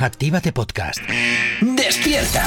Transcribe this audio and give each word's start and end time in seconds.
Actívate 0.00 0.52
Podcast. 0.52 1.00
¡Despierta! 1.60 2.46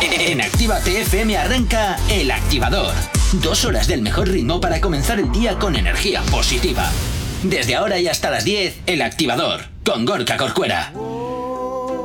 En 0.00 0.40
Actívate 0.40 1.00
FM 1.00 1.36
arranca 1.36 1.96
El 2.08 2.30
Activador. 2.30 2.94
Dos 3.42 3.64
horas 3.64 3.88
del 3.88 4.02
mejor 4.02 4.28
ritmo 4.28 4.60
para 4.60 4.80
comenzar 4.80 5.18
el 5.18 5.32
día 5.32 5.58
con 5.58 5.74
energía 5.74 6.22
positiva. 6.30 6.88
Desde 7.42 7.74
ahora 7.74 7.98
y 7.98 8.06
hasta 8.06 8.30
las 8.30 8.44
10, 8.44 8.82
El 8.86 9.02
Activador, 9.02 9.62
con 9.84 10.04
Gorka 10.04 10.36
Corcuera. 10.36 10.92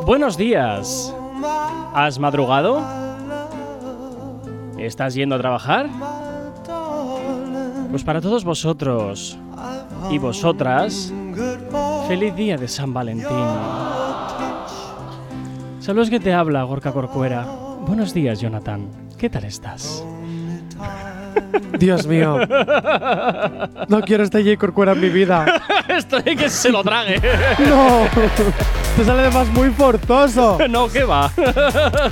Buenos 0.08 0.36
días. 0.36 1.14
¿Has 1.94 2.18
madrugado? 2.18 2.84
¿Estás 4.80 5.14
yendo 5.14 5.36
a 5.36 5.38
trabajar? 5.38 5.88
Pues 7.92 8.04
para 8.04 8.20
todos 8.20 8.44
vosotros 8.44 9.38
y 10.10 10.18
vosotras, 10.18 11.14
feliz 12.08 12.36
día 12.36 12.58
de 12.58 12.68
San 12.68 12.94
Valentín. 12.94 13.91
Saludos 15.92 16.10
que 16.10 16.22
te 16.22 16.32
habla, 16.32 16.64
Gorka 16.64 16.94
Corcuera. 16.94 17.46
Buenos 17.86 18.14
días, 18.14 18.40
Jonathan. 18.40 18.88
¿Qué 19.18 19.30
tal 19.30 19.44
estás? 19.44 20.06
Dios 21.78 22.08
mío. 22.08 22.38
No 23.90 24.00
quiero 24.00 24.24
este 24.24 24.42
J. 24.42 24.56
Corcuera 24.58 24.94
en 24.94 25.02
mi 25.02 25.10
vida. 25.10 25.62
Esto 25.90 26.22
de 26.22 26.38
que 26.38 26.50
se 26.50 26.72
lo 26.72 26.82
trague. 26.82 27.20
No. 27.68 28.08
Te 28.98 29.06
sale 29.06 29.22
además 29.22 29.48
muy 29.48 29.70
forzoso. 29.72 30.58
no, 30.70 30.88
¿qué 30.90 31.04
va? 31.04 31.32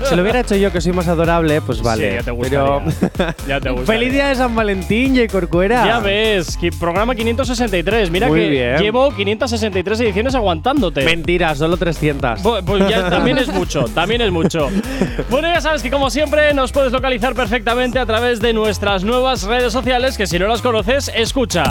Si 0.09 0.15
lo 0.15 0.21
hubiera 0.23 0.39
hecho 0.39 0.55
yo, 0.55 0.71
que 0.71 0.81
soy 0.81 0.91
más 0.93 1.07
adorable, 1.07 1.61
pues 1.61 1.81
vale. 1.81 2.09
Sí, 2.09 2.15
ya 2.15 2.23
te 2.23 2.33
Pero. 2.49 2.81
gustaría. 2.81 3.35
Ya 3.47 3.59
te 3.59 3.69
gustaría. 3.69 3.85
¡Feliz 3.99 4.13
día 4.13 4.27
de 4.29 4.35
San 4.35 4.55
Valentín, 4.55 5.15
J. 5.15 5.27
Corcuera! 5.31 5.85
Ya 5.85 5.99
ves, 5.99 6.57
que 6.57 6.71
programa 6.71 7.13
563. 7.15 8.09
Mira 8.09 8.27
Muy 8.27 8.39
que 8.39 8.49
bien. 8.49 8.77
llevo 8.77 9.13
563 9.15 9.99
ediciones 9.99 10.33
aguantándote. 10.35 11.03
Mentira, 11.03 11.53
solo 11.55 11.77
300. 11.77 12.41
Bu- 12.41 12.63
Pues 12.65 12.87
ya 12.89 13.09
también 13.09 13.37
es 13.37 13.49
mucho, 13.49 13.83
también 13.93 14.21
es 14.21 14.31
mucho. 14.31 14.69
Bueno, 15.29 15.47
ya 15.53 15.61
sabes 15.61 15.83
que 15.83 15.91
como 15.91 16.09
siempre 16.09 16.53
nos 16.53 16.71
puedes 16.71 16.91
localizar 16.91 17.35
perfectamente 17.35 17.99
a 17.99 18.05
través 18.05 18.39
de 18.39 18.53
nuestras 18.53 19.03
nuevas 19.03 19.43
redes 19.43 19.71
sociales, 19.73 20.17
que 20.17 20.25
si 20.27 20.39
no 20.39 20.47
las 20.47 20.61
conoces, 20.61 21.11
escucha. 21.13 21.63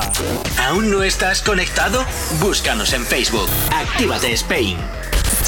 ¿Aún 0.68 0.90
no 0.90 1.02
estás 1.02 1.42
conectado? 1.42 2.04
Búscanos 2.40 2.92
en 2.92 3.02
Facebook. 3.04 3.48
Actívate 3.72 4.32
Spain. 4.32 4.76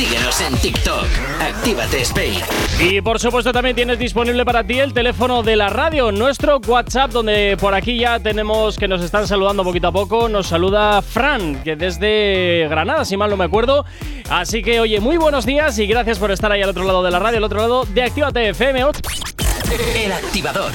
Síguenos 0.00 0.40
en 0.40 0.56
TikTok. 0.56 1.06
Actívate 1.42 2.00
Spain. 2.00 2.40
Y 2.80 3.02
por 3.02 3.20
supuesto 3.20 3.52
también 3.52 3.76
tienes 3.76 3.98
disponible 3.98 4.46
para 4.46 4.64
ti 4.64 4.78
el 4.78 4.94
teléfono 4.94 5.42
de 5.42 5.56
la 5.56 5.68
radio, 5.68 6.10
nuestro 6.10 6.58
WhatsApp, 6.66 7.10
donde 7.10 7.58
por 7.60 7.74
aquí 7.74 7.98
ya 7.98 8.18
tenemos 8.18 8.78
que 8.78 8.88
nos 8.88 9.02
están 9.02 9.28
saludando 9.28 9.62
poquito 9.62 9.88
a 9.88 9.92
poco. 9.92 10.30
Nos 10.30 10.46
saluda 10.46 11.02
Fran, 11.02 11.62
que 11.62 11.76
desde 11.76 12.66
Granada, 12.70 13.04
si 13.04 13.18
mal 13.18 13.28
no 13.28 13.36
me 13.36 13.44
acuerdo. 13.44 13.84
Así 14.30 14.62
que 14.62 14.80
oye, 14.80 15.00
muy 15.00 15.18
buenos 15.18 15.44
días 15.44 15.78
y 15.78 15.86
gracias 15.86 16.18
por 16.18 16.30
estar 16.30 16.50
ahí 16.50 16.62
al 16.62 16.70
otro 16.70 16.84
lado 16.84 17.02
de 17.02 17.10
la 17.10 17.18
radio, 17.18 17.36
al 17.36 17.44
otro 17.44 17.58
lado 17.58 17.84
de 17.84 18.02
Actívate 18.02 18.48
FM. 18.48 18.80
El 19.96 20.12
activador. 20.12 20.72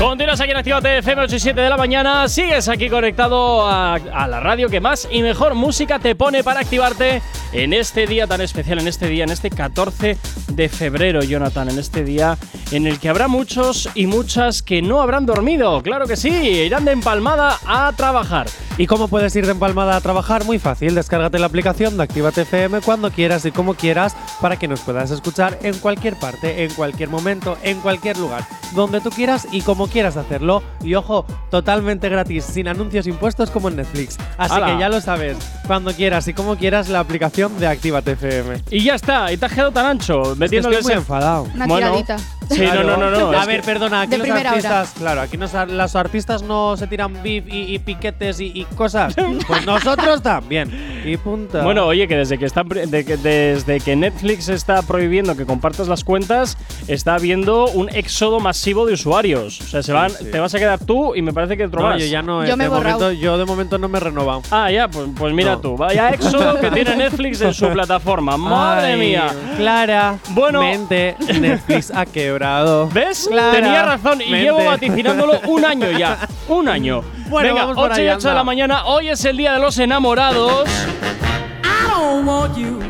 Continúas 0.00 0.40
aquí 0.40 0.52
en 0.52 0.56
Actívate 0.56 0.96
FM 0.96 1.24
8 1.24 1.36
y 1.36 1.40
7 1.40 1.60
de 1.60 1.68
la 1.68 1.76
mañana. 1.76 2.26
Sigues 2.26 2.68
aquí 2.70 2.88
conectado 2.88 3.66
a, 3.68 3.96
a 3.96 4.28
la 4.28 4.40
radio 4.40 4.70
que 4.70 4.80
más 4.80 5.06
y 5.12 5.20
mejor 5.20 5.54
música 5.54 5.98
te 5.98 6.14
pone 6.14 6.42
para 6.42 6.60
activarte 6.60 7.20
en 7.52 7.74
este 7.74 8.06
día 8.06 8.26
tan 8.26 8.40
especial, 8.40 8.78
en 8.78 8.88
este 8.88 9.08
día, 9.08 9.24
en 9.24 9.30
este 9.30 9.50
14 9.50 10.16
de 10.48 10.68
febrero, 10.70 11.22
Jonathan. 11.22 11.68
En 11.68 11.78
este 11.78 12.02
día 12.02 12.38
en 12.70 12.86
el 12.86 12.98
que 12.98 13.08
habrá 13.08 13.28
muchos 13.28 13.88
y 13.94 14.06
muchas 14.06 14.62
que 14.62 14.80
no 14.80 15.02
habrán 15.02 15.26
dormido. 15.26 15.82
Claro 15.82 16.06
que 16.06 16.16
sí, 16.16 16.30
irán 16.30 16.84
de 16.84 16.92
empalmada 16.92 17.58
a 17.66 17.92
trabajar. 17.96 18.46
¿Y 18.78 18.86
cómo 18.86 19.08
puedes 19.08 19.34
ir 19.36 19.44
de 19.44 19.52
empalmada 19.52 19.96
a 19.96 20.00
trabajar? 20.00 20.44
Muy 20.44 20.58
fácil, 20.58 20.94
descárgate 20.94 21.38
la 21.38 21.46
aplicación 21.46 21.96
de 21.96 22.04
Actívate 22.04 22.42
FM 22.42 22.80
cuando 22.80 23.10
quieras 23.10 23.44
y 23.44 23.50
como 23.50 23.74
quieras 23.74 24.16
para 24.40 24.58
que 24.58 24.68
nos 24.68 24.80
puedas 24.80 25.10
escuchar 25.10 25.58
en 25.62 25.76
cualquier 25.78 26.16
parte, 26.16 26.64
en 26.64 26.72
cualquier 26.72 27.10
momento, 27.10 27.58
en 27.62 27.80
cualquier 27.80 28.16
lugar, 28.16 28.46
donde 28.72 29.00
tú 29.00 29.10
quieras 29.10 29.46
y 29.52 29.60
como 29.60 29.88
quieras 29.90 30.16
hacerlo. 30.16 30.62
Y 30.82 30.94
ojo, 30.94 31.26
totalmente 31.50 32.08
gratis, 32.08 32.44
sin 32.44 32.68
anuncios 32.68 33.06
impuestos 33.06 33.50
como 33.50 33.68
en 33.68 33.76
Netflix. 33.76 34.16
Así 34.38 34.54
¡Hala! 34.54 34.66
que 34.66 34.78
ya 34.78 34.88
lo 34.88 35.00
sabes, 35.00 35.36
cuando 35.66 35.92
quieras 35.92 36.26
y 36.28 36.34
como 36.34 36.56
quieras 36.56 36.88
la 36.88 37.00
aplicación 37.00 37.58
de 37.58 37.66
Actívate 37.66 38.12
FM. 38.12 38.62
Y 38.70 38.84
ya 38.84 38.94
está, 38.94 39.32
y 39.32 39.36
te 39.36 39.46
has 39.46 39.52
quedado 39.52 39.72
tan 39.72 39.86
ancho, 39.86 40.22
Es 40.22 40.28
que 40.30 40.34
metiéndole 40.38 40.76
estoy 40.78 40.92
muy 40.94 40.98
enfadado. 41.00 41.46
Una 41.54 41.66
Bueno, 41.66 41.86
tiradita. 41.88 42.16
Sí, 42.50 42.62
no, 42.62 42.82
no, 42.82 42.96
no, 42.96 43.10
no. 43.12 43.38
A 43.38 43.46
ver, 43.46 43.62
perdona, 43.62 44.00
aquí 44.00 44.10
De 44.12 44.18
los 44.18 44.28
hora. 44.30 44.50
artistas, 44.50 44.92
claro, 44.98 45.20
aquí 45.20 45.36
nos- 45.36 45.52
los 45.68 45.94
artistas 45.94 46.42
no 46.42 46.76
se 46.76 46.88
tiran 46.88 47.22
beef 47.22 47.44
y, 47.46 47.74
y 47.74 47.78
piquetes 47.78 48.40
y, 48.40 48.46
y 48.46 48.64
cosas. 48.76 49.14
Pues 49.46 49.64
nosotros 49.66 50.20
también. 50.22 51.02
Y 51.04 51.16
punto. 51.16 51.62
Bueno, 51.62 51.86
oye, 51.86 52.08
que 52.08 52.16
desde 52.16 52.38
que, 52.38 52.46
están, 52.46 52.68
de 52.68 53.04
que- 53.04 53.16
desde 53.16 53.78
que 53.80 53.94
Netflix 53.94 54.48
está 54.48 54.82
prohibiendo 54.82 55.36
que 55.36 55.46
compartas 55.46 55.86
las 55.86 56.02
cuentas, 56.02 56.58
está 56.88 57.14
habiendo 57.14 57.66
un 57.68 57.88
éxodo 57.90 58.40
masivo 58.40 58.84
de 58.84 58.94
usuarios. 58.94 59.60
O 59.60 59.64
sea, 59.68 59.79
se 59.82 59.92
van, 59.92 60.10
Sí. 60.10 60.30
te 60.30 60.38
vas 60.38 60.54
a 60.54 60.58
quedar 60.58 60.78
tú 60.78 61.14
y 61.14 61.22
me 61.22 61.32
parece 61.32 61.56
que 61.56 61.64
otro 61.66 61.80
no, 61.82 61.88
más. 61.88 61.98
yo 62.00 62.06
ya 62.06 62.22
no. 62.22 62.44
Yo 62.46 62.56
me 62.56 62.64
de 62.64 62.70
momento, 62.70 63.12
yo 63.12 63.38
de 63.38 63.44
momento 63.44 63.78
no 63.78 63.88
me 63.88 63.98
he 63.98 64.00
renovado. 64.00 64.42
Ah, 64.50 64.70
ya, 64.70 64.88
pues, 64.88 65.06
pues 65.16 65.32
mira 65.34 65.52
No. 65.52 65.60
tú. 65.60 65.76
Vaya 65.76 66.10
éxodo 66.10 66.60
que 66.60 66.70
tiene 66.70 66.96
Netflix 66.96 67.40
en 67.40 67.54
su 67.54 67.68
plataforma. 67.72 68.36
¡Madre 68.36 68.92
Ay, 68.92 68.98
mía! 69.00 69.26
Clara. 69.56 70.18
Bueno. 70.30 70.60
mente, 70.62 71.16
Netflix 71.40 71.90
ha 71.94 72.06
quebrado. 72.06 72.88
¿Ves? 72.88 73.26
Clara, 73.30 73.52
Tenía 73.52 73.82
razón 73.84 74.20
y 74.20 74.30
mente. 74.30 74.42
llevo 74.42 74.64
vaticinándolo 74.64 75.40
un 75.46 75.64
año 75.64 75.90
ya. 75.90 76.18
Un 76.48 76.68
año. 76.68 77.02
Bueno, 77.28 77.48
Venga, 77.50 77.60
vamos 77.62 77.76
por 77.76 77.92
8 77.92 78.00
y 78.02 78.08
ahí, 78.08 78.14
8 78.16 78.28
de 78.30 78.34
la 78.34 78.42
mañana. 78.44 78.84
Hoy 78.86 79.08
es 79.08 79.24
el 79.24 79.36
día 79.36 79.52
de 79.52 79.60
los 79.60 79.78
enamorados. 79.78 80.68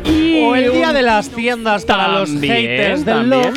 Y 0.05 0.43
O 0.45 0.55
el 0.55 0.73
día 0.73 0.93
de 0.93 1.03
las 1.03 1.29
tiendas 1.29 1.85
para 1.85 2.09
los 2.09 2.31
haters 2.31 3.05
del 3.05 3.29
love. 3.29 3.55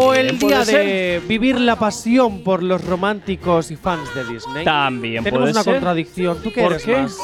O 0.00 0.14
el 0.14 0.38
día 0.38 0.64
de 0.64 1.20
vivir 1.26 1.58
la 1.60 1.76
pasión 1.76 2.42
por 2.44 2.62
los 2.62 2.84
románticos 2.84 3.70
y 3.70 3.76
fans 3.76 4.14
de 4.14 4.24
Disney. 4.24 4.64
También 4.64 5.24
Tenemos 5.24 5.40
puede 5.40 5.52
una 5.52 5.62
ser. 5.64 5.74
contradicción. 5.74 6.42
¿Tú 6.42 6.52
qué 6.52 6.62
¿Por 6.62 6.72
eres 6.72 6.84
qué? 6.84 6.96
más? 6.96 7.16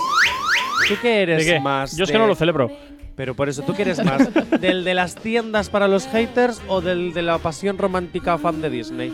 ¿Tú 0.88 0.94
qué 1.00 1.22
eres 1.22 1.46
¿De 1.46 1.52
qué? 1.54 1.60
más? 1.60 1.96
Yo 1.96 2.02
es 2.04 2.08
de- 2.08 2.12
que 2.12 2.18
no 2.18 2.26
lo 2.26 2.34
celebro. 2.34 2.70
Pero 3.16 3.34
por 3.34 3.48
eso, 3.48 3.62
¿tú 3.62 3.74
qué 3.74 3.82
eres 3.82 4.04
más? 4.04 4.28
¿Del 4.60 4.82
de 4.82 4.92
las 4.94 5.14
tiendas 5.14 5.68
para 5.68 5.86
los 5.86 6.06
haters 6.08 6.60
o 6.66 6.80
del 6.80 7.12
de 7.14 7.22
la 7.22 7.38
pasión 7.38 7.78
romántica 7.78 8.38
fan 8.38 8.60
de 8.60 8.70
Disney? 8.70 9.12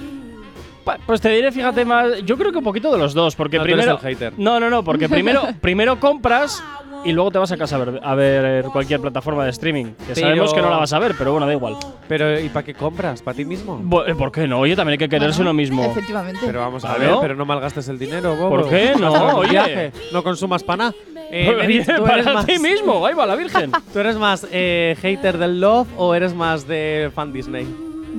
Pa- 0.85 0.97
Pues 1.07 1.21
te 1.21 1.29
diré, 1.29 1.53
fíjate 1.53 1.85
más. 1.85 2.23
Yo 2.25 2.39
creo 2.39 2.51
que 2.53 2.59
un 2.59 2.65
poquito 2.65 2.91
de 2.91 2.97
los 2.97 3.13
dos, 3.13 3.37
porque 3.37 3.59
No, 3.59 3.65
tú 3.65 3.69
eres 3.73 3.85
primero. 3.85 4.01
el 4.03 4.15
hater. 4.17 4.33
No, 4.39 4.59
no, 4.59 4.71
no, 4.71 4.83
porque 4.83 5.07
primero, 5.11 5.43
primero 5.61 6.01
compras 6.01 6.63
y 7.05 7.13
luego 7.13 7.31
te 7.31 7.39
vas 7.39 7.51
a 7.53 7.57
casa 7.57 7.77
a 7.77 7.85
ver, 7.85 8.01
a 8.03 8.15
ver 8.15 8.65
cualquier 8.67 9.01
plataforma 9.01 9.45
de 9.45 9.51
streaming. 9.51 9.87
Que 9.87 10.15
Pero- 10.15 10.21
sabemos 10.21 10.55
que 10.55 10.61
no 10.63 10.71
la 10.71 10.77
vas 10.77 10.93
a 10.93 10.99
ver, 10.99 11.15
pero 11.17 11.33
bueno, 11.33 11.47
da 11.47 11.53
igual. 11.53 11.77
Pero 12.09 12.39
¿y 12.39 12.49
para 12.49 12.65
qué 12.65 12.75
compras? 12.75 13.23
¿Para 13.23 13.37
ti 13.37 13.45
mismo? 13.45 13.81
Eh, 14.07 14.15
¿Por 14.15 14.33
qué 14.33 14.47
no? 14.47 14.61
Oye, 14.61 14.77
también 14.77 14.93
hay 14.93 14.99
que 14.99 15.09
quererse 15.09 15.39
Bueno, 15.39 15.51
uno 15.53 15.57
mismo. 15.57 15.85
Efectivamente. 15.85 16.41
Pero 16.45 16.61
vamos 16.61 16.85
a 16.85 16.95
Claro. 16.95 17.11
ver, 17.13 17.19
pero 17.23 17.35
no 17.37 17.45
malgastes 17.45 17.89
el 17.89 17.99
dinero, 17.99 18.35
bobo. 18.37 18.51
¿Por 18.51 18.69
qué 18.69 18.93
no? 18.99 19.13
Oye. 19.37 19.51
viaje. 19.51 19.93
No 20.13 20.23
consumas 20.23 20.63
pana. 20.63 20.93
Eh, 21.33 21.49
Oye, 21.65 21.85
¿tú, 21.85 21.93
eres 21.93 22.25
para 22.25 22.35
más, 22.35 22.47
ti 22.47 22.59
mismo, 22.59 23.07
ahí 23.07 23.15
va 23.15 23.25
la 23.25 23.37
Virgen. 23.37 23.71
¿Tú 23.93 23.99
eres 24.01 24.17
más 24.17 24.47
eh, 24.51 24.97
hater 25.01 25.39
del 25.39 25.61
Love 25.61 25.87
o 25.97 26.15
eres 26.15 26.35
más 26.35 26.67
de 26.67 27.11
fan 27.15 27.33
Disney? 27.33 27.67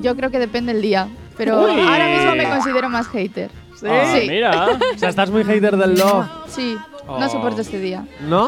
Yo 0.00 0.16
creo 0.16 0.30
que 0.30 0.38
depende 0.38 0.72
el 0.72 0.80
día. 0.80 1.08
Pero 1.36 1.62
Uy. 1.64 1.80
ahora 1.80 2.08
mismo 2.08 2.34
me 2.34 2.48
considero 2.48 2.88
más 2.88 3.06
hater. 3.08 3.50
¿Sí? 3.82 3.88
Ah, 3.90 4.14
Sí. 4.18 4.28
mira. 4.28 4.68
O 4.94 4.98
sea, 4.98 5.08
estás 5.10 5.30
muy 5.30 5.44
hater 5.44 5.76
del 5.76 5.94
Love. 5.98 6.26
Sí, 6.48 6.76
Oh. 7.06 7.18
no 7.18 7.28
soporto 7.28 7.60
este 7.60 7.78
día. 7.80 8.04
¿No? 8.20 8.46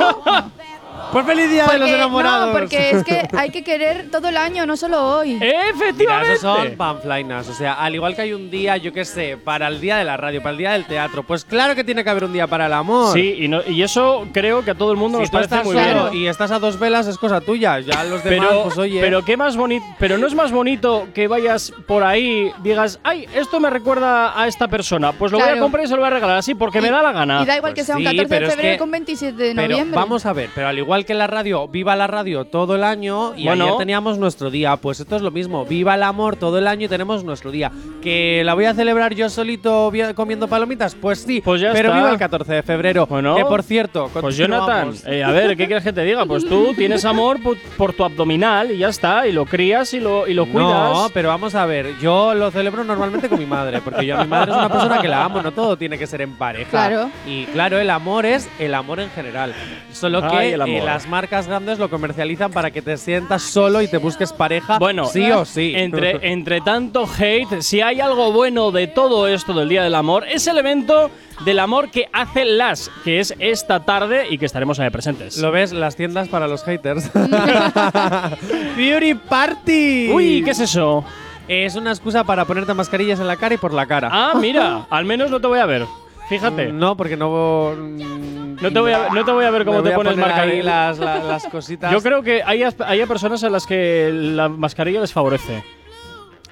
Pues 1.13 1.27
feliz 1.27 1.51
día 1.51 1.67
de 1.67 1.79
los 1.79 1.89
enamorados. 1.91 2.47
no, 2.49 2.53
porque 2.59 2.91
es 2.91 3.05
que 3.05 3.29
hay 3.37 3.51
que 3.51 3.63
querer 3.63 4.11
todo 4.11 4.29
el 4.29 4.37
año, 4.37 4.67
no 4.67 4.77
solo 4.77 5.01
hoy. 5.19 5.35
Mira, 5.35 5.69
Efectivamente. 5.71 6.33
esos 6.35 6.57
son 6.59 6.77
panflainas. 6.77 7.49
O 7.49 7.55
sea, 7.55 7.75
al 7.75 7.95
igual 7.95 8.15
que 8.17 8.23
hay 8.23 8.33
un 8.33 8.51
día, 8.51 8.77
yo 8.77 8.93
qué 8.93 9.05
sé, 9.05 9.37
para 9.37 9.69
el 9.69 9.81
día 9.81 9.97
de 9.97 10.05
la 10.05 10.17
radio, 10.17 10.41
para 10.43 10.53
el 10.53 10.59
día 10.59 10.73
del 10.73 10.87
teatro, 10.87 11.23
pues 11.23 11.45
claro 11.45 11.75
que 11.75 11.85
tiene 11.85 12.03
que 12.03 12.11
haber 12.11 12.25
un 12.25 12.33
día 12.33 12.47
para 12.47 12.67
el 12.67 12.73
amor. 12.73 13.13
Sí, 13.15 13.37
y, 13.39 13.49
no- 13.49 13.63
y 13.67 13.83
eso 13.83 14.27
creo 14.33 14.65
que 14.65 14.73
a 14.73 14.75
todo 14.75 14.91
el 14.93 14.97
mundo 14.99 15.19
Si 15.19 15.23
nos 15.23 15.31
parece 15.31 15.63
muy 15.63 15.75
bien. 15.77 15.99
y 16.13 16.27
estás 16.27 16.51
a 16.51 16.59
dos 16.59 16.79
velas, 16.79 17.07
es 17.07 17.19
cosa 17.19 17.41
tuya. 17.41 17.79
Ya 17.81 18.03
los 18.05 18.23
demás, 18.25 18.49
Pero, 18.49 18.63
pues 18.65 18.79
oye. 18.79 19.01
pero 19.01 19.25
qué 19.25 19.37
más 19.37 19.57
bonito, 19.57 19.85
pero 19.99 20.19
no 20.19 20.27
es 20.27 20.35
más 20.35 20.51
bonito 20.53 21.07
que 21.15 21.29
vayas 21.29 21.73
por 21.87 22.03
ahí, 22.03 22.51
digas, 22.63 22.99
ay, 23.05 23.27
esto 23.35 23.61
me 23.61 23.71
recuerda 23.71 24.39
a 24.41 24.47
esta 24.49 24.69
persona, 24.69 25.13
pues 25.13 25.31
lo 25.33 25.39
voy 25.39 25.49
a 25.49 25.59
comprar 25.59 25.85
y 25.85 25.87
se 25.89 25.95
lo 25.95 26.01
voy 26.01 26.09
a 26.09 26.11
regalar 26.11 26.39
así 26.39 26.55
porque 26.55 26.81
me 26.81 26.91
da 26.91 27.03
la 27.03 27.13
gana. 27.13 27.43
Y 27.43 27.47
da 27.47 27.57
igual 27.57 27.73
Pues 27.73 27.83
que 27.83 27.87
sea 27.87 27.97
un 27.97 28.03
sí, 28.03 28.05
14 28.07 28.29
pero 28.29 28.41
de 28.41 28.47
es 28.47 28.55
febrero 28.55 28.75
que- 28.75 28.79
con 28.79 28.91
27 28.91 29.43
de 29.43 29.55
Pero 29.55 29.69
noviembre. 29.69 29.97
vamos 30.01 30.27
a 30.27 30.33
ver, 30.33 30.51
pero 30.55 30.69
al 30.69 30.79
igual 30.79 30.94
igual 30.95 31.07
que 31.07 31.15
la 31.15 31.27
radio, 31.27 31.67
viva 31.67 31.97
la 31.97 32.07
radio 32.07 32.45
todo 32.45 32.77
el 32.77 32.85
año 32.85 33.35
y 33.37 33.47
Bueno. 33.47 33.65
ayer 33.65 33.79
teníamos 33.79 34.17
nuestro 34.17 34.49
día. 34.49 34.77
Pues 34.77 35.01
esto 35.01 35.17
es 35.17 35.23
lo 35.23 35.33
mismo, 35.33 35.65
viva 35.65 35.97
el 35.97 36.05
amor 36.05 36.37
todo 36.37 36.57
el 36.59 36.69
año 36.69 36.87
y 36.87 36.89
tenemos 36.89 37.25
nuestro 37.25 37.51
día. 37.51 37.73
¿Que 38.01 38.43
la 38.45 38.55
voy 38.55 38.67
a 38.67 38.75
celebrar 38.75 39.13
yo 39.13 39.29
solito 39.29 39.91
comiendo 40.15 40.47
palomitas? 40.47 40.95
Pues 40.95 41.19
sí, 41.23 41.41
Pues 41.41 41.61
ya 41.61 41.73
pero 41.73 41.89
está. 41.89 41.99
viva 41.99 42.11
el 42.13 42.19
14 42.19 42.53
de 42.55 42.63
febrero. 42.63 43.07
Bueno. 43.09 43.35
que 43.35 43.45
por 43.45 43.65
cierto, 43.65 44.09
Pues 44.21 44.37
Jonathan, 44.37 44.93
eh, 45.07 45.25
a 45.25 45.33
ver, 45.33 45.57
¿qué 45.57 45.67
quieres 45.67 45.83
que 45.83 45.93
te 45.93 46.03
diga? 46.05 46.25
Pues 46.27 46.49
tú 46.49 46.73
tienes 46.77 47.05
amor 47.05 47.43
por, 47.43 47.57
por 47.77 47.93
tu 47.93 48.05
abdominal 48.05 48.71
y 48.71 48.79
ya 48.79 48.89
está, 48.91 49.27
y 49.27 49.33
lo 49.33 49.47
crías 49.47 49.93
y 49.95 49.99
lo, 50.01 50.29
y 50.29 50.35
lo 50.35 50.47
cuidas. 50.47 50.93
No, 50.93 51.09
pero 51.13 51.29
vamos 51.31 51.57
a 51.57 51.67
ver, 51.67 51.99
yo 52.01 52.35
lo 52.35 52.53
celebro 52.53 52.85
normalmente 52.85 53.29
con 53.29 53.41
mi 53.41 53.47
madre, 53.47 53.81
porque 53.81 54.07
yo 54.07 54.17
a 54.17 54.23
mi 54.23 54.29
madre 54.29 54.53
es 54.53 54.57
una 54.59 54.69
persona 54.69 55.01
que 55.01 55.09
la 55.09 55.25
amo, 55.25 55.43
no 55.43 55.51
todo 55.51 55.77
tiene 55.77 55.99
que 55.99 56.07
ser 56.07 56.21
en 56.21 56.37
pareja. 56.37 56.71
Claro. 56.71 57.11
Y 57.27 57.47
claro, 57.47 57.81
el 57.81 57.91
amor 57.91 58.27
es 58.27 58.49
el 58.61 58.75
amor 58.75 59.01
en 59.01 59.11
general. 59.11 59.53
Solo 59.93 60.21
que 60.23 60.37
Ay, 60.37 60.53
el 60.53 60.63
amor. 60.63 60.84
Las 60.85 61.09
marcas 61.09 61.47
grandes 61.47 61.79
lo 61.79 61.89
comercializan 61.91 62.51
para 62.53 62.71
que 62.71 62.83
te 62.83 62.97
sientas 62.97 63.43
solo 63.43 63.83
y 63.83 63.89
te 63.89 63.97
busques 63.99 64.33
pareja 64.33 64.79
Bueno, 64.79 65.07
sí 65.07 65.31
o 65.31 65.45
sí. 65.45 65.73
Entre, 65.77 66.31
entre 66.31 66.61
tanto 66.61 67.07
hate, 67.19 67.61
si 67.61 67.81
hay 67.81 68.01
algo 68.01 68.33
bueno 68.33 68.71
de 68.71 68.87
todo 68.87 69.27
esto 69.29 69.53
del 69.53 69.69
Día 69.69 69.83
del 69.83 69.95
Amor, 69.95 70.27
es 70.29 70.47
el 70.47 70.59
evento 70.59 71.11
del 71.45 71.59
amor 71.59 71.91
que 71.91 72.09
hace 72.13 72.45
LAS, 72.45 72.91
que 73.03 73.19
es 73.19 73.35
esta 73.41 73.81
tarde 73.81 74.27
y 74.31 74.39
que 74.39 74.47
estaremos 74.47 74.79
ahí 74.79 74.91
presentes. 74.91 75.39
Lo 75.39 75.51
ves, 75.51 75.73
las 75.73 75.97
tiendas 75.97 76.29
para 76.29 76.47
los 76.47 76.63
haters. 76.65 77.11
Beauty 78.77 79.15
Party. 79.15 80.11
Uy, 80.13 80.43
¿qué 80.45 80.51
es 80.51 80.61
eso? 80.61 81.05
Es 81.49 81.75
una 81.75 81.91
excusa 81.91 82.25
para 82.25 82.45
ponerte 82.45 82.73
mascarillas 82.73 83.21
en 83.21 83.27
la 83.27 83.37
cara 83.37 83.55
y 83.55 83.59
por 83.59 83.73
la 83.73 83.87
cara. 83.87 84.09
Ah, 84.11 84.33
mira, 84.41 84.87
al 84.91 85.05
menos 85.05 85.31
no 85.31 85.41
te 85.41 85.47
voy 85.47 85.59
a 85.59 85.67
ver. 85.67 85.85
Fíjate. 86.29 86.73
No, 86.73 86.97
porque 86.97 87.17
no. 87.17 87.75
mm, 87.77 88.57
No 88.61 88.73
te 88.73 88.81
voy 88.81 88.93
a, 88.93 89.09
no 89.11 89.25
te 89.25 89.33
voy 89.33 89.45
a 89.45 89.51
ver 89.51 89.65
cómo 89.65 89.83
te 89.83 89.91
poner 89.93 90.13
ahí 90.15 90.19
marcarilla. 90.21 90.65
las, 90.65 90.99
la- 90.99 91.23
las 91.25 91.45
cositas. 91.47 91.93
Yo 91.93 92.01
creo 92.01 92.23
que 92.23 92.43
hay, 92.43 92.63
hay 92.63 93.07
personas 93.07 93.45
a 93.45 93.51
las 93.51 93.67
que 93.67 94.11
la 94.13 94.49
mascarilla 94.49 95.01
les 95.01 95.13
favorece. 95.13 95.63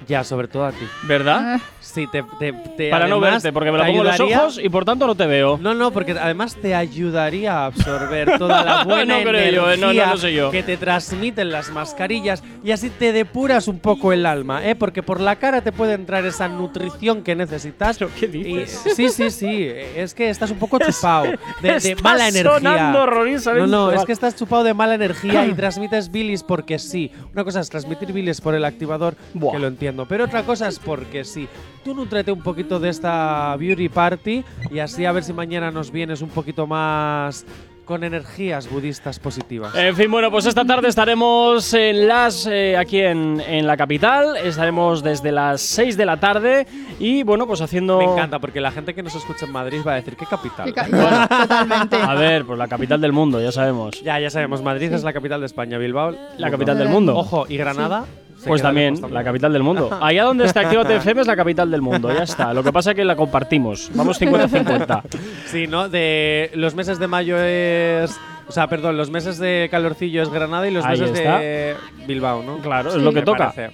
Ya, 0.07 0.23
sobre 0.23 0.47
todo 0.47 0.65
a 0.65 0.71
ti. 0.71 0.85
¿Verdad? 1.03 1.59
Sí, 1.93 2.07
te, 2.11 2.23
te- 2.39 2.53
te- 2.75 2.89
Para 2.89 3.07
no 3.07 3.17
además, 3.17 3.43
verte, 3.43 3.53
porque 3.53 3.71
me 3.71 3.77
la 3.77 3.83
te 3.85 3.89
pongo 3.91 4.01
en 4.01 4.07
los 4.07 4.15
ayudaría- 4.19 4.41
ojos 4.41 4.59
y 4.63 4.69
por 4.69 4.83
tanto 4.83 5.05
no 5.05 5.13
te 5.15 5.27
veo. 5.27 5.59
No, 5.61 5.73
no, 5.75 5.91
porque 5.91 6.13
además 6.13 6.55
te 6.55 6.73
ayudaría 6.73 7.53
a 7.59 7.65
absorber 7.67 8.37
toda 8.39 8.63
la 8.63 8.83
buena 8.85 9.19
No 9.19 9.29
creo 9.29 9.51
yo, 9.51 9.71
eh, 9.71 9.77
no, 9.77 9.85
no, 9.87 9.91
energía 9.91 10.05
no 10.07 10.17
sé 10.17 10.33
yo. 10.33 10.49
que 10.49 10.63
te 10.63 10.77
transmiten 10.77 11.51
las 11.51 11.69
mascarillas 11.71 12.43
y 12.63 12.71
así 12.71 12.89
te 12.89 13.11
depuras 13.13 13.67
un 13.67 13.77
poco 13.79 14.11
el 14.11 14.25
alma, 14.25 14.65
¿eh? 14.67 14.75
Porque 14.75 15.03
por 15.03 15.19
la 15.21 15.35
cara 15.35 15.61
te 15.61 15.71
puede 15.71 15.93
entrar 15.93 16.25
esa 16.25 16.47
nutrición 16.47 17.21
que 17.21 17.35
necesitas. 17.35 17.97
¿Pero 17.99 18.09
qué 18.19 18.27
dices? 18.27 18.83
Y- 18.87 18.89
sí, 18.95 19.09
sí, 19.09 19.29
sí. 19.29 19.67
Es 19.95 20.13
que 20.15 20.29
estás 20.29 20.49
un 20.49 20.57
poco 20.57 20.79
chupado 20.85 21.25
de, 21.61 21.69
de 21.69 21.75
Está 21.77 22.01
mala 22.01 22.27
energía. 22.27 22.53
sonando 22.59 23.05
no, 23.05 23.67
no, 23.67 23.91
es 23.91 24.03
que 24.05 24.11
estás 24.13 24.35
chupado 24.35 24.63
de 24.63 24.73
mala 24.73 24.95
energía 24.95 25.45
y 25.45 25.53
transmites 25.55 26.11
bilis 26.11 26.41
porque 26.43 26.79
sí. 26.79 27.11
Una 27.33 27.43
cosa 27.43 27.59
es 27.59 27.69
transmitir 27.69 28.11
bilis 28.11 28.41
por 28.41 28.55
el 28.55 28.65
activador, 28.65 29.15
Buah. 29.33 29.51
que 29.53 29.59
lo 29.59 29.67
entiendo, 29.67 30.05
pero 30.07 30.25
otra 30.25 30.43
cosa 30.43 30.67
es 30.67 30.79
porque 30.79 31.23
sí. 31.23 31.47
Tú 31.83 31.93
nutrete 31.93 32.31
un 32.31 32.41
poquito 32.41 32.79
de 32.79 32.89
esta 32.89 33.55
beauty 33.57 33.89
party 33.89 34.43
y 34.71 34.79
así 34.79 35.05
a 35.05 35.11
ver 35.11 35.23
si 35.23 35.33
mañana 35.33 35.69
nos 35.71 35.91
vienes 35.91 36.21
un 36.21 36.29
poquito 36.29 36.65
más 36.65 37.45
con 37.83 38.05
energías 38.05 38.69
budistas 38.71 39.19
positivas. 39.19 39.75
En 39.75 39.93
fin, 39.93 40.09
bueno, 40.09 40.31
pues 40.31 40.45
esta 40.45 40.63
tarde 40.63 40.87
estaremos 40.87 41.73
en 41.73 42.07
las 42.07 42.47
eh, 42.47 42.77
aquí 42.77 43.01
en, 43.01 43.41
en 43.41 43.67
la 43.67 43.75
capital. 43.75 44.37
Estaremos 44.37 45.03
desde 45.03 45.33
las 45.33 45.59
6 45.61 45.97
de 45.97 46.05
la 46.05 46.15
tarde 46.17 46.65
y 46.97 47.23
bueno, 47.23 47.45
pues 47.45 47.59
haciendo. 47.59 47.97
Me 47.97 48.05
encanta 48.05 48.39
porque 48.39 48.61
la 48.61 48.71
gente 48.71 48.93
que 48.95 49.03
nos 49.03 49.13
escucha 49.15 49.45
en 49.45 49.51
Madrid 49.51 49.81
va 49.85 49.91
a 49.91 49.95
decir 49.95 50.15
qué 50.15 50.25
capital. 50.25 50.63
qué 50.65 50.71
ca- 50.73 50.87
ya, 50.89 51.27
totalmente. 51.41 51.97
A 51.97 52.13
ver, 52.13 52.45
pues 52.45 52.57
la 52.57 52.69
capital 52.69 53.01
del 53.01 53.11
mundo, 53.11 53.41
ya 53.41 53.51
sabemos. 53.51 54.01
Ya, 54.01 54.17
ya 54.17 54.29
sabemos, 54.29 54.61
Madrid 54.61 54.93
es 54.93 55.03
la 55.03 55.11
capital 55.11 55.41
de 55.41 55.47
España, 55.47 55.77
Bilbao. 55.77 56.15
La 56.37 56.49
capital 56.49 56.77
del 56.77 56.87
mundo. 56.87 57.17
Ojo, 57.17 57.45
y 57.49 57.57
Granada. 57.57 58.05
se 58.05 58.22
Pues 58.45 58.61
también, 58.61 58.95
la 59.11 59.23
capital 59.23 59.53
del 59.53 59.63
mundo. 59.63 59.89
Allá 60.01 60.23
donde 60.23 60.45
está 60.45 60.61
Actívate 60.61 60.95
FM 60.97 61.21
es 61.21 61.27
la 61.27 61.35
capital 61.35 61.71
del 61.71 61.81
mundo, 61.81 62.13
ya 62.13 62.23
está. 62.23 62.53
Lo 62.53 62.63
que 62.63 62.71
pasa 62.71 62.91
es 62.91 62.95
que 62.95 63.05
la 63.05 63.15
compartimos. 63.15 63.89
Vamos 63.93 64.21
50-50. 64.21 65.01
Sí, 65.45 65.67
¿no? 65.67 65.89
De 65.89 66.51
los 66.55 66.75
meses 66.75 66.99
de 66.99 67.07
mayo 67.07 67.37
es. 67.39 68.15
O 68.47 68.51
sea, 68.51 68.67
perdón, 68.67 68.97
los 68.97 69.09
meses 69.09 69.37
de 69.37 69.69
calorcillo 69.71 70.21
es 70.21 70.29
Granada 70.29 70.67
y 70.67 70.71
los 70.71 70.83
Ahí 70.85 70.99
meses 70.99 71.17
está. 71.19 71.39
de 71.39 71.75
Bilbao, 72.05 72.43
¿no? 72.43 72.57
Claro, 72.57 72.89
es 72.89 72.95
lo 73.01 73.13
que 73.13 73.21
toca. 73.21 73.51
parece. 73.51 73.71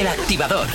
El 0.00 0.06
activador. 0.06 0.66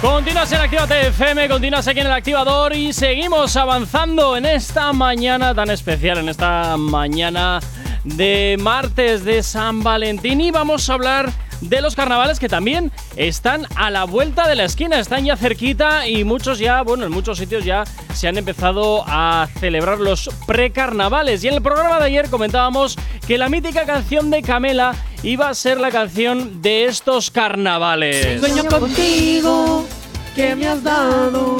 Continúas 0.00 0.52
en 0.52 0.60
Actívate 0.60 1.06
FM, 1.08 1.48
continúas 1.48 1.88
aquí 1.88 2.00
en 2.00 2.06
el 2.06 2.12
activador 2.12 2.76
y 2.76 2.92
seguimos 2.92 3.56
avanzando 3.56 4.36
en 4.36 4.44
esta 4.44 4.92
mañana 4.92 5.54
tan 5.54 5.70
especial, 5.70 6.18
en 6.18 6.28
esta 6.28 6.76
mañana 6.76 7.60
de 8.06 8.56
martes 8.60 9.24
de 9.24 9.42
San 9.42 9.82
Valentín 9.82 10.40
y 10.40 10.50
vamos 10.50 10.88
a 10.88 10.94
hablar 10.94 11.32
de 11.60 11.80
los 11.80 11.96
carnavales 11.96 12.38
que 12.38 12.48
también 12.48 12.92
están 13.16 13.66
a 13.74 13.90
la 13.90 14.04
vuelta 14.04 14.46
de 14.46 14.54
la 14.54 14.64
esquina, 14.64 15.00
están 15.00 15.24
ya 15.24 15.36
cerquita 15.36 16.06
y 16.06 16.24
muchos 16.24 16.58
ya, 16.58 16.82
bueno, 16.82 17.04
en 17.04 17.12
muchos 17.12 17.38
sitios 17.38 17.64
ya 17.64 17.84
se 18.14 18.28
han 18.28 18.36
empezado 18.38 19.04
a 19.06 19.48
celebrar 19.58 19.98
los 19.98 20.30
precarnavales. 20.46 21.42
Y 21.44 21.48
en 21.48 21.54
el 21.54 21.62
programa 21.62 21.98
de 21.98 22.06
ayer 22.06 22.30
comentábamos 22.30 22.96
que 23.26 23.38
la 23.38 23.48
mítica 23.48 23.84
canción 23.84 24.30
de 24.30 24.42
Camela 24.42 24.94
iba 25.22 25.48
a 25.48 25.54
ser 25.54 25.80
la 25.80 25.90
canción 25.90 26.62
de 26.62 26.84
estos 26.84 27.30
carnavales. 27.30 28.40
Sueño 28.40 28.64
contigo, 28.66 29.86
que 30.34 30.54
me 30.54 30.68
has 30.68 30.82
dado. 30.82 31.56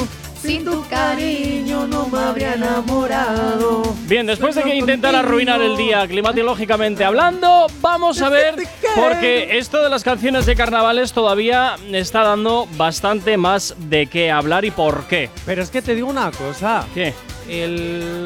Sin 0.47 0.63
tu 0.63 0.81
cariño 0.87 1.85
no 1.87 2.07
me 2.07 2.19
habría 2.19 2.53
enamorado. 2.53 3.83
Bien, 4.05 4.25
después 4.25 4.55
de 4.55 4.63
que 4.63 4.77
intentara 4.77 5.19
arruinar 5.19 5.61
el 5.61 5.75
día 5.75 6.07
climatológicamente 6.07 7.03
hablando, 7.03 7.67
vamos 7.81 8.21
a 8.21 8.29
ver, 8.29 8.55
porque 8.95 9.57
esto 9.57 9.83
de 9.83 9.89
las 9.89 10.05
canciones 10.05 10.45
de 10.45 10.55
carnavales 10.55 11.11
todavía 11.11 11.75
está 11.91 12.23
dando 12.23 12.65
bastante 12.77 13.35
más 13.35 13.75
de 13.77 14.07
qué 14.07 14.31
hablar 14.31 14.63
y 14.63 14.71
por 14.71 15.03
qué. 15.07 15.29
Pero 15.45 15.61
es 15.61 15.69
que 15.69 15.81
te 15.81 15.93
digo 15.93 16.07
una 16.07 16.31
cosa. 16.31 16.87
¿Qué? 16.93 17.13
El, 17.49 18.23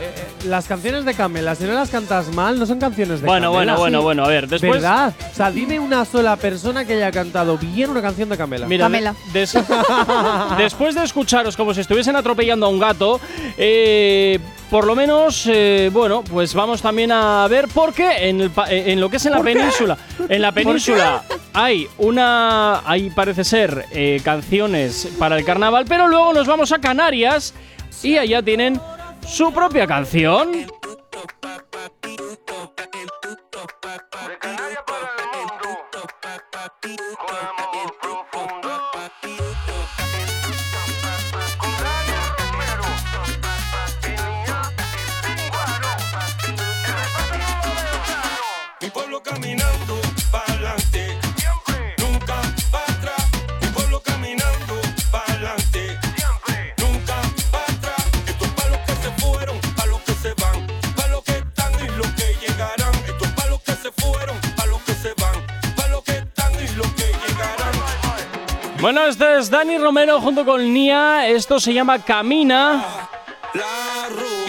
eh, 0.00 0.12
las 0.46 0.66
canciones 0.66 1.04
de 1.04 1.14
Camela, 1.14 1.54
si 1.54 1.64
no 1.64 1.72
las 1.72 1.90
cantas 1.90 2.28
mal, 2.28 2.58
no 2.58 2.66
son 2.66 2.78
canciones 2.78 3.20
de 3.20 3.26
Bueno, 3.26 3.52
Camela. 3.52 3.76
bueno, 3.76 4.00
bueno, 4.00 4.02
bueno, 4.02 4.24
a 4.24 4.28
ver, 4.28 4.48
después... 4.48 4.72
¿Verdad? 4.74 5.14
O 5.32 5.34
sea, 5.34 5.50
dime 5.50 5.78
una 5.80 6.04
sola 6.04 6.36
persona 6.36 6.84
que 6.84 6.94
haya 6.94 7.10
cantado 7.10 7.56
bien 7.58 7.90
una 7.90 8.02
canción 8.02 8.28
de 8.28 8.36
Camela. 8.36 8.66
Mira, 8.66 8.84
Camela. 8.84 9.14
de- 9.32 9.40
des- 9.40 9.56
después 10.58 10.94
de 10.94 11.04
escucharos 11.04 11.56
como 11.56 11.72
si 11.74 11.80
estuviesen 11.80 12.16
atropellando 12.16 12.66
a 12.66 12.68
un 12.68 12.78
gato, 12.78 13.20
eh, 13.56 14.38
por 14.70 14.86
lo 14.86 14.94
menos, 14.96 15.44
eh, 15.46 15.90
bueno, 15.92 16.22
pues 16.24 16.52
vamos 16.54 16.82
también 16.82 17.12
a 17.12 17.46
ver 17.48 17.68
por 17.68 17.92
qué 17.94 18.28
en, 18.28 18.40
el 18.40 18.50
pa- 18.50 18.70
eh, 18.70 18.92
en 18.92 19.00
lo 19.00 19.08
que 19.08 19.16
es 19.16 19.26
en 19.26 19.32
la 19.32 19.42
península. 19.42 19.96
En 20.28 20.42
la 20.42 20.52
península 20.52 21.22
hay 21.52 21.86
una, 21.98 22.82
hay 22.88 23.10
parece 23.10 23.44
ser 23.44 23.86
eh, 23.92 24.20
canciones 24.24 25.08
para 25.18 25.38
el 25.38 25.44
carnaval, 25.44 25.84
pero 25.88 26.08
luego 26.08 26.32
nos 26.34 26.46
vamos 26.46 26.72
a 26.72 26.78
Canarias 26.80 27.54
y 28.02 28.18
allá 28.18 28.42
tienen 28.42 28.80
su 29.26 29.52
propia 29.52 29.86
canción. 29.86 30.75
Bueno, 68.86 69.04
este 69.04 69.38
es 69.38 69.50
Dani 69.50 69.78
Romero 69.78 70.20
junto 70.20 70.44
con 70.44 70.72
Nia. 70.72 71.26
Esto 71.26 71.58
se 71.58 71.74
llama 71.74 71.98
Camina. 71.98 72.84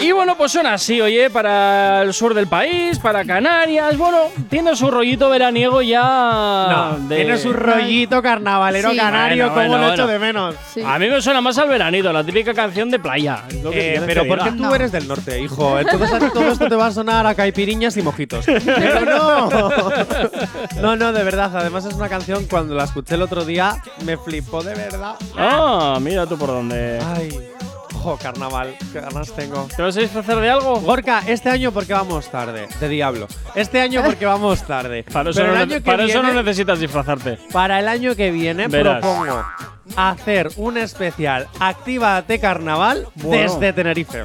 Y 0.00 0.12
bueno, 0.12 0.36
pues 0.36 0.52
suena 0.52 0.74
así, 0.74 1.00
oye, 1.00 1.28
para 1.28 2.02
el 2.02 2.14
sur 2.14 2.32
del 2.32 2.46
país, 2.46 2.98
para 3.00 3.24
Canarias. 3.24 3.96
Bueno, 3.98 4.18
tiene 4.48 4.76
su 4.76 4.90
rollito 4.90 5.28
veraniego 5.28 5.82
ya. 5.82 6.96
No, 7.00 7.08
de- 7.08 7.16
tienes 7.16 7.44
un 7.44 7.54
rollito 7.54 8.22
carnavalero 8.22 8.92
Sí. 8.92 8.96
canario, 8.96 9.50
Bueno, 9.50 9.54
como 9.54 9.68
bueno, 9.68 9.86
lo 9.88 9.92
echo 9.94 10.02
bueno. 10.04 10.12
de 10.12 10.18
menos. 10.18 10.54
Sí. 10.72 10.82
A 10.86 10.98
mí 11.00 11.08
me 11.08 11.20
suena 11.20 11.40
más 11.40 11.58
al 11.58 11.68
veranito, 11.68 12.12
la 12.12 12.22
típica 12.22 12.54
canción 12.54 12.90
de 12.90 13.00
playa. 13.00 13.42
es 13.48 13.62
lo 13.62 13.70
que 13.72 13.94
Eh, 13.96 14.02
pero 14.06 14.22
que 14.22 14.28
¿por 14.28 14.38
qué 14.38 14.44
diga. 14.44 14.56
tú 14.56 14.62
No. 14.62 14.74
eres 14.74 14.92
del 14.92 15.08
norte, 15.08 15.40
hijo? 15.40 15.78
Entonces 15.80 16.12
a 16.12 16.18
ti 16.20 16.26
todo 16.32 16.48
esto 16.52 16.68
te 16.68 16.76
va 16.76 16.86
a 16.86 16.92
sonar 16.92 17.26
a 17.26 17.34
caipiriñas 17.34 17.96
y 17.96 18.02
mojitos. 18.02 18.46
Pero 18.64 19.00
no. 19.04 19.50
No, 20.80 20.96
no, 20.96 21.12
de 21.12 21.24
verdad. 21.24 21.50
Además 21.56 21.84
es 21.86 21.94
una 21.94 22.08
canción, 22.08 22.46
cuando 22.48 22.74
la 22.76 22.84
escuché 22.84 23.16
el 23.16 23.22
otro 23.22 23.44
día, 23.44 23.82
me 24.04 24.16
flipó 24.16 24.62
de 24.62 24.74
verdad. 24.74 25.14
Ah, 25.36 25.98
mira 26.00 26.24
tú 26.26 26.38
por 26.38 26.48
dónde. 26.50 27.00
Ay. 27.04 27.30
Jo, 28.02 28.16
carnaval, 28.16 28.74
qué 28.92 29.00
ganas 29.00 29.32
tengo. 29.32 29.68
¿Te 29.76 29.82
vas 29.82 29.96
a 29.96 30.00
disfrazar 30.00 30.40
de 30.40 30.48
algo? 30.50 30.80
Gorka, 30.80 31.22
este 31.26 31.50
año 31.50 31.72
porque 31.72 31.92
vamos 31.92 32.30
tarde, 32.30 32.68
de 32.80 32.88
diablo. 32.88 33.26
Este 33.54 33.80
año 33.80 34.02
porque 34.04 34.24
vamos 34.24 34.62
tarde. 34.62 35.02
Para 35.12 35.30
eso, 35.30 35.40
Pero 35.40 35.52
no, 35.54 35.60
el 35.60 35.68
nece- 35.68 35.72
año 35.74 35.84
que 35.84 35.90
para 35.90 36.04
eso 36.04 36.22
no 36.22 36.32
necesitas 36.32 36.78
disfrazarte. 36.80 37.38
Para 37.52 37.80
el 37.80 37.88
año 37.88 38.14
que 38.14 38.30
viene 38.30 38.68
Verás. 38.68 39.00
propongo 39.00 39.44
hacer 39.96 40.50
un 40.56 40.76
especial 40.76 41.48
Actívate 41.60 42.38
Carnaval 42.38 43.08
Bueno. 43.16 43.54
desde 43.54 43.72
Tenerife. 43.72 44.24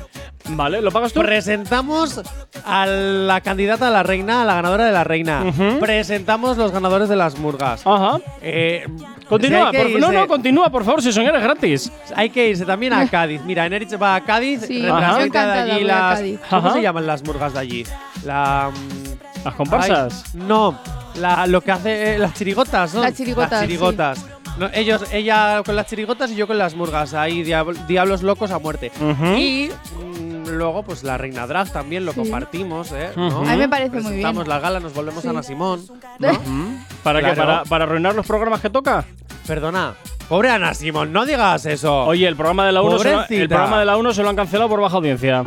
Vale, 0.49 0.81
¿lo 0.81 0.91
pagas 0.91 1.13
tú? 1.13 1.21
Presentamos 1.21 2.21
a 2.65 2.85
la 2.85 3.39
candidata 3.41 3.87
a 3.87 3.91
la 3.91 4.03
reina, 4.03 4.41
a 4.41 4.45
la 4.45 4.55
ganadora 4.55 4.85
de 4.85 4.91
la 4.91 5.03
reina. 5.03 5.43
Ujú. 5.47 5.79
Presentamos 5.79 6.57
los 6.57 6.71
ganadores 6.71 7.07
de 7.09 7.15
las 7.15 7.37
murgas. 7.39 7.81
Ajá. 7.85 8.19
Eh, 8.41 8.85
Continúa, 9.29 9.71
si 9.71 9.77
por- 9.77 9.89
no, 10.01 10.07
irse- 10.09 10.13
no, 10.13 10.27
continúa, 10.27 10.69
por 10.69 10.83
favor, 10.83 11.01
si 11.01 11.11
son 11.13 11.23
eres 11.23 11.41
gratis. 11.41 11.91
Hay 12.15 12.29
que 12.29 12.49
irse 12.49 12.65
también 12.65 12.91
a 12.93 13.07
Cádiz. 13.09 13.41
Mira, 13.45 13.65
Enerich 13.65 13.99
va 13.99 14.15
a 14.15 14.23
Cádiz, 14.23 14.65
Sí, 14.67 14.81
representa 14.81 15.63
de 15.63 15.71
allí 15.71 15.83
las. 15.85 16.19
Cádiz. 16.19 16.39
¿Cómo 16.49 16.67
Ajá. 16.67 16.73
se 16.73 16.81
llaman 16.81 17.07
las 17.07 17.23
murgas 17.23 17.53
de 17.53 17.59
allí? 17.59 17.85
La. 18.25 18.69
mm, 18.71 19.43
Las 19.45 19.53
comparsas. 19.55 20.23
ay, 20.35 20.41
no, 20.45 20.77
la- 21.15 21.47
lo 21.47 21.61
que 21.61 21.71
hace 21.71 22.15
eh, 22.15 22.19
las 22.19 22.33
chirigotas, 22.33 22.93
¿no? 22.93 23.01
Las 23.01 23.13
chirigotas, 23.15 23.51
Las 23.51 23.61
sí. 23.61 23.67
chirigotas. 23.67 24.25
No, 24.59 24.69
ellos, 24.71 25.03
ella 25.11 25.63
con 25.65 25.75
las 25.75 25.87
chirigotas 25.87 26.29
y 26.29 26.35
yo 26.35 26.45
con 26.45 26.59
las 26.59 26.75
murgas. 26.75 27.15
Ahí, 27.15 27.43
diab- 27.43 27.87
diablos 27.87 28.21
locos 28.21 28.51
a 28.51 28.59
muerte. 28.59 28.91
Ujú. 29.01 29.25
Y 29.35 29.71
mm, 29.99 30.32
luego, 30.51 30.83
pues 30.83 31.03
la 31.03 31.17
reina 31.17 31.47
drag 31.47 31.71
también 31.71 32.05
lo 32.05 32.13
Sí. 32.13 32.19
compartimos, 32.21 32.91
¿eh? 32.91 33.11
¿no? 33.15 33.39
A 33.39 33.51
mí 33.51 33.57
me 33.57 33.69
parece 33.69 33.99
muy 34.01 34.15
bien. 34.17 34.47
La 34.47 34.59
gala, 34.59 34.79
nos 34.79 34.93
volvemos 34.93 35.21
Sí. 35.21 35.27
a 35.27 35.31
Ana 35.31 35.43
Simón. 35.43 35.81
Ujú. 35.81 36.77
¿Para 37.03 37.21
qué? 37.21 37.33
¿Para, 37.35 37.63
¿Para 37.63 37.83
arruinar 37.85 38.15
los 38.15 38.25
programas 38.25 38.61
que 38.61 38.69
toca? 38.69 39.05
Perdona, 39.47 39.95
pobre 40.29 40.49
Ana 40.49 40.73
Simón, 40.73 41.11
no 41.11 41.25
digas 41.25 41.65
eso. 41.65 42.05
Oye, 42.05 42.27
el 42.27 42.35
programa 42.35 42.65
de 42.65 42.71
la 42.71 42.81
1 42.81 42.99
se, 42.99 43.11
lo- 43.11 43.25
el 43.27 43.49
programa 43.49 43.79
de 43.79 43.85
la 43.85 43.97
1 43.97 44.13
se 44.13 44.23
lo 44.23 44.29
han 44.29 44.35
cancelado 44.35 44.69
por 44.69 44.79
baja 44.81 44.95
audiencia. 44.97 45.43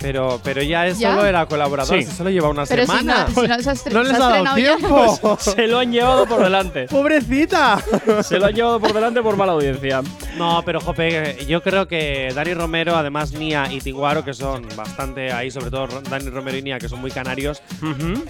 Pero, 0.00 0.40
pero 0.44 0.62
ya 0.62 0.86
es 0.86 0.98
¿Ya? 1.00 1.10
solo 1.10 1.26
era 1.26 1.44
colaborador, 1.46 1.98
Sí. 1.98 2.04
si 2.04 2.14
solo 2.16 2.30
lleva 2.30 2.48
una 2.48 2.64
Pero 2.66 2.82
si 2.82 2.86
semana. 2.86 3.26
no, 3.34 3.42
si 3.42 3.48
no 3.48 3.58
se 3.60 3.70
ha 3.70 3.72
estre- 3.72 3.92
No 3.92 4.02
les 4.04 4.16
se 4.16 4.22
ha 4.22 4.28
dado 4.28 4.54
tiempo. 4.54 5.38
Se 5.40 5.66
lo 5.66 5.78
han 5.80 5.90
llevado 5.92 6.26
por 6.26 6.40
delante. 6.42 6.86
¡Pobrecita! 6.86 7.78
Se 8.22 8.38
lo 8.38 8.46
han 8.46 8.54
llevado 8.54 8.78
por 8.78 8.92
delante 8.92 9.20
por 9.22 9.36
mala 9.36 9.52
audiencia. 9.52 10.02
No, 10.36 10.62
pero 10.64 10.80
Jope, 10.80 11.44
yo 11.48 11.62
creo 11.64 11.88
que 11.88 12.30
Dani 12.32 12.54
Romero, 12.54 12.94
además 12.96 13.32
Nia 13.32 13.66
y 13.72 13.80
Tinguaro, 13.80 14.24
que 14.24 14.34
son 14.34 14.68
bastante 14.76 15.32
ahí, 15.32 15.50
sobre 15.50 15.70
todo 15.70 15.88
Dani 16.08 16.30
Romero 16.30 16.56
y 16.58 16.62
Nia, 16.62 16.78
que 16.78 16.88
son 16.88 17.00
muy 17.00 17.10
canarios. 17.10 17.60
Ujú. 17.82 18.22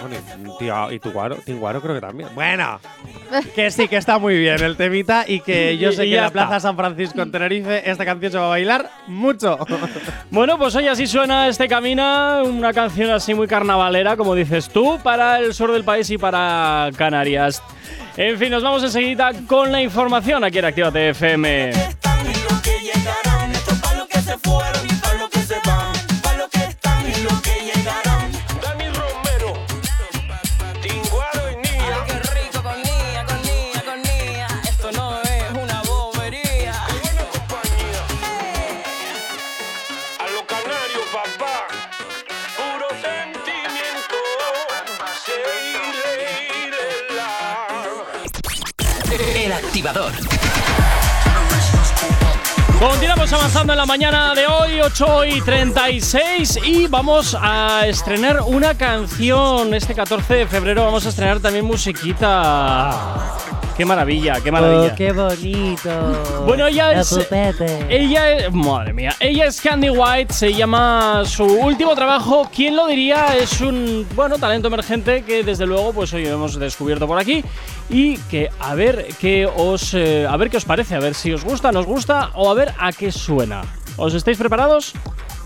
Bueno, 0.00 0.90
y, 0.90 0.98
Tinguaro, 0.98 1.36
Tinguaro 1.36 1.80
creo 1.80 1.94
que 1.94 2.00
también. 2.00 2.28
Bueno, 2.34 2.80
que 3.54 3.70
sí, 3.70 3.86
que 3.86 3.96
está 3.96 4.18
muy 4.18 4.36
bien 4.36 4.60
el 4.60 4.76
temita 4.76 5.24
y 5.28 5.38
que 5.40 5.78
yo 5.78 5.90
Y- 5.90 5.94
sé 5.96 6.06
y 6.06 6.10
que 6.10 6.16
en 6.16 6.24
la. 6.24 6.30
Plaza 6.30 6.58
San 6.58 6.76
Francisco 6.76 7.22
en 7.22 7.30
Tenerife 7.30 7.88
esta 7.88 8.04
canción 8.04 8.32
se 8.32 8.38
va 8.38 8.46
a 8.46 8.48
bailar 8.48 8.90
mucho. 9.06 9.56
Bueno, 10.30 10.58
pues 10.58 10.74
hoy 10.74 10.88
así 10.88 11.06
suena 11.12 11.46
este 11.46 11.68
Camina, 11.68 12.42
una 12.42 12.72
canción 12.72 13.10
así 13.10 13.34
muy 13.34 13.46
carnavalera, 13.46 14.16
como 14.16 14.34
dices 14.34 14.70
tú, 14.70 14.98
para 15.02 15.40
el 15.40 15.52
sur 15.52 15.70
del 15.70 15.84
país 15.84 16.08
y 16.08 16.16
para 16.16 16.88
Canarias. 16.96 17.62
En 18.16 18.38
fin, 18.38 18.50
nos 18.50 18.62
vamos 18.62 18.82
enseguida 18.82 19.30
con 19.46 19.70
la 19.70 19.82
información 19.82 20.42
aquí 20.42 20.60
en 20.60 20.64
Actívate 20.64 21.10
FM. 21.10 21.72
Continuamos 52.80 53.32
avanzando 53.32 53.74
en 53.74 53.78
la 53.78 53.86
mañana 53.86 54.34
de 54.34 54.46
hoy, 54.46 54.80
8 54.80 55.24
y 55.26 55.40
36, 55.42 56.58
y 56.64 56.86
vamos 56.86 57.36
a 57.38 57.86
estrenar 57.86 58.40
una 58.40 58.76
canción. 58.76 59.74
Este 59.74 59.94
14 59.94 60.34
de 60.34 60.46
febrero 60.46 60.84
vamos 60.84 61.04
a 61.04 61.10
estrenar 61.10 61.40
también 61.40 61.64
musiquita. 61.64 63.51
¡Qué 63.76 63.86
maravilla, 63.86 64.34
qué 64.42 64.52
maravilla! 64.52 64.92
Oh, 64.92 64.96
qué 64.96 65.12
bonito. 65.12 66.44
Bueno, 66.46 66.66
ella 66.66 66.92
La 66.92 67.00
es. 67.00 67.08
pupete. 67.08 67.86
Ella 67.88 68.30
es. 68.32 68.52
Madre 68.52 68.92
mía. 68.92 69.14
Ella 69.18 69.46
es 69.46 69.60
Candy 69.62 69.88
White. 69.88 70.32
Se 70.34 70.52
llama 70.52 71.22
su 71.24 71.44
último 71.44 71.94
trabajo. 71.94 72.48
¿Quién 72.54 72.76
lo 72.76 72.86
diría? 72.86 73.34
Es 73.36 73.60
un. 73.62 74.06
Bueno, 74.14 74.36
talento 74.38 74.68
emergente 74.68 75.22
que 75.24 75.42
desde 75.42 75.64
luego, 75.66 75.92
pues 75.94 76.12
hoy 76.12 76.26
hemos 76.26 76.58
descubierto 76.58 77.06
por 77.06 77.18
aquí. 77.18 77.42
Y 77.88 78.18
que 78.18 78.50
a 78.60 78.74
ver 78.74 79.08
qué 79.18 79.46
os. 79.46 79.94
eh, 79.94 80.26
a 80.28 80.36
ver 80.36 80.50
qué 80.50 80.58
os 80.58 80.64
parece. 80.66 80.94
A 80.94 81.00
ver 81.00 81.14
si 81.14 81.32
os 81.32 81.42
gusta, 81.42 81.72
nos 81.72 81.86
gusta. 81.86 82.30
O 82.34 82.50
a 82.50 82.54
ver 82.54 82.74
a 82.78 82.92
qué 82.92 83.10
suena. 83.10 83.62
¿Os 83.96 84.12
estáis 84.14 84.36
preparados? 84.36 84.92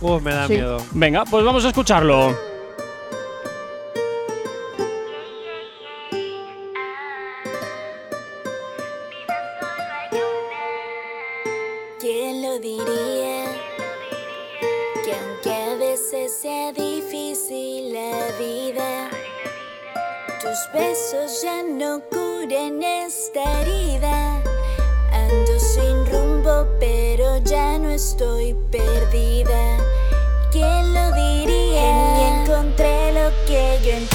Uf, 0.01 0.21
me 0.21 0.35
da 0.35 0.47
Sí. 0.49 0.55
miedo. 0.55 0.79
Venga, 0.93 1.25
pues 1.25 1.45
vamos 1.45 1.65
a 1.65 1.69
escucharlo. 1.69 2.56
Besos 20.77 21.43
ya 21.43 21.63
no 21.63 22.01
curen 22.11 22.83
esta 22.83 23.43
herida. 23.61 24.43
Ando 25.13 25.59
sin 25.59 26.07
rumbo, 26.07 26.67
pero 26.79 27.39
ya 27.39 27.79
no 27.79 27.91
estoy 27.91 28.55
perdida. 28.71 29.63
¿Quién 30.53 30.95
lo 30.95 31.13
diría? 31.13 31.83
En 31.91 32.13
mí 32.15 32.23
encontré 32.43 33.13
lo 33.13 33.31
que 33.47 33.79
yo 33.85 33.93
en 33.93 34.07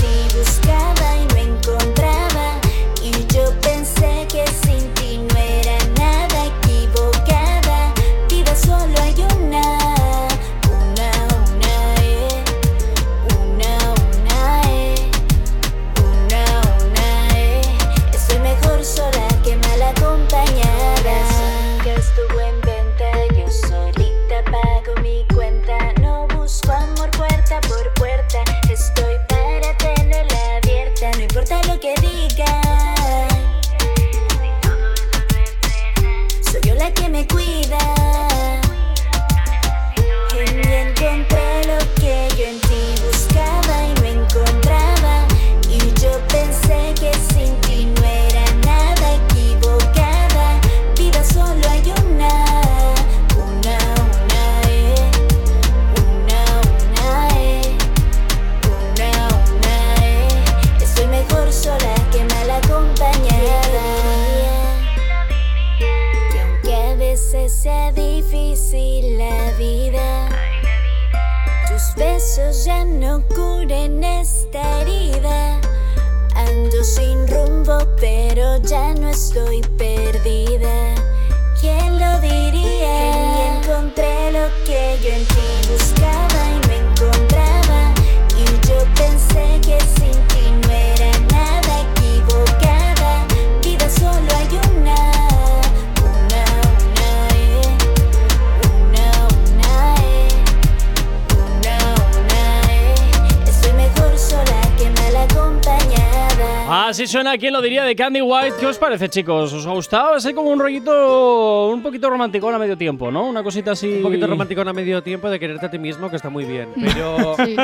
¿quién 107.42 107.52
lo 107.54 107.62
diría? 107.62 107.84
De 107.84 107.96
Candy 107.96 108.22
White. 108.22 108.56
¿Qué 108.60 108.68
os 108.68 108.78
parece, 108.78 109.10
chicos? 109.10 109.52
¿Os 109.52 109.66
ha 109.66 109.72
gustado? 109.72 110.16
Es 110.16 110.26
como 110.34 110.50
un 110.52 110.60
rollito 110.60 111.68
un 111.70 111.82
poquito 111.82 112.10
romántico 112.10 112.48
a 112.50 112.58
medio 112.60 112.78
tiempo, 112.78 113.12
¿no? 113.12 113.26
Una 113.26 113.44
cosita 113.44 113.72
así. 113.72 113.96
Un 113.98 114.04
poquito 114.04 114.28
romántico 114.28 114.62
a 114.62 114.72
medio 114.74 115.02
tiempo 115.02 115.30
de 115.30 115.40
quererte 115.40 115.66
a 115.66 115.72
ti 115.72 115.80
mismo, 115.80 116.10
que 116.10 116.16
está 116.18 116.30
muy 116.30 116.46
bien. 116.46 116.70
Pero, 116.80 117.36
Sí. 117.46 117.56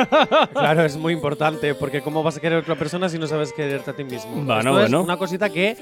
claro, 0.52 0.84
es 0.84 0.96
muy 0.96 1.12
importante, 1.12 1.74
porque 1.74 2.02
¿cómo 2.02 2.22
vas 2.22 2.36
a 2.36 2.40
querer 2.40 2.58
a 2.58 2.60
otra 2.60 2.74
persona 2.74 3.08
si 3.08 3.18
no 3.18 3.26
sabes 3.28 3.52
quererte 3.52 3.92
a 3.92 3.94
ti 3.96 4.04
mismo? 4.04 4.32
Bueno, 4.32 4.58
Esto 4.58 4.70
es 4.70 4.90
bueno. 4.90 5.02
una 5.04 5.16
cosita 5.16 5.48
que 5.48 5.76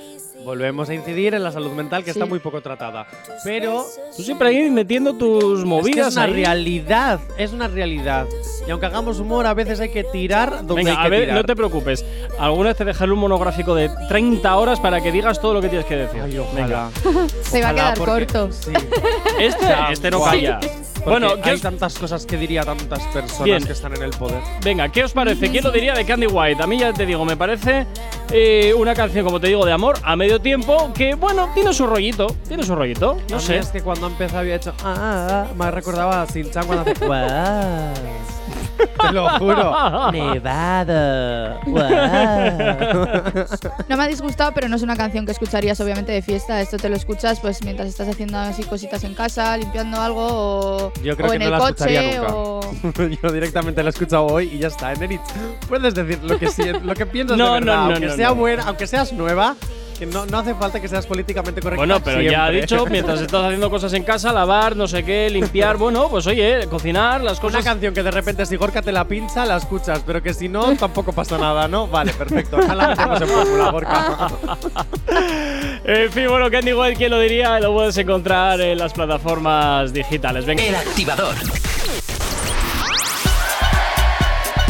volvemos 0.44 0.88
a 0.90 0.94
incidir 0.94 1.34
en 1.34 1.42
la 1.42 1.50
salud 1.50 1.72
mental, 1.72 2.04
que 2.04 2.10
está 2.10 2.24
Sí. 2.24 2.28
muy 2.30 2.38
poco 2.38 2.60
tratada. 2.60 3.06
Pero 3.44 3.84
Tú 4.16 4.22
siempre 4.22 4.48
ahí 4.48 4.70
metiendo 4.70 5.14
tus 5.14 5.54
es 5.54 5.60
que 5.60 5.66
movidas 5.66 6.08
es 6.08 6.12
una 6.16 6.24
ahí. 6.26 6.32
realidad, 6.34 7.20
es 7.38 7.52
una 7.52 7.66
realidad. 7.66 8.26
Y 8.66 8.70
aunque 8.70 8.86
hagamos 8.86 9.18
humor, 9.20 9.46
a 9.46 9.54
veces 9.54 9.80
hay 9.80 9.88
que 9.88 10.04
tirar 10.04 10.58
donde 10.66 10.74
Venga, 10.84 10.90
hay 10.92 10.96
a 10.98 11.02
que 11.04 11.10
ver, 11.10 11.20
tirar. 11.22 11.36
no 11.36 11.44
te 11.44 11.56
preocupes. 11.56 12.04
Alguna 12.38 12.68
vez 12.68 12.76
te 12.76 12.84
dejaré 12.84 13.10
un 13.12 13.18
monográfico 13.20 13.74
de 13.74 13.85
30 14.08 14.56
horas 14.56 14.80
para 14.80 15.00
que 15.00 15.10
digas 15.12 15.40
todo 15.40 15.54
lo 15.54 15.60
que 15.60 15.68
tienes 15.68 15.86
que 15.86 15.96
decir. 15.96 16.20
Ay, 16.22 16.38
Venga. 16.54 16.88
ojalá. 17.04 17.26
Se 17.42 17.60
va 17.62 17.68
a 17.70 17.74
quedar 17.74 17.98
porque- 17.98 18.26
corto. 18.26 18.52
Sí. 18.52 18.72
Este, 19.38 19.66
este 19.90 20.10
no 20.10 20.22
calla. 20.22 20.60
Bueno, 21.04 21.36
¿qué 21.40 21.50
hay 21.50 21.54
os- 21.54 21.62
tantas 21.62 21.96
cosas 21.98 22.26
que 22.26 22.36
diría 22.36 22.64
tantas 22.64 22.98
personas 23.14 23.44
Bien. 23.44 23.64
que 23.64 23.72
están 23.72 23.94
en 23.94 24.02
el 24.02 24.10
poder. 24.10 24.40
venga, 24.64 24.88
¿qué 24.88 25.04
os 25.04 25.12
parece? 25.12 25.48
¿Quién 25.50 25.62
lo 25.62 25.70
diría 25.70 25.94
de 25.94 26.04
Candy 26.04 26.26
White? 26.26 26.60
A 26.60 26.66
mí 26.66 26.78
ya 26.80 26.92
te 26.92 27.06
digo, 27.06 27.24
me 27.24 27.36
parece 27.36 27.86
eh, 28.32 28.74
una 28.76 28.92
canción, 28.92 29.24
como 29.24 29.38
te 29.38 29.46
digo, 29.46 29.64
de 29.64 29.70
amor 29.72 29.96
a 30.02 30.16
medio 30.16 30.40
tiempo 30.40 30.90
que, 30.94 31.14
bueno, 31.14 31.48
tiene 31.54 31.72
su 31.72 31.86
rollito. 31.86 32.26
Tiene 32.48 32.64
su 32.64 32.74
rollito. 32.74 33.18
No 33.30 33.36
A 33.36 33.38
mí 33.38 33.44
sé. 33.44 33.58
Es 33.58 33.68
que 33.68 33.82
cuando 33.82 34.08
empezó 34.08 34.38
había 34.38 34.56
hecho. 34.56 34.72
Ah, 34.82 34.94
ah, 34.98 35.46
ah", 35.48 35.54
me 35.56 35.70
recordaba 35.70 36.22
a 36.22 36.26
Sin-Chan 36.26 36.66
cuando 36.66 36.90
hace. 36.90 36.94
Te 39.00 39.12
lo 39.12 39.28
juro. 39.38 40.10
Nevada. 40.12 41.60
guau. 41.66 41.88
No 43.88 43.96
me 43.96 44.04
ha 44.04 44.08
disgustado, 44.08 44.52
pero 44.54 44.68
no 44.68 44.76
es 44.76 44.82
una 44.82 44.96
canción 44.96 45.26
que 45.26 45.32
escucharías 45.32 45.78
obviamente 45.80 46.12
de 46.12 46.22
fiesta. 46.22 46.60
Esto 46.60 46.76
te 46.78 46.88
lo 46.88 46.96
escuchas 46.96 47.40
pues 47.40 47.62
mientras 47.62 47.88
estás 47.88 48.08
haciendo 48.08 48.38
así 48.38 48.62
cositas 48.64 49.04
en 49.04 49.14
casa, 49.14 49.56
limpiando 49.56 50.00
algo 50.00 50.26
o, 50.28 50.92
Yo 51.02 51.16
creo 51.16 51.28
o 51.28 51.30
que 51.30 51.36
en 51.36 51.42
no 51.42 51.46
el 51.46 51.50
la 51.52 51.58
escucharía 51.58 52.00
coche 52.02 52.18
nunca. 52.18 52.34
o 52.34 53.20
Yo 53.22 53.32
directamente 53.32 53.82
la 53.82 53.88
he 53.88 53.90
escuchado 53.90 54.26
hoy 54.26 54.50
y 54.52 54.58
ya 54.58 54.68
está. 54.68 54.92
Enerich, 54.92 55.20
puedes 55.68 55.94
decir 55.94 56.20
lo 56.22 56.38
que, 56.38 56.46
sien- 56.48 56.82
lo 56.84 56.94
que 56.94 57.06
piensas 57.06 57.36
No, 57.36 57.54
de 57.54 57.60
verdad, 57.60 57.74
no, 57.76 57.82
no, 57.88 57.90
aunque 57.94 58.06
no, 58.06 58.14
sea 58.16 58.28
no. 58.28 58.34
buena, 58.36 58.62
aunque 58.66 58.86
seas 58.86 59.12
nueva, 59.12 59.56
que 59.96 60.06
no, 60.06 60.26
no 60.26 60.38
hace 60.38 60.54
falta 60.54 60.80
que 60.80 60.88
seas 60.88 61.06
políticamente 61.06 61.60
correcta. 61.60 61.80
Bueno, 61.80 62.00
pero 62.02 62.20
ya 62.20 62.46
ha 62.46 62.50
dicho, 62.50 62.86
mientras 62.86 63.20
estás 63.20 63.44
haciendo 63.44 63.70
cosas 63.70 63.92
en 63.92 64.02
casa, 64.04 64.32
lavar, 64.32 64.76
no 64.76 64.86
sé 64.86 65.04
qué, 65.04 65.28
limpiar, 65.30 65.76
bueno, 65.78 66.08
pues 66.08 66.26
oye, 66.26 66.66
cocinar, 66.68 67.20
las 67.22 67.38
Una 67.38 67.40
cosas. 67.40 67.64
canción 67.64 67.94
que 67.94 68.02
de 68.02 68.10
repente 68.10 68.46
si 68.46 68.56
Gorka 68.56 68.82
te 68.82 68.92
la 68.92 69.04
pincha, 69.04 69.44
la 69.44 69.56
escuchas, 69.56 70.02
pero 70.06 70.22
que 70.22 70.34
si 70.34 70.48
no, 70.48 70.76
tampoco 70.76 71.12
pasa 71.12 71.38
nada, 71.38 71.68
¿no? 71.68 71.86
Vale, 71.86 72.12
perfecto. 72.12 72.56
Metemos 72.58 73.20
en 73.20 73.28
fórmula, 73.28 73.70
Gorka. 73.70 74.28
En 75.88 76.10
fin, 76.10 76.26
bueno, 76.28 76.50
Candy 76.50 76.72
White, 76.72 76.96
¿quién 76.96 77.10
lo 77.12 77.20
diría? 77.20 77.60
Lo 77.60 77.72
puedes 77.72 77.96
encontrar 77.96 78.60
en 78.60 78.76
las 78.76 78.92
plataformas 78.92 79.92
digitales. 79.92 80.44
Venga. 80.44 80.64
El 80.64 80.74
activador. 80.74 81.34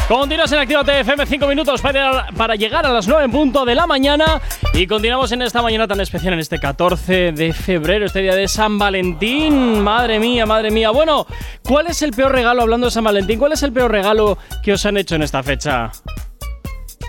Continuas 0.09 0.52
en 0.52 0.61
Actívate 0.61 1.00
FM 1.00 1.26
5 1.26 1.47
minutos 1.49 1.80
para, 1.80 2.28
para 2.37 2.54
llegar 2.54 2.87
a 2.87 2.90
las 2.90 3.09
9 3.09 3.25
en 3.25 3.30
punto 3.33 3.64
de 3.64 3.75
la 3.75 3.88
mañana 3.88 4.40
y 4.76 4.87
continuamos 4.87 5.33
en 5.33 5.40
esta 5.40 5.62
mañana 5.62 5.88
tan 5.88 6.00
especial, 6.00 6.35
en 6.35 6.40
este 6.40 6.59
14 6.59 7.33
de 7.33 7.54
febrero, 7.54 8.04
este 8.04 8.21
día 8.21 8.35
de 8.35 8.47
San 8.47 8.78
Valentín. 8.78 9.80
Madre 9.80 10.21
mía, 10.21 10.45
madre 10.45 10.71
mía. 10.71 10.90
Bueno, 10.90 11.26
¿cuál 11.62 11.87
es 11.87 12.02
el 12.02 12.11
peor 12.11 12.33
regalo, 12.33 12.61
hablando 12.61 12.87
de 12.87 12.90
San 12.90 13.04
Valentín, 13.04 13.38
cuál 13.38 13.52
es 13.52 13.62
el 13.62 13.73
peor 13.73 13.90
regalo 13.90 14.37
que 14.62 14.75
os 14.75 14.85
han 14.85 14.99
hecho 14.99 15.14
en 15.14 15.23
esta 15.23 15.42
fecha? 15.42 15.90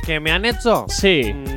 ¿Que 0.06 0.22
me 0.22 0.32
han 0.32 0.46
hecho? 0.46 0.86
Sí. 0.88 1.34
Mm, 1.34 1.57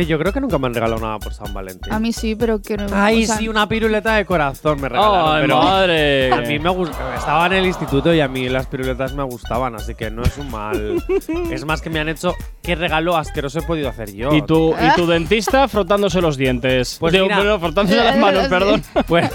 que 0.00 0.06
yo 0.06 0.18
creo 0.18 0.32
que 0.32 0.40
nunca 0.40 0.58
me 0.58 0.66
han 0.66 0.72
regalado 0.74 1.00
nada 1.00 1.18
por 1.18 1.34
San 1.34 1.52
Valentín. 1.52 1.92
a 1.92 1.98
mí 1.98 2.12
sí, 2.12 2.34
pero 2.34 2.62
que 2.62 2.76
no. 2.76 2.86
Ay, 2.92 3.24
o 3.24 3.26
sea, 3.26 3.36
sí, 3.36 3.48
una 3.48 3.68
piruleta 3.68 4.14
de 4.14 4.24
corazón 4.24 4.80
me 4.80 4.88
regalaron. 4.88 5.34
¡Ay, 5.34 5.42
pero 5.42 5.58
madre! 5.62 6.32
A 6.32 6.40
mí 6.40 6.58
me 6.58 6.70
gustaba. 6.70 7.16
Estaba 7.16 7.46
en 7.46 7.52
el 7.52 7.66
instituto 7.66 8.14
y 8.14 8.20
a 8.20 8.28
mí 8.28 8.48
las 8.48 8.66
piruletas 8.66 9.12
me 9.14 9.22
gustaban, 9.24 9.74
así 9.74 9.94
que 9.94 10.10
no 10.10 10.22
es 10.22 10.38
un 10.38 10.50
mal. 10.50 11.02
es 11.50 11.64
más 11.66 11.82
que 11.82 11.90
me 11.90 12.00
han 12.00 12.08
hecho. 12.08 12.34
¿Qué 12.62 12.74
regalo 12.76 13.16
asqueroso 13.16 13.58
he 13.58 13.62
podido 13.62 13.88
hacer 13.90 14.12
yo? 14.14 14.32
Y 14.34 14.40
tu, 14.42 14.74
y 14.74 14.94
tu 14.96 15.06
dentista 15.08 15.68
frotándose 15.68 16.20
los 16.22 16.36
dientes. 16.38 16.96
Pues 16.98 17.12
Digo, 17.12 17.26
mira. 17.26 17.36
bueno, 17.36 17.60
frotándose 17.60 17.96
las 18.02 18.16
manos, 18.18 18.48
perdón. 18.48 18.82
Pues, 19.06 19.30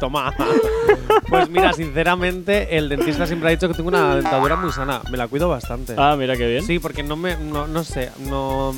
toma. 0.00 0.32
Pues 1.28 1.48
mira, 1.48 1.72
sinceramente, 1.72 2.76
el 2.76 2.88
dentista 2.88 3.26
siempre 3.26 3.48
ha 3.48 3.50
dicho 3.50 3.66
que 3.68 3.74
tengo 3.74 3.88
una 3.88 4.14
dentadura 4.16 4.54
muy 4.56 4.70
sana. 4.70 5.00
Me 5.10 5.16
la 5.16 5.26
cuido 5.28 5.48
bastante. 5.48 5.94
Ah, 5.96 6.14
mira 6.16 6.36
qué 6.36 6.46
bien. 6.46 6.64
Sí, 6.64 6.78
porque 6.78 7.02
no 7.02 7.16
me. 7.16 7.36
No, 7.36 7.66
no 7.66 7.82
sé, 7.84 8.10
no. 8.28 8.72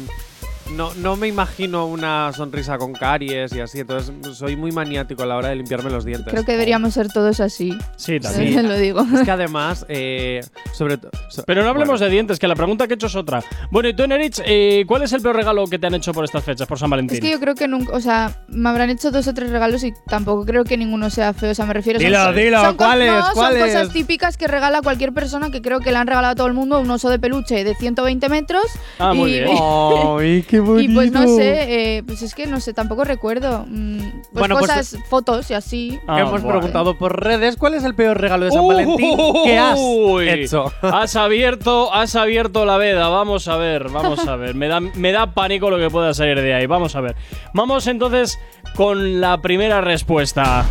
No, 0.73 0.95
no 0.95 1.17
me 1.17 1.29
imagino 1.29 1.87
una 1.87 2.33
sonrisa 2.33 2.79
con 2.79 2.93
caries 2.93 3.53
y 3.53 3.61
así, 3.61 3.81
entonces 3.81 4.13
soy 4.37 4.57
muy 4.57 4.73
maniático 4.73 5.23
a 5.23 5.27
la 5.27 5.37
hora 5.37 5.49
de 5.49 5.57
limpiarme 5.57 5.91
los 5.91 6.05
dientes. 6.05 6.33
Creo 6.33 6.45
que 6.45 6.53
deberíamos 6.53 6.95
ser 6.95 7.09
todos 7.09 7.41
así. 7.41 7.77
Sí, 7.97 8.19
también. 8.19 8.67
lo 8.69 8.77
digo. 8.77 9.05
Es 9.15 9.25
que 9.25 9.31
además, 9.31 9.85
eh, 9.89 10.41
sobre 10.73 10.97
todo. 10.99 11.11
Pero 11.47 11.63
no 11.63 11.71
hablemos 11.71 12.01
de 12.01 12.09
dientes, 12.09 12.39
que 12.39 12.49
la 12.49 12.57
pregunta 12.57 12.87
que 12.87 12.95
he 12.95 12.97
hecho 12.97 13.07
es 13.07 13.17
otra. 13.17 13.43
Bueno, 13.71 13.89
y 13.89 13.95
tú, 13.95 14.07
Nerich, 14.07 14.41
eh, 14.45 14.85
¿cuál 14.87 15.03
es 15.03 15.13
el 15.13 15.21
peor 15.21 15.37
regalo 15.37 15.67
que 15.67 15.79
te 15.79 15.87
han 15.87 15.95
hecho 15.95 16.13
por 16.13 16.25
estas 16.25 16.43
fechas, 16.43 16.67
por 16.67 16.79
San 16.79 16.91
Valentín? 16.91 17.17
Es 17.17 17.21
que 17.21 17.31
yo 17.31 17.41
creo 17.41 17.55
que 17.55 17.69
nunca, 17.69 17.93
o 17.93 18.01
sea, 18.01 18.45
me 18.49 18.69
habrán 18.69 18.91
hecho 18.91 19.11
dos 19.11 19.29
o 19.29 19.35
tres 19.35 19.51
regalos 19.51 19.85
y 19.85 19.93
tampoco 20.09 20.45
creo 20.45 20.65
que 20.65 20.77
ninguno 20.77 21.11
sea 21.11 21.33
feo. 21.35 21.51
O 21.51 21.55
sea, 21.55 21.67
me 21.67 21.75
refiero 21.75 22.01
son- 22.01 22.07
Dilo, 22.07 22.25
son, 22.25 22.37
dilo, 22.37 22.65
son 22.65 22.77
¿cuáles, 22.77 23.13
no, 23.13 23.25
cuáles? 23.35 23.61
Son 23.61 23.69
cosas 23.69 23.93
típicas 23.93 24.37
que 24.37 24.49
regala 24.49 24.81
cualquier 24.83 25.13
persona 25.13 25.51
que 25.51 25.63
creo 25.63 25.81
que 25.81 25.93
le 25.93 25.99
han 25.99 26.07
regalado 26.07 26.33
a 26.33 26.35
todo 26.35 26.47
el 26.47 26.55
mundo 26.55 26.81
un 26.81 26.91
oso 26.91 27.11
de 27.11 27.19
peluche 27.19 27.65
de 27.65 27.75
120 27.75 28.29
metros. 28.29 28.65
Ah, 28.99 29.13
muy 29.13 29.31
y, 29.31 29.41
bien. 29.41 29.49
¡Ay, 30.19 30.43
qué 30.55 30.61
bonito! 30.61 30.93
Y 30.93 30.95
pues 30.95 31.13
no 31.13 31.27
sé, 31.27 31.97
eh, 31.97 32.03
pues 32.05 32.23
es 32.23 32.35
que 32.35 32.47
no 32.47 32.61
sé, 32.61 32.73
tampoco 32.73 33.05
recuerdo. 33.05 33.67
Mm, 33.69 33.99
pues 33.99 34.33
Bueno, 34.33 34.57
pues, 34.59 34.71
cosas, 34.71 34.97
fotos 35.09 35.51
y 35.51 35.55
así. 35.55 35.99
Ah, 36.07 36.21
hemos 36.21 36.43
bueno. 36.43 36.59
preguntado 36.59 36.97
por 36.97 37.23
redes 37.23 37.57
cuál 37.57 37.75
es 37.75 37.85
el 37.85 37.95
peor 37.95 38.21
regalo 38.21 38.45
de 38.45 38.53
San 38.53 38.67
Valentín 38.67 39.19
que 39.45 39.59
has 39.59 39.79
Uy, 39.79 40.29
hecho. 40.29 40.73
Has 40.83 41.17
abierto, 41.17 41.93
has 41.93 42.15
abierto 42.15 42.65
la 42.65 42.77
veda. 42.77 43.09
Vamos 43.09 43.49
a 43.49 43.57
ver, 43.57 43.89
vamos 43.89 44.27
a 44.27 44.37
ver. 44.37 44.55
Me 44.55 44.69
da, 44.69 44.81
me 44.81 45.13
da 45.13 45.33
pánico 45.35 45.71
lo 45.71 45.79
que 45.79 45.91
pueda 45.91 46.15
salir 46.15 46.41
de 46.41 46.55
ahí. 46.55 46.67
Vamos 46.67 46.95
a 46.95 47.01
ver. 47.01 47.17
Vamos 47.53 47.87
entonces 47.87 48.39
con 48.77 49.21
la 49.21 49.41
primera 49.41 49.81
respuesta. 49.81 50.65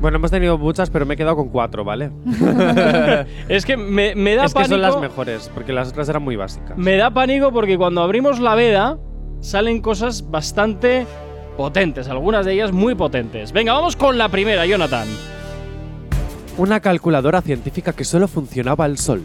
Bueno, 0.00 0.16
hemos 0.18 0.30
tenido 0.30 0.56
muchas, 0.58 0.90
pero 0.90 1.04
me 1.06 1.14
he 1.14 1.16
quedado 1.16 1.36
con 1.36 1.48
cuatro, 1.48 1.84
¿vale? 1.84 2.10
Es 3.48 3.64
que 3.64 3.76
me, 3.76 4.14
me 4.14 4.34
da 4.36 4.44
es 4.44 4.52
que 4.52 4.60
pánico. 4.60 4.74
son 4.74 4.82
las 4.82 5.00
mejores, 5.00 5.50
porque 5.52 5.72
las 5.72 5.88
otras 5.88 6.08
eran 6.08 6.22
muy 6.22 6.36
básicas. 6.36 6.76
Me 6.76 6.96
da 6.96 7.10
pánico 7.10 7.50
porque 7.52 7.76
cuando 7.76 8.02
abrimos 8.02 8.38
la 8.38 8.54
veda 8.54 8.98
salen 9.40 9.80
cosas 9.80 10.30
bastante 10.30 11.06
potentes, 11.56 12.08
algunas 12.08 12.46
de 12.46 12.52
ellas 12.54 12.70
muy 12.72 12.94
potentes. 12.94 13.52
Venga, 13.52 13.72
vamos 13.72 13.96
con 13.96 14.18
la 14.18 14.28
primera, 14.28 14.64
Jonathan. 14.66 15.08
Una 16.58 16.80
calculadora 16.80 17.40
científica 17.40 17.92
que 17.92 18.04
solo 18.04 18.26
funcionaba 18.28 18.84
al 18.84 18.98
sol. 18.98 19.22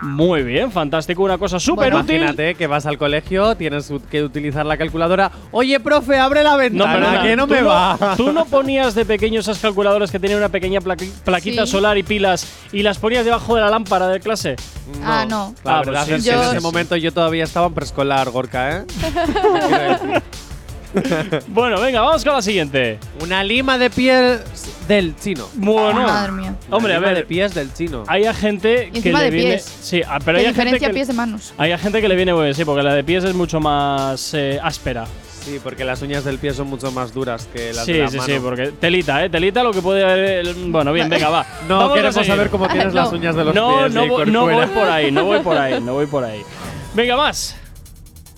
Muy 0.00 0.42
bien, 0.42 0.72
fantástico, 0.72 1.22
una 1.22 1.36
cosa 1.38 1.60
súper 1.60 1.94
útil. 1.94 2.16
Imagínate 2.16 2.54
que 2.54 2.66
vas 2.66 2.86
al 2.86 2.96
colegio, 2.96 3.54
tienes 3.56 3.92
que 4.10 4.22
utilizar 4.24 4.64
la 4.64 4.76
calculadora. 4.78 5.30
Oye, 5.50 5.78
profe, 5.80 6.18
abre 6.18 6.42
la 6.42 6.56
ventana, 6.56 6.92
perdona, 6.94 7.22
que 7.22 7.36
no 7.36 7.46
me 7.46 7.60
va. 7.62 8.14
¿Tú 8.16 8.32
no 8.32 8.46
ponías 8.46 8.94
de 8.94 9.04
pequeño 9.04 9.40
esas 9.40 9.58
calculadoras 9.58 10.10
que 10.10 10.18
tenían 10.18 10.38
una 10.38 10.48
pequeña 10.48 10.80
plaqui- 10.80 11.12
plaquita 11.24 11.66
Sí. 11.66 11.72
solar 11.72 11.98
y 11.98 12.02
pilas 12.02 12.46
y 12.72 12.82
las 12.82 12.98
ponías 12.98 13.24
debajo 13.24 13.54
de 13.54 13.60
la 13.60 13.68
lámpara 13.70 14.08
de 14.08 14.20
clase? 14.20 14.56
Ah, 15.04 15.26
no. 15.28 15.54
La 15.64 15.76
Ah, 15.78 15.82
verdad 15.84 16.06
pues 16.06 16.18
es 16.20 16.24
que 16.24 16.30
en 16.32 16.40
sí. 16.42 16.48
ese 16.52 16.60
momento 16.60 16.96
yo 16.96 17.12
todavía 17.12 17.44
estaba 17.44 17.66
en 17.66 17.74
preescolar, 17.74 18.30
Gorka, 18.30 18.78
¿eh? 18.78 18.84
Bueno, 21.48 21.80
venga, 21.80 22.00
vamos 22.02 22.24
con 22.24 22.34
la 22.34 22.42
siguiente. 22.42 22.98
Una 23.20 23.42
lima 23.44 23.78
de 23.78 23.90
piel 23.90 24.40
del 24.88 25.14
chino. 25.16 25.48
Bueno, 25.54 26.02
Madre 26.02 26.32
mía. 26.32 26.54
hombre, 26.70 26.94
a 26.94 26.98
Una 26.98 27.06
lima 27.06 27.08
de 27.08 27.14
ver, 27.14 27.26
pies 27.26 27.54
del 27.54 27.72
chino. 27.72 28.04
hay 28.06 28.24
a 28.24 28.34
gente 28.34 28.88
Y 28.88 28.90
que 28.92 28.98
encima 28.98 29.18
le 29.20 29.24
de 29.26 29.30
viene. 29.30 29.50
pies. 29.52 29.64
Sí, 29.80 30.02
ah, 30.06 30.18
pero 30.24 30.38
¿Qué 30.38 30.44
hay 30.44 30.46
a 30.46 30.54
gente 30.54 30.62
diferencia 30.64 30.88
que 30.88 30.94
pies 30.94 31.08
de 31.08 31.14
manos? 31.14 31.54
hay 31.58 31.72
a 31.72 31.78
gente 31.78 32.00
que 32.00 32.08
le 32.08 32.16
viene 32.16 32.34
muy 32.34 32.42
bien, 32.44 32.54
sí, 32.54 32.64
porque 32.64 32.82
la 32.82 32.94
de 32.94 33.04
pies 33.04 33.24
es 33.24 33.34
mucho 33.34 33.60
más 33.60 34.34
eh, 34.34 34.58
áspera. 34.62 35.06
Sí, 35.44 35.58
porque 35.62 35.84
las 35.84 36.00
uñas 36.02 36.24
del 36.24 36.38
pie 36.38 36.54
son 36.54 36.68
mucho 36.68 36.92
más 36.92 37.12
duras 37.12 37.48
que 37.52 37.72
las 37.72 37.84
Sí, 37.84 37.94
de 37.94 37.98
la 38.00 38.08
sí, 38.08 38.16
mano. 38.18 38.32
sí, 38.32 38.38
porque 38.40 38.66
telita, 38.78 39.24
¿eh? 39.24 39.28
Telita 39.28 39.64
lo 39.64 39.72
que 39.72 39.82
puede 39.82 40.04
haber. 40.04 40.46
el- 40.46 40.54
Bueno, 40.70 40.92
bien, 40.92 41.08
venga, 41.08 41.30
va. 41.30 41.44
No 41.68 41.78
Vamos 41.78 41.90
a 41.92 41.94
queremos 41.94 42.14
seguir. 42.14 42.30
saber 42.30 42.48
cómo 42.50 42.68
tienes 42.68 42.94
las 42.94 43.10
No. 43.10 43.18
uñas 43.18 43.34
de 43.34 43.44
los 43.46 43.54
No, 43.54 43.78
pies. 43.80 43.92
no, 43.92 44.02
eh, 44.04 44.08
voy- 44.08 44.26
no 44.30 44.40
Corcuera. 44.42 44.66
voy 44.66 44.74
por 44.76 44.88
ahí, 44.88 45.10
no 45.10 45.24
voy 45.24 45.40
por 45.40 45.56
ahí, 45.58 45.80
no 45.80 45.94
voy 45.94 46.06
por 46.06 46.22
ahí. 46.24 46.42
Venga, 46.94 47.16
más. 47.16 47.56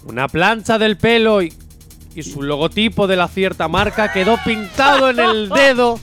Una 0.07 0.29
plancha 0.29 0.79
del 0.79 0.97
pelo 0.97 1.43
y, 1.43 1.53
y 2.15 2.23
su 2.23 2.43
logotipo 2.43 3.07
de 3.07 3.17
la 3.17 3.29
cierta 3.29 3.69
marca 3.69 4.13
quedó 4.13 4.39
pintado 4.45 5.11
en 5.11 5.21
el 5.21 5.49
dedo. 5.49 5.99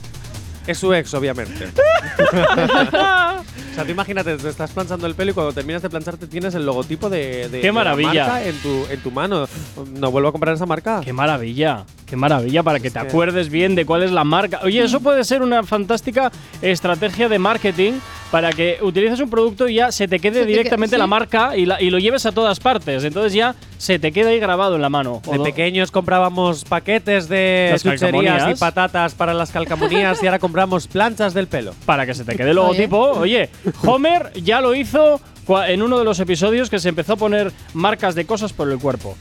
Es 0.66 0.78
su 0.78 0.92
ex, 0.94 1.12
obviamente. 1.14 1.68
o 3.72 3.74
sea, 3.74 3.84
tú 3.84 3.90
imagínate, 3.90 4.36
te 4.36 4.48
estás 4.48 4.70
planchando 4.70 5.06
el 5.06 5.14
pelo 5.14 5.30
y 5.30 5.34
cuando 5.34 5.52
terminas 5.52 5.80
de 5.82 5.88
plancharte 5.90 6.26
tienes 6.26 6.54
el 6.54 6.66
logotipo 6.66 7.08
de, 7.08 7.48
de- 7.48 7.60
¡Qué 7.60 7.66
de 7.66 7.66
la 7.68 7.72
maravilla! 7.72 8.26
marca 8.26 8.44
en 8.44 8.56
tu, 8.58 8.84
en 8.90 9.00
tu 9.00 9.10
mano. 9.10 9.48
No 9.98 10.10
vuelvo 10.10 10.28
a 10.28 10.32
comprar 10.32 10.54
esa 10.54 10.66
marca. 10.66 11.00
Qué 11.02 11.12
maravilla, 11.12 11.84
qué 12.06 12.14
maravilla 12.16 12.62
para 12.62 12.78
que 12.80 12.90
te 12.90 13.00
que- 13.00 13.06
acuerdes 13.08 13.48
bien 13.48 13.74
de 13.74 13.86
cuál 13.86 14.02
es 14.02 14.12
la 14.12 14.24
marca. 14.24 14.60
Oye, 14.62 14.82
eso 14.82 15.00
puede 15.00 15.24
ser 15.24 15.42
una 15.42 15.62
fantástica 15.62 16.30
estrategia 16.60 17.28
de 17.28 17.38
marketing 17.38 17.92
para 18.30 18.50
que 18.52 18.78
utilices 18.80 19.20
un 19.20 19.28
producto 19.28 19.68
y 19.68 19.74
ya 19.74 19.92
se 19.92 20.08
te 20.08 20.18
quede 20.18 20.34
Se 20.36 20.40
te 20.40 20.46
directamente 20.46 20.96
la 20.96 21.06
marca 21.06 21.54
y, 21.54 21.66
la- 21.66 21.82
y 21.82 21.90
lo 21.90 21.98
lleves 21.98 22.24
a 22.24 22.32
todas 22.32 22.60
partes. 22.60 23.04
Entonces 23.04 23.34
ya 23.34 23.54
se 23.76 23.98
te 23.98 24.10
queda 24.10 24.30
ahí 24.30 24.38
grabado 24.38 24.76
en 24.76 24.82
la 24.82 24.88
mano. 24.88 25.20
De 25.30 25.36
do- 25.36 25.42
pequeños 25.44 25.90
comprábamos 25.90 26.64
paquetes 26.64 27.28
de 27.28 27.74
chucherías 27.82 28.56
y 28.56 28.58
patatas 28.58 29.14
para 29.14 29.34
las 29.34 29.50
calcamonías 29.50 30.22
y 30.22 30.26
ahora 30.26 30.38
compramos 30.38 30.86
planchas 30.86 31.34
del 31.34 31.46
pelo. 31.46 31.74
para 31.84 32.06
que 32.06 32.14
se 32.14 32.24
te 32.24 32.34
quede 32.36 32.50
el 32.50 32.56
logotipo. 32.56 32.98
Oye, 33.12 33.50
Homer 33.86 34.32
ya 34.34 34.60
lo 34.60 34.74
hizo 34.74 35.20
en 35.66 35.82
uno 35.82 35.98
de 35.98 36.04
los 36.04 36.18
episodios 36.20 36.70
que 36.70 36.78
se 36.78 36.88
empezó 36.88 37.14
a 37.14 37.16
poner 37.16 37.52
marcas 37.74 38.14
de 38.14 38.24
cosas 38.26 38.52
por 38.52 38.70
el 38.70 38.78
cuerpo. 38.78 39.16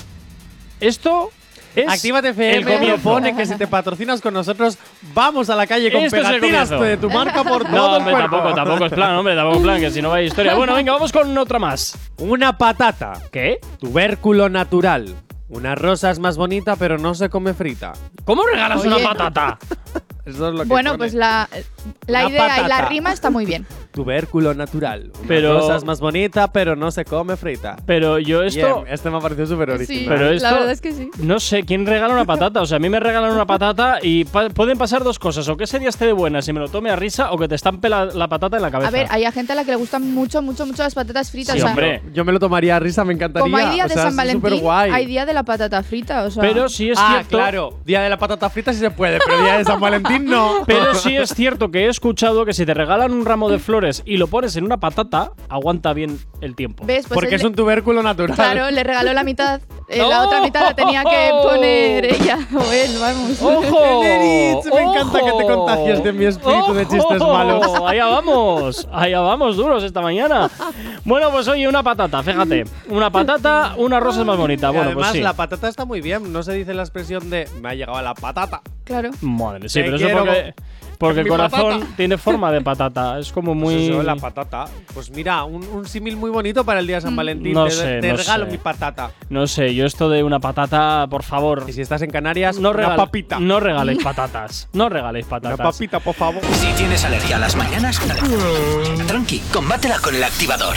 Esto 0.80 1.32
es 1.76 1.88
Actívate 1.88 2.30
el 2.30 2.34
FM 2.34 2.64
comienzo. 2.74 3.02
propone 3.02 3.36
que 3.36 3.46
si 3.46 3.56
te 3.56 3.66
patrocinas 3.68 4.20
con 4.22 4.34
nosotros, 4.34 4.78
vamos 5.14 5.50
a 5.50 5.56
la 5.56 5.66
calle 5.68 5.92
con 5.92 6.02
es 6.04 6.12
el 6.12 6.20
pegatinas 6.22 6.70
de 6.70 6.98
tu 6.98 7.10
marca 7.10 7.44
por 7.44 7.64
No, 7.70 7.76
todo 7.78 7.88
el 7.96 7.98
hombre, 8.00 8.14
cuerpo. 8.14 8.36
tampoco, 8.38 8.56
tampoco 8.56 8.86
es 8.86 8.92
plan, 8.94 9.16
hombre, 9.16 9.36
tampoco 9.36 9.58
es 9.58 9.64
plan, 9.64 9.80
que 9.80 9.92
si 9.92 10.02
no 10.02 10.10
vaya 10.10 10.28
historia. 10.28 10.54
Bueno, 10.56 10.74
venga, 10.76 10.92
vamos 10.94 11.12
con 11.12 11.38
otra 11.38 11.60
más. 11.60 11.98
Una 12.18 12.58
patata. 12.58 13.14
¿Qué? 13.32 13.60
Tubérculo 13.80 14.50
natural. 14.50 15.16
Una 15.48 15.76
rosa 15.76 16.12
es 16.12 16.20
más 16.20 16.38
bonita, 16.38 16.76
pero 16.78 16.98
no 16.98 17.14
se 17.14 17.30
come 17.30 17.54
frita. 17.54 17.94
¿Cómo 18.26 18.44
regalas 18.46 18.84
una 18.86 18.96
Oye. 18.98 19.06
patata? 19.06 19.58
Eso 20.26 20.50
es 20.50 20.54
lo 20.54 20.62
que 20.64 20.68
Bueno, 20.70 20.92
pone. 20.92 20.98
pues 21.00 21.14
la, 21.14 21.50
la 22.08 22.20
Una 22.26 22.30
idea 22.30 22.46
y 22.58 22.62
la 22.62 22.68
patata. 22.70 22.90
rima 22.90 23.12
está 23.12 23.30
muy 23.30 23.46
bien. 23.46 23.66
Tubérculo 23.92 24.54
natural. 24.54 25.12
Una 25.20 25.28
Pero- 25.28 25.54
rosa 25.60 25.76
es 25.76 25.84
más 25.84 26.00
bonita, 26.00 26.52
pero 26.52 26.76
no 26.76 26.92
se 26.92 27.04
come 27.06 27.36
frita. 27.36 27.76
Pero 27.86 28.20
yo 28.20 28.44
esto. 28.44 28.86
Este 28.88 29.10
me 29.10 29.18
ha 29.18 29.20
parecido 29.20 29.48
súper 29.48 29.70
Sí, 29.70 29.76
original. 29.76 30.06
Pero 30.08 30.32
esto- 30.32 30.48
la 30.48 30.54
verdad 30.54 30.72
es 30.72 30.82
que 30.82 30.92
sí. 30.94 31.10
No 31.20 31.40
sé, 31.40 31.64
¿quién 31.64 31.86
regala 31.86 32.14
una 32.14 32.26
patata? 32.26 32.62
O 32.62 32.66
sea, 32.66 32.78
a 32.78 32.80
mí 32.80 32.90
me 32.90 33.00
regalan 33.00 33.32
una 33.32 33.46
patata 33.46 34.00
y 34.02 34.26
pa- 34.26 34.50
pueden 34.50 34.78
pasar 34.78 35.04
dos 35.04 35.20
cosas. 35.20 35.48
O 35.50 35.58
que 35.58 35.66
ese 35.66 35.80
día 35.80 35.90
esté 35.90 36.06
de 36.06 36.14
buena 36.14 36.42
si 36.42 36.54
me 36.54 36.60
lo 36.60 36.70
tome 36.70 36.90
a 36.90 36.96
risa 36.96 37.32
o 37.32 37.38
que 37.38 37.48
te 37.48 37.56
estampe 37.56 37.90
la, 37.90 38.06
la 38.06 38.28
patata 38.28 38.56
en 38.58 38.62
la 38.64 38.72
cabeza. 38.72 38.88
A 38.88 38.92
ver, 38.92 39.08
hay 39.10 39.26
a 39.26 39.32
gente 39.32 39.52
a 39.52 39.56
la 39.56 39.64
que 39.66 39.72
le 39.72 39.78
gustan 39.78 40.10
mucho, 40.14 40.42
mucho, 40.42 40.66
mucho 40.66 40.84
las 40.84 40.94
patatas 40.96 41.30
fritas. 41.32 41.54
Sí, 41.56 41.60
o 41.60 41.64
sea, 41.64 41.72
hombre. 41.72 42.02
Yo 42.14 42.24
me 42.26 42.32
lo 42.32 42.40
tomaría 42.40 42.78
a 42.78 42.80
risa, 42.80 43.04
me 43.04 43.14
encantaría. 43.14 43.44
Como 43.44 43.58
hay 43.58 43.74
día 43.76 43.86
O 43.86 43.88
de 43.90 43.94
San 43.96 44.16
Valentín, 44.16 44.42
superguay. 44.42 44.92
hay 44.92 45.06
día 45.06 45.26
de 45.26 45.34
la 45.34 45.44
patata 45.44 45.84
frita. 45.84 46.24
O 46.24 46.32
sea, 46.32 46.42
Pero 46.42 46.70
sí 46.70 46.90
es 46.92 46.98
ah, 47.00 47.10
cierto. 47.12 47.30
claro. 47.30 47.80
Día 47.86 48.02
de 48.02 48.10
la 48.10 48.18
patata 48.18 48.50
frita 48.50 48.72
sí 48.74 48.80
se 48.80 48.92
puede, 48.92 49.20
pero 49.26 49.42
día 49.44 49.58
de 49.58 49.66
San 49.66 49.80
Valentín 49.80 50.26
no. 50.26 50.64
Pero 50.66 50.94
sí 50.96 51.16
es 51.18 51.34
cierto 51.34 51.72
que 51.72 51.86
he 51.86 51.90
escuchado 51.90 52.46
que 52.46 52.54
si 52.54 52.66
te 52.66 52.74
regalan 52.74 53.12
un 53.12 53.26
ramo 53.26 53.50
de 53.50 53.60
flores 53.60 53.81
y 54.06 54.18
lo 54.18 54.28
pones 54.28 54.56
en 54.56 54.64
una 54.66 54.78
patata, 54.80 55.32
aguanta 55.50 55.94
bien 55.94 56.20
el 56.42 56.56
tiempo. 56.56 56.84
¿ves? 56.86 57.06
Pues 57.08 57.16
Porque 57.16 57.36
él 57.36 57.42
es 57.42 57.44
un 57.44 57.56
tubérculo 57.56 58.04
natural. 58.04 58.36
Claro, 58.36 58.70
le 58.72 58.84
regaló 58.84 59.14
la 59.14 59.24
mitad. 59.24 59.62
eh. 59.90 59.98
La 59.98 60.24
otra 60.26 60.42
mitad 60.42 60.62
la 60.64 60.74
tenía 60.76 61.04
que 61.04 61.30
poner 61.44 62.06
ella 62.06 62.38
o 62.56 62.72
él, 62.72 62.92
vamos. 63.00 63.42
¡Ojo! 63.42 64.02
Me 64.04 64.82
encanta 64.82 65.20
que 65.20 65.32
te 65.32 65.44
¡Ojo! 65.44 65.66
contagies 65.66 66.04
de 66.04 66.14
mi 66.14 66.26
espíritu 66.26 66.74
de 66.74 66.88
chistes 66.88 67.22
¡Ojo! 67.22 67.34
malos. 67.34 67.66
Allá 67.86 68.06
vamos, 68.06 68.88
allá 68.92 69.20
vamos 69.22 69.58
duros 69.58 69.84
esta 69.84 70.02
mañana. 70.02 70.50
Bueno, 71.06 71.30
pues 71.32 71.48
oye, 71.48 71.68
una 71.68 71.84
patata, 71.84 72.22
fíjate. 72.24 72.66
Una 72.90 73.10
patata, 73.12 73.74
una 73.78 74.00
rosa 74.00 74.22
es 74.22 74.26
más 74.26 74.38
bonita. 74.38 74.68
Y 74.70 74.74
Bueno, 74.74 74.86
además, 74.88 75.06
pues 75.08 75.18
sí. 75.18 75.22
la 75.22 75.34
patata 75.34 75.68
está 75.68 75.86
muy 75.86 76.02
bien. 76.02 76.32
No 76.32 76.44
se 76.44 76.54
dice 76.54 76.74
la 76.74 76.84
expresión 76.84 77.30
de 77.30 77.48
me 77.62 77.70
ha 77.70 77.74
llegado 77.74 78.02
la 78.02 78.14
patata. 78.14 78.62
Claro. 78.84 79.10
Madre, 79.22 79.70
sí, 79.70 79.80
Te 79.80 79.86
pero 79.86 79.96
eso 79.98 80.06
quiero 80.06 80.26
porque, 80.26 80.54
porque 81.02 81.20
el 81.22 81.28
corazón 81.28 81.80
patata. 81.80 81.96
tiene 81.98 82.18
forma 82.18 82.52
de 82.52 82.62
patata. 82.62 83.20
Es 83.20 83.32
como 83.32 83.54
muy. 83.54 83.74
Pues 83.74 83.90
eso, 83.90 84.04
la 84.04 84.16
patata. 84.16 84.66
Pues 84.94 85.10
mira, 85.12 85.44
un, 85.44 85.68
un 85.68 85.86
símil 85.88 86.16
muy 86.16 86.30
bonito 86.32 86.64
para 86.64 86.80
el 86.80 86.88
día 86.88 86.96
de 86.98 87.02
San 87.02 87.16
Valentín. 87.16 87.52
Mm. 87.52 87.56
No 87.56 87.66
te 87.66 87.72
sé, 87.72 88.00
te 88.00 88.12
no 88.12 88.18
regalo 88.18 88.46
sé. 88.46 88.52
mi 88.52 88.58
patata. 88.58 89.12
No 89.30 89.48
sé, 89.48 89.76
yo 89.76 89.86
esto 89.86 90.10
de 90.10 90.24
una 90.24 90.40
patata, 90.40 91.08
por 91.10 91.24
favor. 91.24 91.66
Y 91.68 91.74
si 91.74 91.82
estás 91.82 92.02
en 92.02 92.10
Canarias, 92.12 92.60
No, 92.60 92.72
una 92.72 92.96
papita. 92.96 93.40
no 93.40 93.60
regaléis 93.60 94.04
patatas. 94.04 94.70
No 94.74 94.88
regaléis 94.90 95.26
Una 95.26 95.40
patatas. 95.42 95.76
papita, 95.76 96.00
por 96.00 96.16
favor. 96.16 96.42
Si 96.54 96.68
tienes 96.78 97.04
alergia 97.04 97.36
a 97.36 97.40
las 97.40 97.56
mañanas, 97.56 98.00
tranqui, 99.08 99.40
combátela 99.52 99.98
con 100.00 100.16
el 100.16 100.24
activador. 100.24 100.76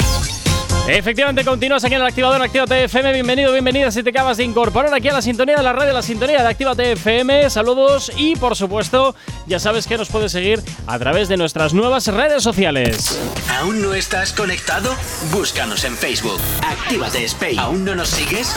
Efectivamente, 0.86 1.46
continúas 1.46 1.82
aquí 1.82 1.94
en 1.94 2.02
el 2.02 2.06
activador 2.06 2.42
Actívate 2.42 2.84
FM. 2.84 3.14
Bienvenido, 3.14 3.52
bienvenida 3.52 3.90
si 3.90 4.02
te 4.02 4.10
acabas 4.10 4.36
de 4.36 4.44
incorporar 4.44 4.92
aquí 4.92 5.08
a 5.08 5.14
la 5.14 5.22
sintonía 5.22 5.56
de 5.56 5.62
la 5.62 5.72
radio, 5.72 5.94
la 5.94 6.02
sintonía 6.02 6.42
de 6.42 6.48
Actívate 6.48 6.92
FM. 6.92 7.48
Saludos 7.48 8.12
y, 8.18 8.36
por 8.36 8.54
supuesto, 8.54 9.16
ya 9.46 9.58
sabes 9.58 9.86
que 9.86 9.96
nos 9.96 10.10
puedes 10.10 10.32
seguir 10.32 10.62
a 10.86 10.98
través 10.98 11.28
de 11.28 11.38
nuestras 11.38 11.72
nuevas 11.72 12.06
redes 12.08 12.42
sociales. 12.42 13.18
¿Aún 13.48 13.80
no 13.80 13.94
estás 13.94 14.34
conectado? 14.34 14.94
Búscanos 15.32 15.84
en 15.84 15.96
Facebook. 15.96 16.38
Actívate 16.62 17.24
Spain. 17.24 17.58
¿Aún 17.58 17.86
no 17.86 17.94
nos 17.94 18.10
sigues? 18.10 18.54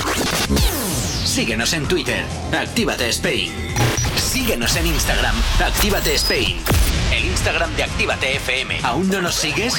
Síguenos 1.24 1.72
en 1.72 1.88
Twitter. 1.88 2.26
Actívate 2.52 3.08
Spain. 3.08 3.54
Síguenos 4.18 4.76
en 4.76 4.88
Instagram. 4.88 5.36
Actívate 5.66 6.16
Spain. 6.16 6.58
El 7.14 7.24
Instagram 7.24 7.74
de 7.78 7.84
Actívate 7.84 8.36
FM. 8.36 8.80
¿Aún 8.84 9.08
no 9.08 9.22
nos 9.22 9.36
sigues? 9.36 9.76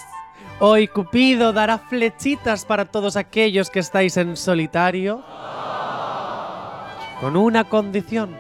hoy 0.60 0.88
Cupido 0.88 1.52
dará 1.54 1.78
flechitas 1.78 2.66
para 2.66 2.86
todos 2.86 3.18
aquellos 3.18 3.70
que 3.70 3.80
estáis 3.80 4.16
en 4.18 4.38
solitario. 4.38 5.24
Con 7.20 7.36
una 7.36 7.66
condición, 7.66 8.36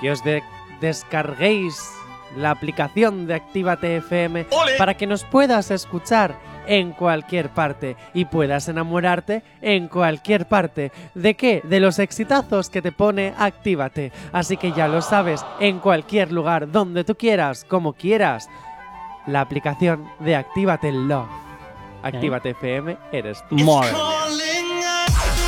que 0.00 0.10
os 0.12 0.22
de- 0.22 0.42
descarguéis 0.80 1.90
la 2.36 2.50
aplicación 2.50 3.26
de 3.26 3.34
Actívate 3.34 3.96
FM 3.96 4.46
para 4.78 4.94
que 4.94 5.06
nos 5.06 5.24
puedas 5.24 5.70
escuchar 5.70 6.36
en 6.66 6.92
cualquier 6.92 7.50
parte 7.50 7.96
y 8.14 8.24
puedas 8.26 8.68
enamorarte 8.68 9.42
en 9.60 9.88
cualquier 9.88 10.46
parte. 10.46 10.92
¿De 11.14 11.34
qué? 11.34 11.62
De 11.64 11.80
los 11.80 11.98
exitazos 11.98 12.70
que 12.70 12.82
te 12.82 12.92
pone 12.92 13.34
Actívate. 13.38 14.12
Así 14.32 14.56
que 14.56 14.72
ya 14.72 14.88
lo 14.88 15.02
sabes, 15.02 15.44
en 15.60 15.78
cualquier 15.78 16.32
lugar, 16.32 16.70
donde 16.70 17.04
tú 17.04 17.14
quieras, 17.14 17.64
como 17.64 17.92
quieras. 17.92 18.48
La 19.26 19.40
aplicación 19.40 20.08
de 20.20 20.36
Actívate 20.36 20.92
Love. 20.92 21.28
Actívate 22.02 22.50
FM, 22.50 22.96
eres 23.12 23.42
tú. 23.48 23.56
Mía. 23.56 23.80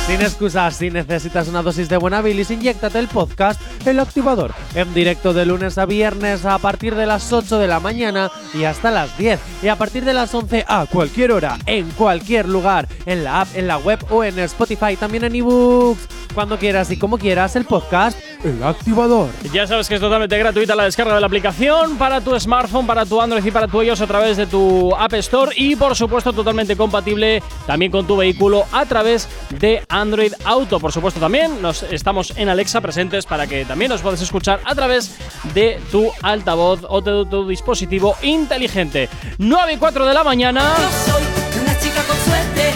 Sin 0.09 0.21
excusas, 0.21 0.75
si 0.75 0.89
necesitas 0.89 1.47
una 1.49 1.61
dosis 1.61 1.87
de 1.87 1.95
buena 1.97 2.23
bilis, 2.23 2.49
inyectate 2.49 2.97
el 2.97 3.07
podcast 3.07 3.61
El 3.85 3.99
Activador, 3.99 4.55
en 4.73 4.91
directo 4.95 5.33
de 5.33 5.45
lunes 5.45 5.77
a 5.77 5.85
viernes 5.85 6.45
a 6.45 6.57
partir 6.57 6.95
de 6.95 7.05
las 7.05 7.31
8 7.31 7.59
de 7.59 7.67
la 7.67 7.79
mañana 7.79 8.31
y 8.55 8.63
hasta 8.63 8.89
las 8.89 9.15
10. 9.19 9.39
Y 9.61 9.67
a 9.67 9.75
partir 9.75 10.03
de 10.05 10.13
las 10.15 10.33
11 10.33 10.65
a 10.67 10.87
cualquier 10.87 11.31
hora, 11.31 11.59
en 11.67 11.87
cualquier 11.91 12.49
lugar, 12.49 12.87
en 13.05 13.23
la 13.23 13.41
app, 13.41 13.49
en 13.53 13.67
la 13.67 13.77
web 13.77 14.03
o 14.09 14.23
en 14.23 14.39
Spotify, 14.39 14.95
también 14.95 15.25
en 15.25 15.35
ebooks. 15.35 16.07
Cuando 16.33 16.57
quieras 16.57 16.89
y 16.91 16.97
como 16.97 17.17
quieras, 17.17 17.55
el 17.55 17.65
podcast 17.65 18.17
El 18.43 18.63
Activador. 18.63 19.29
Ya 19.51 19.67
sabes 19.67 19.89
que 19.89 19.95
es 19.95 20.01
totalmente 20.01 20.37
gratuita 20.37 20.75
la 20.75 20.85
descarga 20.85 21.15
de 21.15 21.21
la 21.21 21.27
aplicación 21.27 21.97
para 21.97 22.21
tu 22.21 22.39
smartphone, 22.39 22.87
para 22.87 23.05
tu 23.05 23.19
Android 23.19 23.43
y 23.43 23.51
para 23.51 23.67
tu 23.67 23.81
iOS 23.81 24.01
a 24.01 24.07
través 24.07 24.37
de 24.37 24.45
tu 24.45 24.95
App 24.95 25.13
Store 25.15 25.51
y 25.55 25.75
por 25.75 25.95
supuesto 25.95 26.31
totalmente 26.31 26.75
compatible 26.75 27.41
también 27.65 27.91
con 27.91 28.05
tu 28.05 28.15
vehículo 28.15 28.63
a 28.71 28.85
través 28.85 29.27
de 29.49 29.83
Android 29.89 29.98
Auto. 30.45 30.79
Por 30.79 30.93
supuesto 30.93 31.19
también 31.19 31.61
nos 31.61 31.83
estamos 31.83 32.33
en 32.37 32.47
Alexa 32.47 32.79
presentes 32.79 33.25
para 33.25 33.47
que 33.47 33.65
también 33.65 33.91
nos 33.91 34.01
puedas 34.01 34.21
escuchar 34.21 34.61
a 34.63 34.73
través 34.73 35.17
de 35.53 35.77
tu 35.91 36.09
altavoz 36.21 36.85
o 36.87 37.01
de 37.01 37.25
tu 37.29 37.45
dispositivo 37.45 38.15
inteligente. 38.21 39.09
9 39.39 39.73
y 39.73 39.77
4 39.77 40.05
de 40.05 40.13
la 40.13 40.23
mañana. 40.23 40.73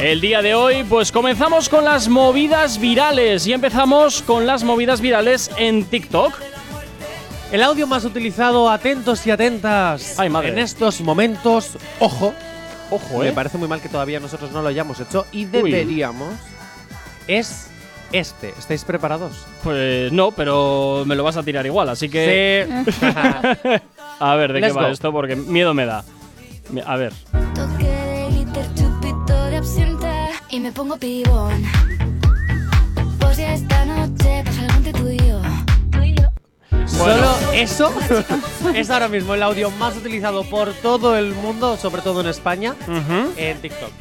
El 0.01 0.19
día 0.19 0.41
de 0.41 0.53
hoy, 0.53 0.83
pues 0.83 1.13
comenzamos 1.13 1.69
con 1.69 1.86
las 1.86 2.09
movidas 2.09 2.77
virales 2.77 3.47
y 3.47 3.53
empezamos 3.53 4.21
con 4.21 4.45
las 4.45 4.65
movidas 4.65 4.99
virales 4.99 5.49
en 5.57 5.86
TikTok. 5.86 6.33
El 7.53 7.63
audio 7.63 7.88
más 7.88 8.03
utilizado, 8.03 8.69
atentos 8.69 9.25
y 9.25 9.31
atentas. 9.31 10.19
Ay, 10.19 10.29
madre. 10.29 10.49
En 10.49 10.59
estos 10.59 10.99
momentos, 10.99 11.77
ojo, 11.99 12.33
Ojo, 12.93 13.19
me 13.19 13.29
eh. 13.29 13.31
parece 13.31 13.57
muy 13.57 13.67
mal 13.67 13.81
que 13.81 13.89
todavía 13.89 14.19
nosotros 14.19 14.51
no 14.51 14.62
lo 14.62 14.67
hayamos 14.67 14.99
hecho 14.99 15.25
y 15.31 15.45
deberíamos. 15.45 16.33
Es 17.27 17.67
este. 18.12 18.49
¿Estáis 18.57 18.83
preparados? 18.83 19.33
Pues 19.63 20.12
no, 20.12 20.31
pero 20.31 21.03
me 21.05 21.15
lo 21.15 21.23
vas 21.23 21.38
a 21.38 21.43
tirar 21.43 21.65
igual, 21.65 21.89
así 21.89 22.09
que. 22.09 22.67
Sí. 22.99 23.05
A 24.19 24.36
ver, 24.36 24.53
¿de 24.53 24.62
Let's 24.62 24.73
qué 24.73 24.79
va 24.79 24.86
go. 24.88 24.93
esto? 24.93 25.12
Porque 25.12 25.36
miedo 25.36 25.73
me 25.73 25.86
da. 25.86 26.03
A 26.86 26.95
ver. 26.95 27.12
Toque 27.55 27.86
de 27.88 28.27
glitter, 28.29 28.65
chupito 28.75 29.45
de 29.47 29.57
absenta 29.57 30.27
y 30.49 30.59
me 30.59 30.71
pongo 30.71 30.97
pibón. 30.97 31.63
Por 33.19 33.33
si 33.36 33.41
esta 33.43 33.86
noche 33.86 34.43
pasa 34.45 34.62
algo 34.62 34.73
entre 34.75 34.93
tú 34.93 35.09
y 35.09 35.17
yo. 35.17 35.41
Tú 35.91 36.01
y 36.03 36.15
yo. 36.15 36.88
Solo 36.88 37.36
eso 37.53 37.91
es 38.75 38.89
ahora 38.89 39.07
mismo 39.07 39.33
el 39.33 39.43
audio 39.43 39.71
más 39.71 39.97
utilizado 39.97 40.43
por 40.43 40.71
todo 40.73 41.17
el 41.17 41.33
mundo, 41.33 41.75
sobre 41.77 42.01
todo 42.01 42.21
en 42.21 42.27
España, 42.27 42.75
en 43.36 43.57
TikTok. 43.59 43.91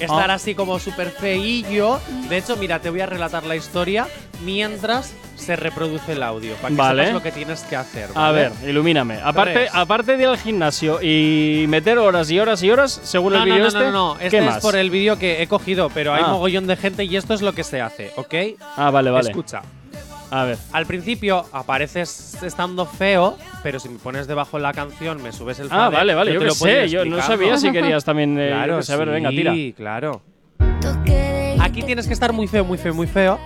Estar 0.00 0.30
Ah. 0.30 0.34
así 0.34 0.54
como 0.54 0.78
súper 0.78 1.10
feillo. 1.10 1.98
De 2.28 2.36
hecho, 2.38 2.56
mira, 2.56 2.80
te 2.80 2.90
voy 2.90 3.00
a 3.00 3.06
relatar 3.06 3.44
la 3.44 3.56
historia 3.56 4.06
mientras 4.44 5.14
se 5.36 5.56
reproduce 5.56 6.12
el 6.12 6.22
audio. 6.22 6.54
Para 6.56 6.68
que 6.68 6.74
Vale. 6.74 7.02
sepas 7.04 7.14
lo 7.14 7.22
que 7.22 7.32
tienes 7.32 7.62
que 7.62 7.76
hacer. 7.76 8.08
A 8.14 8.30
¿vale? 8.30 8.50
ver, 8.60 8.68
ilumíname. 8.70 9.18
Aparte, 9.22 9.52
Tres. 9.54 9.70
aparte 9.72 10.16
de 10.16 10.22
ir 10.22 10.28
al 10.28 10.38
gimnasio 10.38 11.00
y 11.02 11.66
meter 11.68 11.98
horas 11.98 12.30
y 12.30 12.38
horas 12.40 12.62
y 12.62 12.70
horas, 12.70 13.00
según 13.04 13.32
No, 13.32 13.42
el 13.42 13.48
no, 13.48 13.54
vídeo 13.54 13.62
no, 13.62 13.68
este. 13.68 13.78
no, 13.80 13.90
no, 13.92 14.12
no. 14.14 14.18
¿qué 14.18 14.26
Este 14.26 14.38
es 14.38 14.44
más? 14.44 14.62
por 14.62 14.76
el 14.76 14.90
vídeo 14.90 15.18
que 15.18 15.42
he 15.42 15.46
cogido, 15.46 15.90
pero 15.90 16.14
hay 16.14 16.22
Ah. 16.24 16.28
mogollón 16.28 16.66
de 16.66 16.76
gente 16.76 17.04
y 17.04 17.16
esto 17.16 17.34
es 17.34 17.42
lo 17.42 17.52
que 17.54 17.64
se 17.64 17.80
hace, 17.80 18.12
¿ok? 18.16 18.34
Ah, 18.76 18.90
vale, 18.90 19.10
vale. 19.10 19.30
Escucha. 19.30 19.62
A 20.30 20.44
ver. 20.44 20.58
Al 20.72 20.86
principio 20.86 21.44
apareces 21.52 22.42
estando 22.42 22.84
feo, 22.86 23.36
pero 23.62 23.78
si 23.78 23.88
me 23.88 23.98
pones 23.98 24.26
debajo 24.26 24.58
la 24.58 24.72
canción, 24.72 25.22
me 25.22 25.32
subes 25.32 25.58
el 25.60 25.68
Ah, 25.70 25.88
vale, 25.88 26.14
vale, 26.14 26.32
te 26.32 26.34
yo 26.34 26.40
lo 26.44 26.52
qué 26.52 26.58
puedo 26.58 26.74
ir 26.74 26.80
sé. 26.82 26.88
Yo 26.90 27.04
no 27.04 27.16
explicando. 27.18 27.44
sabía 27.44 27.58
si 27.58 27.70
querías 27.72 28.04
también. 28.04 28.38
eh, 28.38 28.48
Claro, 28.52 28.80
a 28.88 28.96
ver, 28.96 29.08
venga, 29.08 29.30
tira. 29.30 29.52
Sí, 29.54 29.74
claro. 29.76 30.22
Aquí 31.60 31.82
tienes 31.82 32.06
que 32.06 32.12
estar 32.12 32.32
muy 32.32 32.46
feo, 32.46 32.64
muy 32.64 32.78
feo, 32.78 32.94
muy 32.94 33.06
feo. 33.06 33.38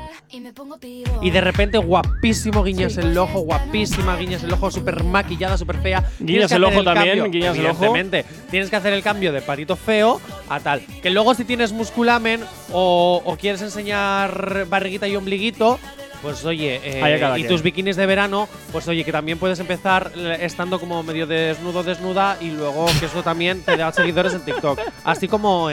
Y 1.23 1.31
de 1.31 1.40
repente 1.40 1.79
guapísimo, 1.79 2.62
guiñas 2.62 2.97
el 2.99 3.16
ojo, 3.19 3.40
guapísima, 3.40 4.16
guiñas 4.16 4.43
el 4.45 4.53
ojo, 4.53 4.71
súper 4.71 5.03
maquillada, 5.03 5.57
súper 5.59 5.79
fea. 5.81 6.01
Guiñas 6.21 6.27
Tienes 6.27 6.49
que 6.51 6.55
el 6.57 6.64
hacer 6.64 6.77
ojo 6.77 6.85
también, 6.85 7.19
cambio, 7.19 7.33
guiñas 7.33 7.57
el 7.59 7.66
ojo. 7.66 7.85
evidentemente. 7.85 8.25
Tienes 8.51 8.71
que 8.71 8.77
hacer 8.77 8.93
el 8.93 9.03
cambio 9.03 9.33
de 9.33 9.43
patito 9.43 9.75
feo 9.75 10.21
a 10.49 10.61
tal. 10.61 10.81
Que 11.03 11.11
luego 11.11 11.35
si 11.35 11.45
tienes 11.45 11.73
musculamen 11.73 12.43
o, 12.73 13.23
o 13.25 13.37
quieres 13.37 13.62
enseñar 13.62 14.66
barriguita 14.69 15.09
y 15.09 15.16
ombliguito, 15.16 15.81
pues 16.23 16.45
oye, 16.45 16.81
eh, 16.83 17.39
y 17.39 17.45
tus 17.45 17.63
bikinis 17.63 17.97
de 17.97 18.07
verano, 18.07 18.49
pues 18.73 18.87
oye, 18.89 19.05
que 19.05 19.13
también 19.13 19.39
puedes 19.39 19.59
empezar 19.61 20.13
eh, 20.17 20.39
estando 20.41 20.79
como 20.79 21.03
medio 21.03 21.27
desnudo, 21.27 21.83
desnuda 21.83 22.37
y 22.41 22.51
luego 22.51 22.87
que 22.99 23.07
eso 23.07 23.23
también 23.23 23.63
te 23.63 23.77
da 23.77 23.93
seguidores 23.93 24.35
en 24.35 24.45
TikTok. 24.45 24.81
Así 25.05 25.29
como, 25.29 25.69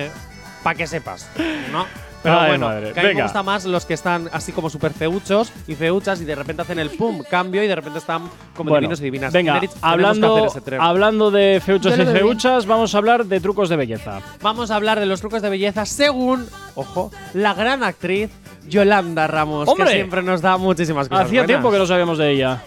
para 0.64 0.76
que 0.76 0.88
sepas, 0.88 1.30
¿no? 1.72 1.86
Pero 2.28 2.40
Ay, 2.42 2.50
bueno, 2.50 2.68
madre. 2.68 2.92
que 2.94 3.00
a 3.00 3.04
mí 3.04 3.08
me 3.08 3.13
Venga. 3.13 3.24
gusta 3.24 3.44
más 3.44 3.66
los 3.66 3.86
que 3.86 3.94
están 3.94 4.30
así 4.34 4.52
como 4.52 4.70
súper 4.70 4.92
feuchos 4.94 5.52
y 5.68 5.76
feuchas 5.76 6.20
y 6.22 6.26
de 6.26 6.36
repente 6.36 6.62
hacen 6.62 6.80
el 6.80 6.90
pum, 6.90 7.24
cambio 7.30 7.63
y 7.63 7.68
de 7.68 7.76
repente 7.76 8.00
están 8.00 8.24
como 8.56 8.70
Bueno, 8.72 8.82
divinos 8.82 9.00
y 9.00 9.04
divinas. 9.04 9.32
venga, 9.34 9.54
Meritz, 9.54 9.74
tenemos 9.74 9.82
que 9.82 9.94
hablando, 9.94 10.36
hacer 10.36 10.48
ese 10.48 10.62
tren. 10.62 10.82
hablando 10.82 11.32
de 11.32 11.62
feuchos 11.66 11.96
Yo 11.96 12.04
y 12.04 12.06
lo 12.06 12.12
feuchas, 12.12 12.66
vamos 12.66 12.94
a 12.94 12.98
hablar 12.98 13.26
de 13.26 13.40
trucos 13.40 13.70
de 13.70 13.76
belleza. 13.78 14.20
Vamos 14.42 14.72
a 14.72 14.76
hablar 14.76 15.00
de 15.00 15.06
los 15.06 15.20
trucos 15.22 15.42
de 15.42 15.50
belleza 15.50 15.86
según, 15.86 16.48
ojo, 16.76 17.12
la 17.34 17.54
gran 17.54 17.84
actriz 17.84 18.30
Yolanda 18.68 19.28
Ramos, 19.28 19.70
¡Hombre! 19.70 19.86
que 19.86 19.94
siempre 19.94 20.22
nos 20.24 20.42
da 20.42 20.58
muchísimas 20.58 21.08
cosas 21.08 21.26
Hacía 21.28 21.42
buenas. 21.42 21.48
tiempo 21.48 21.72
que 21.72 21.78
no 21.78 21.86
sabíamos 21.86 22.18
de 22.18 22.32
ella. 22.32 22.62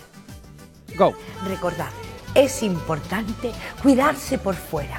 Go. 0.97 1.13
Recordad, 1.47 1.89
es 2.35 2.63
importante 2.63 3.53
cuidarse 3.83 4.39
por 4.39 4.55
fuera, 4.55 4.99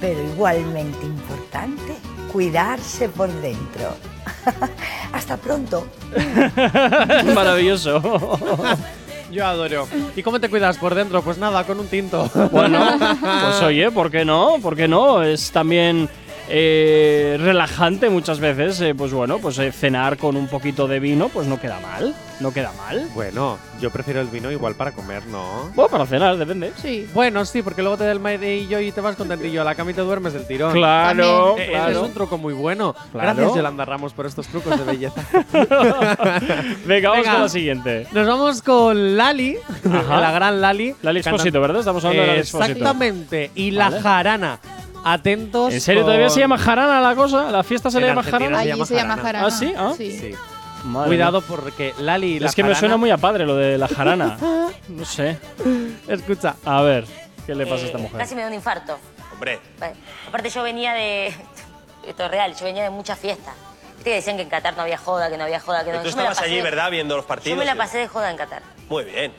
pero 0.00 0.22
igualmente 0.22 1.04
importante 1.06 1.94
cuidarse 2.32 3.08
por 3.08 3.30
dentro. 3.40 3.94
Hasta 5.12 5.36
pronto. 5.36 5.86
Maravilloso. 7.34 8.00
Yo 9.30 9.46
adoro. 9.46 9.86
¿Y 10.16 10.22
cómo 10.22 10.40
te 10.40 10.48
cuidas 10.48 10.78
por 10.78 10.94
dentro? 10.94 11.22
Pues 11.22 11.38
nada, 11.38 11.64
con 11.64 11.78
un 11.78 11.86
tinto. 11.86 12.30
Bueno, 12.50 12.98
pues 13.20 13.62
oye, 13.62 13.90
¿por 13.90 14.10
qué 14.10 14.24
no? 14.24 14.56
¿Por 14.62 14.74
qué 14.74 14.88
no? 14.88 15.22
Es 15.22 15.50
también 15.50 16.08
eh, 16.48 17.36
relajante 17.40 18.10
muchas 18.10 18.40
veces. 18.40 18.80
eh, 18.80 18.94
pues 18.94 19.12
bueno, 19.12 19.38
pues 19.38 19.58
eh, 19.58 19.72
cenar 19.72 20.16
con 20.16 20.36
un 20.36 20.48
poquito 20.48 20.86
de 20.88 21.00
vino, 21.00 21.28
pues 21.28 21.46
no 21.46 21.60
queda 21.60 21.80
mal. 21.80 22.14
No 22.40 22.52
queda 22.52 22.72
mal. 22.72 23.08
Bueno, 23.14 23.58
yo 23.80 23.90
prefiero 23.90 24.20
el 24.20 24.28
vino 24.28 24.50
igual 24.52 24.76
para 24.76 24.92
comer, 24.92 25.26
¿no? 25.26 25.70
Bueno, 25.74 25.90
para 25.90 26.06
cenar, 26.06 26.36
depende. 26.36 26.72
Sí. 26.80 27.08
Bueno, 27.12 27.44
sí, 27.44 27.62
porque 27.62 27.82
luego 27.82 27.96
te 27.96 28.04
da 28.04 28.12
el 28.12 28.20
maidillo 28.20 28.78
y 28.78 28.92
te 28.92 29.00
vas 29.00 29.16
contentillo 29.16 29.60
a 29.62 29.64
la 29.64 29.74
cama 29.74 29.90
y 29.90 29.94
te 29.94 30.02
duermes 30.02 30.32
del 30.34 30.46
tirón. 30.46 30.72
Claro, 30.72 31.56
ese 31.58 31.70
claro. 31.72 31.90
es 31.90 31.96
un 31.98 32.14
truco 32.14 32.38
muy 32.38 32.54
bueno. 32.54 32.94
Claro. 33.10 33.34
Gracias, 33.34 33.56
Yolanda 33.56 33.84
Ramos, 33.84 34.12
por 34.12 34.26
estos 34.26 34.46
trucos 34.46 34.78
de 34.78 34.84
belleza. 34.84 35.20
Venga, 36.86 37.10
vamos 37.10 37.24
Venga. 37.24 37.32
con 37.32 37.42
la 37.42 37.48
siguiente. 37.48 38.06
Nos 38.12 38.26
vamos 38.26 38.62
con 38.62 39.16
Lali, 39.16 39.56
Ajá. 39.92 40.20
la 40.20 40.30
gran 40.30 40.60
Lali. 40.60 40.94
Lali 41.02 41.18
Expósito, 41.20 41.60
¿verdad? 41.60 41.80
Estamos 41.80 42.04
hablando 42.04 42.22
de 42.22 42.28
Lali 42.28 42.40
Expósito. 42.40 42.72
Exactamente. 42.72 43.50
Y 43.56 43.76
Vale. 43.76 43.96
la 43.96 44.00
jarana. 44.00 44.58
Atentos. 45.04 45.72
¿En 45.72 45.80
serio 45.80 46.02
con- 46.02 46.08
todavía 46.08 46.30
se 46.30 46.40
llama 46.40 46.58
jarana 46.58 47.00
la 47.00 47.14
cosa? 47.14 47.50
¿La 47.50 47.62
fiesta 47.62 47.90
se 47.90 48.00
le 48.00 48.06
llama 48.08 48.22
jarana? 48.22 48.58
Allí 48.60 48.84
se 48.84 48.94
llama 48.94 49.16
jarana. 49.16 49.46
¿Ah, 49.46 49.50
sí? 49.50 49.74
¿Ah? 49.76 49.92
Sí. 49.96 50.34
Madre 50.84 51.08
Cuidado 51.08 51.40
porque 51.42 51.92
Lali 51.98 52.36
y 52.36 52.40
la 52.40 52.48
Es 52.48 52.54
que 52.54 52.62
me 52.62 52.68
jarana- 52.68 52.80
suena 52.80 52.96
muy 52.96 53.10
a 53.10 53.16
padre 53.16 53.44
lo 53.46 53.56
de 53.56 53.78
la 53.78 53.88
jarana. 53.88 54.38
No 54.88 55.04
sé. 55.04 55.36
Escucha. 56.08 56.54
A 56.64 56.80
ver, 56.82 57.04
¿qué 57.46 57.54
le 57.54 57.66
pasa 57.66 57.82
a 57.82 57.86
esta 57.86 57.98
Eh, 57.98 58.02
mujer? 58.02 58.18
Casi 58.18 58.34
me 58.34 58.40
da 58.42 58.48
un 58.48 58.54
infarto. 58.54 58.98
Hombre, 59.32 59.60
Vale. 59.78 59.94
Aparte 60.26 60.48
yo 60.50 60.62
venía 60.62 60.94
de... 60.94 61.26
Esto 62.06 62.24
es 62.24 62.30
real, 62.30 62.54
yo 62.56 62.64
venía 62.64 62.84
de 62.84 62.90
muchas 62.90 63.18
fiestas. 63.18 63.54
Viste 63.96 64.10
que 64.10 64.16
decían 64.16 64.36
que 64.36 64.42
en 64.44 64.48
Qatar 64.48 64.74
no 64.76 64.82
había 64.82 64.96
joda, 64.96 65.28
que 65.28 65.36
no 65.36 65.44
había 65.44 65.60
joda, 65.60 65.84
que 65.84 65.92
no... 65.92 65.98
tú 66.00 66.08
yo 66.08 66.16
me 66.16 66.22
la 66.22 66.30
estabas 66.30 66.48
allí, 66.48 66.58
pasé- 66.60 66.62
¿verdad? 66.62 66.90
Viendo 66.90 67.16
los 67.16 67.24
Yo 67.24 67.28
partidos. 67.28 67.58
me 67.58 67.64
la 67.66 67.74
pasé 67.74 67.98
de 67.98 68.08
joda 68.08 68.30
en 68.30 68.36
Qatar. 68.38 68.62
Muy 68.88 69.04
bien. 69.04 69.32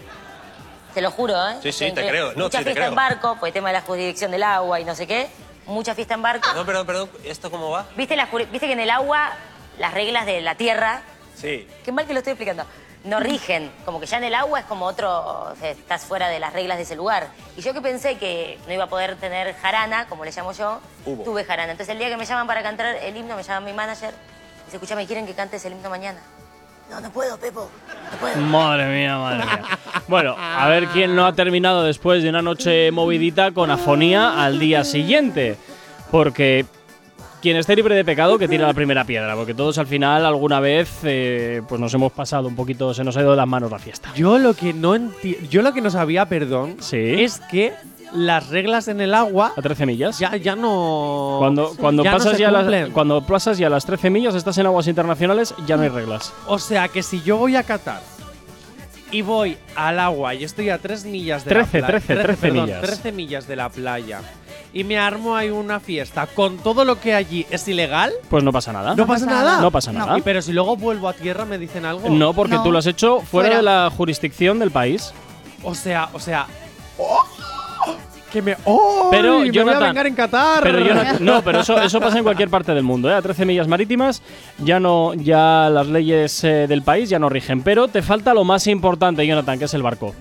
Te 0.94 1.02
lo 1.02 1.10
juro, 1.10 1.34
¿eh? 1.50 1.56
Sí, 1.64 1.72
sí, 1.72 1.92
te 1.94 2.08
creo. 2.08 2.34
No, 2.36 2.44
mucha 2.44 2.60
sí, 2.60 2.64
te 2.66 2.74
creo. 2.74 2.90
en 2.90 2.96
barco, 2.96 3.38
por 3.40 3.48
el 3.48 3.54
tema 3.54 3.70
de 3.70 3.74
la 3.74 3.82
jurisdicción 3.82 4.30
del 4.32 4.44
agua 4.44 4.80
y 4.80 4.86
no 4.86 4.94
sé 4.94 5.08
qué. 5.08 5.28
Mucha 5.70 5.94
fiesta 5.94 6.16
en 6.16 6.22
barco. 6.24 6.48
No, 6.56 6.66
perdón, 6.66 6.86
perdón. 6.88 7.10
¿Esto 7.24 7.52
cómo 7.52 7.70
va? 7.70 7.86
¿Viste, 7.96 8.16
la 8.16 8.28
juri- 8.30 8.50
¿Viste 8.50 8.66
que 8.66 8.74
en 8.74 8.80
el 8.80 8.90
agua 8.90 9.32
las 9.78 9.94
reglas 9.94 10.26
de 10.26 10.42
la 10.42 10.56
tierra 10.56 11.02
Sí. 11.36 11.68
Qué 11.86 11.92
mal 11.94 12.06
que 12.06 12.12
lo 12.14 12.20
estoy 12.20 12.32
explicando. 12.34 12.66
No 13.06 13.20
rigen, 13.22 13.72
como 13.86 14.00
que 14.02 14.08
ya 14.08 14.18
en 14.18 14.26
el 14.26 14.36
agua 14.36 14.60
es 14.60 14.66
como 14.66 14.86
otro, 14.86 15.10
o 15.52 15.56
sea, 15.56 15.70
estás 15.70 16.04
fuera 16.04 16.28
de 16.28 16.38
las 16.40 16.52
reglas 16.52 16.76
de 16.78 16.84
ese 16.84 16.98
lugar. 16.98 17.28
Y 17.56 17.62
yo 17.62 17.74
que 17.74 17.80
pensé 17.82 18.18
que 18.18 18.60
no 18.68 18.74
iba 18.74 18.84
a 18.86 18.90
poder 18.90 19.16
tener 19.16 19.56
jarana, 19.56 20.06
como 20.10 20.26
le 20.26 20.32
llamo 20.32 20.52
yo, 20.52 20.82
Hubo. 21.06 21.24
tuve 21.24 21.46
jarana. 21.46 21.72
Entonces 21.72 21.94
el 21.94 22.00
día 22.00 22.10
que 22.10 22.18
me 22.18 22.26
llaman 22.26 22.46
para 22.46 22.62
cantar 22.62 22.88
el 22.96 23.16
himno, 23.16 23.38
me 23.38 23.44
llama 23.44 23.62
mi 23.66 23.72
manager 23.72 24.10
y 24.14 24.66
dice, 24.66 24.78
escúchame, 24.78 25.06
¿quieren 25.08 25.26
que 25.26 25.34
cantes 25.34 25.64
el 25.64 25.74
himno 25.74 25.90
mañana? 25.90 26.20
No, 26.90 27.00
no 27.02 27.10
puedo, 27.12 27.38
Pepo, 27.38 27.70
no 28.12 28.18
puedo. 28.18 28.38
Madre 28.48 28.86
mía, 29.00 29.18
madre 29.18 29.46
mía. 29.46 29.62
Bueno, 30.08 30.36
a 30.38 30.68
ver 30.70 30.88
quién 30.88 31.16
no 31.16 31.26
ha 31.26 31.34
terminado 31.34 31.84
después 31.84 32.24
de 32.24 32.30
una 32.30 32.42
noche 32.42 32.92
movidita 32.92 33.52
con 33.52 33.70
afonía 33.72 34.44
al 34.44 34.58
día 34.60 34.84
siguiente. 34.84 35.56
Porque 36.10 36.66
quien 37.42 37.56
esté 37.58 37.76
libre 37.76 37.94
de 37.96 38.04
pecado 38.04 38.38
que 38.40 38.48
tire 38.48 38.64
la 38.66 38.74
primera 38.74 39.06
piedra, 39.06 39.36
porque 39.36 39.54
todos 39.54 39.78
al 39.78 39.86
final 39.88 40.26
alguna 40.26 40.60
vez 40.60 40.90
eh, 41.04 41.62
pues 41.70 41.80
nos 41.80 41.94
hemos 41.94 42.12
pasado 42.12 42.48
un 42.48 42.56
poquito, 42.56 42.94
se 42.94 43.04
nos 43.04 43.16
ha 43.16 43.22
ido 43.22 43.32
de 43.32 43.38
las 43.38 43.48
manos 43.48 43.70
la 43.72 43.78
fiesta. 43.80 44.10
Yo 44.16 44.40
lo 44.40 44.56
que 44.56 44.74
no 44.74 44.96
enti- 44.96 45.48
yo 45.48 45.62
lo 45.62 45.72
que 45.72 45.82
no 45.82 45.92
sabía, 45.92 46.26
perdón, 46.26 46.78
Sí. 46.80 46.98
es 46.98 47.40
que 47.52 47.74
las 48.14 48.48
reglas 48.50 48.88
en 48.88 49.02
el 49.02 49.14
agua 49.14 49.54
A 49.56 49.62
13 49.62 49.86
millas. 49.86 50.20
ya, 50.20 50.36
ya 50.36 50.56
no. 50.56 51.38
Cuando, 51.40 51.74
cuando, 51.80 52.04
ya 52.04 52.12
pasas 52.14 52.38
ya 52.38 52.52
las, 52.52 52.90
cuando 52.90 53.22
pasas 53.26 53.58
ya 53.58 53.70
las 53.70 53.86
13 53.86 54.10
millas, 54.10 54.36
estás 54.36 54.58
en 54.58 54.66
aguas 54.66 54.88
internacionales, 54.88 55.54
ya 55.66 55.78
no 55.78 55.84
hay 55.84 55.90
reglas. 55.90 56.34
O 56.48 56.60
sea 56.60 56.88
que 56.88 57.04
si 57.04 57.22
yo 57.22 57.38
voy 57.38 57.56
a 57.56 57.64
Qatar 57.64 58.02
y 59.12 59.22
voy 59.22 59.58
al 59.76 60.00
agua 60.00 60.36
y 60.36 60.44
estoy 60.44 60.70
a 60.70 60.78
3 60.78 61.06
millas 61.06 61.44
de 61.46 61.50
13, 61.52 61.82
la 61.82 61.88
playa. 61.88 62.02
13, 62.06 62.24
13 62.24 62.42
perdón, 62.42 62.66
millas. 62.66 62.82
13 62.82 63.12
millas 63.12 63.48
de 63.48 63.56
la 63.56 63.70
playa. 63.70 64.22
Y 64.72 64.84
me 64.84 65.00
armo 65.00 65.36
ahí 65.36 65.50
una 65.50 65.80
fiesta 65.80 66.28
con 66.28 66.58
todo 66.60 66.86
lo 66.86 67.00
que 67.00 67.16
allí 67.16 67.44
es 67.50 67.68
ilegal. 67.68 68.12
Pues 68.30 68.44
no 68.44 68.52
pasa 68.52 68.72
nada. 68.72 68.94
¿No 68.96 69.08
pasa 69.08 69.26
nada? 69.26 69.62
No 69.62 69.72
pasa 69.72 69.92
No. 69.92 70.00
nada. 70.06 70.18
Y 70.20 70.22
pero 70.22 70.44
si 70.44 70.54
luego 70.54 70.78
vuelvo 70.78 71.10
a 71.10 71.14
tierra 71.14 71.44
me 71.46 71.58
dicen 71.58 71.86
algo. 71.86 72.08
No, 72.10 72.34
porque 72.34 72.54
No. 72.54 72.62
tú 72.64 72.72
lo 72.72 72.78
has 72.78 72.86
hecho 72.86 73.20
fuera, 73.22 73.48
Fuera. 73.50 73.58
de 73.58 73.64
la 73.64 73.92
jurisdicción 73.96 74.60
del 74.60 74.70
país. 74.70 75.12
O 75.64 75.74
sea, 75.74 76.10
o 76.14 76.20
sea. 76.20 76.46
¡Oh! 77.00 77.24
Que 78.32 78.42
me. 78.42 78.56
¡Oh! 78.66 79.10
Pero, 79.12 79.34
me 79.34 79.38
voy 79.40 79.50
a 79.50 79.52
Jonathan, 79.52 79.84
vengar 79.84 80.08
en 80.08 80.16
Qatar. 80.16 80.64
Pero 80.64 80.80
no, 80.80 81.20
no, 81.20 81.42
pero 81.42 81.62
eso, 81.62 81.82
eso 81.82 82.00
pasa 82.00 82.18
en 82.18 82.24
cualquier 82.24 82.50
parte 82.50 82.74
del 82.74 82.84
mundo. 82.84 83.10
¿eh? 83.10 83.14
A 83.14 83.22
13 83.22 83.46
millas 83.46 83.68
marítimas 83.68 84.22
ya 84.60 84.80
no, 84.80 85.14
ya 85.14 85.70
las 85.72 85.88
leyes 85.88 86.44
eh, 86.44 86.68
del 86.68 86.84
país 86.84 87.10
ya 87.10 87.20
no 87.20 87.30
rigen. 87.30 87.62
Pero 87.62 87.88
te 87.88 88.02
falta 88.02 88.34
lo 88.34 88.44
más 88.44 88.68
importante, 88.68 89.26
Jonathan, 89.26 89.58
que 89.58 89.66
es 89.66 89.74
el 89.74 89.82
barco. 89.82 90.14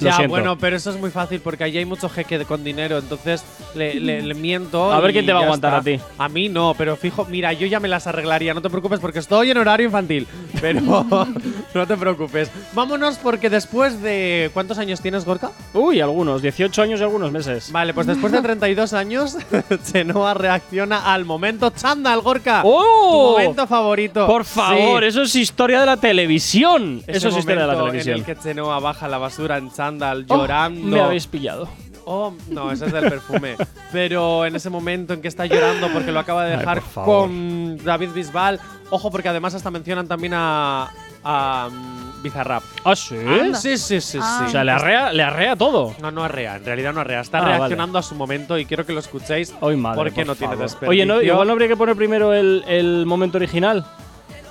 Lo 0.00 0.10
Ya, 0.10 0.16
siento. 0.16 0.30
bueno, 0.30 0.58
pero 0.58 0.76
eso 0.76 0.90
es 0.90 0.96
muy 1.00 1.10
fácil 1.10 1.40
porque 1.40 1.64
allí 1.64 1.78
hay 1.78 1.84
mucho 1.84 2.08
jeque 2.08 2.44
con 2.44 2.62
dinero, 2.64 2.98
entonces 2.98 3.42
le, 3.74 3.94
le- 4.00 4.22
le 4.22 4.34
miento. 4.34 4.92
A 4.92 5.00
ver 5.00 5.12
quién 5.12 5.24
te 5.26 5.32
va 5.32 5.40
a 5.40 5.44
aguantar 5.44 5.70
está. 5.78 5.80
a 5.80 5.96
ti. 5.96 6.02
A 6.18 6.28
mí 6.28 6.48
no, 6.48 6.74
pero 6.76 6.96
fijo, 6.96 7.24
mira, 7.30 7.52
yo 7.52 7.66
ya 7.66 7.80
me 7.80 7.88
las 7.88 8.06
arreglaría, 8.06 8.52
no 8.54 8.60
te 8.62 8.68
preocupes 8.70 9.00
porque 9.00 9.18
estoy 9.20 9.50
en 9.50 9.58
horario 9.58 9.86
infantil. 9.86 10.26
Pero 10.60 10.80
no 11.74 11.86
te 11.86 11.96
preocupes. 11.96 12.50
Vámonos 12.74 13.16
porque 13.18 13.48
después 13.50 14.02
de. 14.02 14.50
¿Cuántos 14.54 14.78
años 14.78 15.00
tienes, 15.00 15.24
Gorka? 15.24 15.50
Uy, 15.74 16.00
algunos, 16.00 16.42
18 16.42 16.82
años 16.82 17.00
y 17.00 17.02
algunos 17.02 17.32
meses. 17.32 17.70
Vale, 17.72 17.94
pues 17.94 18.06
después 18.06 18.32
de 18.32 18.40
32 18.42 18.92
años, 18.92 19.36
Chenoa 19.92 20.34
reacciona 20.34 21.12
al 21.12 21.24
momento 21.24 21.70
chándal, 21.70 22.20
Gorka. 22.20 22.62
¡Oh! 22.64 23.34
Tu 23.36 23.42
momento 23.42 23.66
favorito. 23.66 24.26
Por 24.26 24.44
favor, 24.44 25.02
Sí. 25.02 25.08
eso 25.08 25.22
es 25.22 25.34
historia 25.36 25.80
de 25.80 25.86
la 25.86 25.96
televisión. 25.96 27.02
Ese 27.06 27.18
eso 27.18 27.28
es 27.28 27.36
historia 27.38 27.62
de 27.62 27.72
la 27.72 27.76
televisión. 27.78 28.14
En 28.16 28.20
el 28.20 28.26
que 28.26 28.36
Chenoa 28.36 28.78
baja 28.80 29.08
la 29.08 29.18
basura 29.18 29.58
en 29.58 29.70
chándal, 29.70 29.85
Oh, 29.86 30.36
llorando. 30.36 30.86
me 30.96 31.00
habéis 31.00 31.26
pillado. 31.26 31.68
Oh, 32.08 32.32
no, 32.50 32.70
ese 32.70 32.86
es 32.86 32.92
del 32.92 33.08
perfume. 33.10 33.56
Pero 33.90 34.46
en 34.46 34.54
ese 34.54 34.70
momento 34.70 35.12
en 35.12 35.20
que 35.20 35.26
está 35.28 35.44
llorando 35.46 35.88
porque 35.92 36.12
lo 36.12 36.20
acaba 36.20 36.44
de 36.44 36.52
Ay, 36.52 36.58
dejar 36.60 36.80
favor. 36.80 37.26
con 37.28 37.78
David 37.84 38.10
Bisbal. 38.14 38.60
Ojo, 38.90 39.10
porque 39.10 39.28
además 39.28 39.54
hasta 39.54 39.72
mencionan 39.72 40.06
también 40.06 40.32
a, 40.36 40.88
a, 41.24 41.68
mm, 41.68 42.22
Bizarrap. 42.22 42.62
¿Ah, 42.84 42.94
sí? 42.94 43.16
Sí, 43.54 43.76
sí, 43.76 44.00
sí, 44.00 44.18
Ah. 44.22 44.42
O 44.42 44.46
sí. 44.46 44.52
sea, 44.52 44.62
le 44.62 44.70
arrea, 44.70 45.12
le 45.12 45.22
arrea 45.24 45.56
todo. 45.56 45.96
No, 46.00 46.12
no 46.12 46.22
arrea, 46.22 46.54
en 46.56 46.64
realidad 46.64 46.92
no 46.94 47.00
arrea. 47.00 47.20
Está 47.22 47.38
Ah, 47.38 47.42
vale. 47.42 47.56
reaccionando 47.58 47.98
a 47.98 48.02
su 48.04 48.14
momento 48.14 48.56
y 48.56 48.66
quiero 48.66 48.86
que 48.86 48.92
lo 48.92 49.00
escuchéis 49.00 49.52
Hoy 49.60 49.76
madre, 49.76 49.96
porque 49.96 50.20
por 50.20 50.26
no 50.28 50.34
tiene 50.36 50.52
favor. 50.54 50.64
desperdicio. 50.68 50.90
Oye, 50.90 51.06
no, 51.06 51.20
igual 51.20 51.44
no 51.48 51.52
habría 51.54 51.66
que 51.66 51.76
poner 51.76 51.96
primero 51.96 52.32
el, 52.32 52.62
el 52.68 53.04
momento 53.04 53.38
original. 53.38 53.84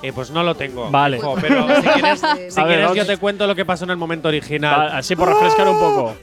Eh, 0.02 0.12
pues 0.12 0.30
no 0.30 0.42
lo 0.42 0.54
tengo. 0.54 0.90
Vale. 0.90 1.16
hijo, 1.18 1.34
pero 1.40 1.66
si 1.76 1.88
quieres, 1.88 2.20
si 2.20 2.26
A 2.26 2.36
ver, 2.36 2.50
quieres 2.52 2.80
vamos- 2.84 2.96
yo 2.96 3.06
te 3.06 3.16
cuento 3.16 3.46
lo 3.46 3.54
que 3.54 3.64
pasó 3.64 3.84
en 3.84 3.90
el 3.90 3.96
momento 3.96 4.28
original. 4.28 4.78
Va, 4.92 4.98
así 4.98 5.16
por 5.16 5.28
refrescar 5.28 5.68
un 5.68 5.78
poco. 5.78 6.16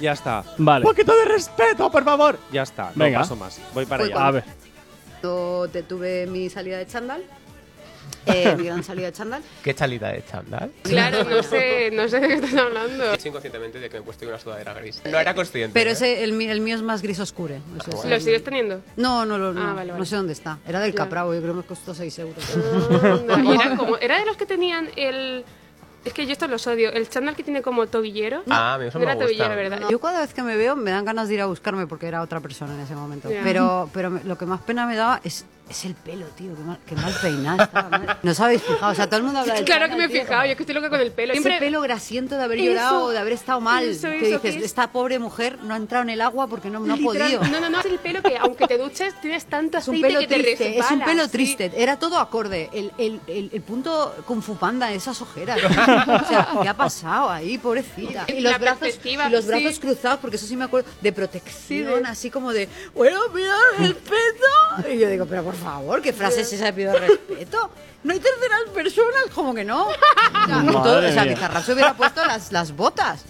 Ya 0.00 0.12
está. 0.12 0.42
Vale. 0.58 0.84
Un 0.84 0.90
poquito 0.90 1.12
de 1.16 1.24
respeto, 1.26 1.90
por 1.90 2.04
favor. 2.04 2.38
Ya 2.52 2.62
está. 2.62 2.90
No 2.94 3.04
Venga. 3.04 3.20
paso 3.20 3.36
más. 3.36 3.60
Voy 3.72 3.86
para 3.86 4.04
Voy 4.04 4.12
allá. 4.12 4.26
A 4.26 4.30
ver. 4.30 4.44
Cuando 5.20 5.68
te 5.72 5.82
tuve 5.82 6.26
mi 6.26 6.50
salida 6.50 6.78
de 6.78 6.86
chándal, 6.86 7.22
eh, 8.26 8.54
mi 8.56 8.64
gran 8.64 8.82
salida 8.82 9.06
de 9.06 9.12
chándal, 9.12 9.42
¿Qué 9.62 9.74
salida 9.74 10.08
de 10.12 10.24
chándal? 10.24 10.70
Claro, 10.82 11.24
no 11.30 11.42
sé, 11.42 11.90
no 11.92 12.08
sé 12.08 12.20
de 12.20 12.28
qué 12.28 12.34
estás 12.34 12.54
hablando. 12.54 13.04
He 13.12 13.14
hecho 13.14 13.28
inconscientemente 13.28 13.78
de 13.80 13.88
que 13.88 13.96
me 13.96 14.00
he 14.00 14.04
puesto 14.04 14.26
una 14.26 14.38
sudadera 14.38 14.72
gris. 14.74 15.02
No 15.10 15.18
era 15.18 15.34
consciente. 15.34 15.72
pero 15.74 15.90
¿eh? 15.90 15.92
ese, 15.94 16.24
el, 16.24 16.32
mío 16.32 16.74
es 16.76 16.82
más 16.82 17.02
gris 17.02 17.18
oscuro. 17.20 17.54
Es 17.54 18.04
¿Lo 18.04 18.20
sigues 18.20 18.42
teniendo? 18.44 18.80
No, 18.96 19.26
no, 19.26 19.36
lo- 19.38 19.52
no, 19.52 19.70
Ah, 19.70 19.74
vale, 19.74 19.92
no 19.92 20.04
sé 20.04 20.16
dónde 20.16 20.32
está. 20.32 20.58
Era 20.66 20.80
del 20.80 20.92
Ya. 20.92 20.96
Capravo, 20.98 21.34
yo 21.34 21.40
creo 21.40 21.52
que 21.54 21.58
me 21.58 21.66
costó 21.66 21.94
6 21.94 22.18
euros. 22.20 22.36
Era, 23.50 23.76
como, 23.76 23.96
era 23.98 24.18
de 24.18 24.26
los 24.26 24.36
que 24.36 24.46
tenían 24.46 24.88
el. 24.96 25.44
Es 26.04 26.12
que 26.12 26.26
yo 26.26 26.32
estos 26.32 26.50
los 26.50 26.66
odio. 26.66 26.92
El 26.92 27.08
chándal 27.08 27.34
que 27.34 27.42
tiene 27.42 27.62
como 27.62 27.86
tobillero. 27.86 28.42
Ah, 28.50 28.74
a 28.74 28.78
mí 28.78 28.86
eso 28.86 28.98
no 28.98 29.06
me 29.06 29.12
era 29.12 29.14
gusta. 29.14 29.26
tobillero, 29.26 29.56
¿verdad? 29.56 29.88
Yo 29.90 29.98
cada 30.00 30.20
vez 30.20 30.34
que 30.34 30.42
me 30.42 30.54
veo 30.56 30.76
me 30.76 30.90
dan 30.90 31.04
ganas 31.06 31.28
de 31.28 31.34
ir 31.34 31.40
a 31.40 31.46
buscarme 31.46 31.86
porque 31.86 32.06
era 32.06 32.20
otra 32.20 32.40
persona 32.40 32.74
en 32.74 32.80
ese 32.80 32.94
momento. 32.94 33.30
Pero, 33.42 33.88
pero 33.94 34.10
me- 34.10 34.22
lo 34.24 34.36
que 34.36 34.44
más 34.44 34.60
pena 34.60 34.86
me 34.86 34.96
daba 34.96 35.20
es, 35.24 35.46
es 35.68 35.84
el 35.86 35.94
pelo, 35.94 36.26
tío. 36.36 36.54
Que 36.54 36.62
mal, 36.62 36.78
que 36.86 36.94
mal 36.94 37.14
peinado 37.22 37.62
estaba. 37.62 38.18
No 38.22 38.30
os 38.30 38.40
habéis 38.40 38.62
fijado. 38.62 38.92
O 38.92 38.94
sea, 38.94 39.06
todo 39.06 39.16
el 39.18 39.22
mundo 39.24 39.40
habla 39.40 39.54
del 39.54 39.64
Claro 39.64 39.88
que 39.88 39.96
me 39.96 40.04
he 40.04 40.08
fijado, 40.08 40.44
yo 40.44 40.50
es 40.50 40.56
que 40.56 40.62
estoy 40.62 40.74
loca 40.74 40.90
con 40.90 41.00
el 41.00 41.10
pelo. 41.12 41.32
Ese 41.32 41.42
Siempre 41.42 41.66
pelo 41.66 41.80
grasiento 41.80 42.36
de 42.36 42.42
haber 42.44 42.58
Eso, 42.58 42.66
llorado 42.68 43.04
o 43.04 43.10
de 43.10 43.18
haber 43.18 43.32
estado 43.32 43.60
mal. 43.60 43.84
eso, 43.84 44.08
que 44.08 44.16
eso, 44.16 44.24
dices, 44.26 44.40
que 44.40 44.48
es- 44.50 44.56
esta 44.64 44.92
pobre 44.92 45.18
mujer 45.18 45.58
no 45.62 45.74
ha 45.74 45.76
entrado 45.76 46.02
en 46.04 46.10
el 46.10 46.20
agua 46.20 46.46
porque 46.46 46.68
no, 46.70 46.80
no 46.80 46.94
ha 46.94 46.96
podido. 46.98 47.42
No, 47.44 47.60
no, 47.60 47.70
no, 47.70 47.80
es 47.80 47.86
el 47.86 47.98
pelo 47.98 48.22
que 48.22 48.36
aunque 48.36 48.66
te 48.66 48.76
duches 48.78 49.18
tienes 49.20 49.46
tanto 49.46 49.78
Es 49.78 49.88
un 49.88 49.94
aceite 49.96 50.08
pelo 50.08 50.20
que 50.20 50.26
te 50.26 50.42
triste, 50.42 50.78
es 50.78 50.90
un 50.90 51.00
pelo 51.00 51.24
sí. 51.24 51.30
triste. 51.30 51.72
Era 51.76 51.98
todo 51.98 52.18
acorde. 52.18 52.68
El, 52.72 52.92
el, 52.98 53.20
el, 53.26 53.50
el 53.52 53.62
punto 53.62 54.14
Kung 54.26 54.42
Fu 54.42 54.56
Panda, 54.56 54.92
esas 54.92 55.20
ojeras. 55.22 55.58
o 55.64 56.28
sea, 56.28 56.48
¿qué 56.62 56.68
ha 56.68 56.74
pasado 56.76 57.30
ahí, 57.30 57.58
pobrecita? 57.58 58.24
Y 58.28 58.40
La 58.40 58.50
los 58.52 58.60
brazos, 58.60 58.88
y 59.04 59.16
los 59.30 59.44
sí. 59.44 59.48
brazos 59.48 59.78
cruzados, 59.80 60.18
porque 60.20 60.36
eso 60.36 60.46
sí 60.46 60.56
me 60.56 60.64
acuerdo, 60.64 60.90
de 61.00 61.12
protección, 61.12 62.02
de- 62.02 62.08
así 62.08 62.30
como 62.30 62.52
de, 62.52 62.68
bueno, 62.94 63.18
mira 63.34 63.54
el 63.80 63.94
peto. 63.96 64.88
Y 64.92 64.98
yo 64.98 65.08
digo, 65.08 65.26
pero 65.26 65.42
por 65.44 65.53
favor, 65.54 66.02
¿qué 66.02 66.12
frase 66.12 66.42
es 66.42 66.52
esa 66.52 66.66
de 66.66 66.72
pido 66.72 66.92
respeto? 66.98 67.70
No 68.02 68.12
hay 68.12 68.20
terceras 68.20 68.60
personas, 68.74 69.24
como 69.34 69.54
que 69.54 69.64
no. 69.64 69.86
O 70.44 70.46
sea, 70.46 70.56
Madre 70.58 70.72
todo- 70.72 70.98
o 70.98 71.12
sea, 71.12 71.24
mía. 71.24 71.34
Bizarrap 71.34 71.64
se 71.64 71.72
hubiera 71.72 71.94
puesto 71.94 72.24
las, 72.24 72.52
las 72.52 72.74
botas. 72.76 73.24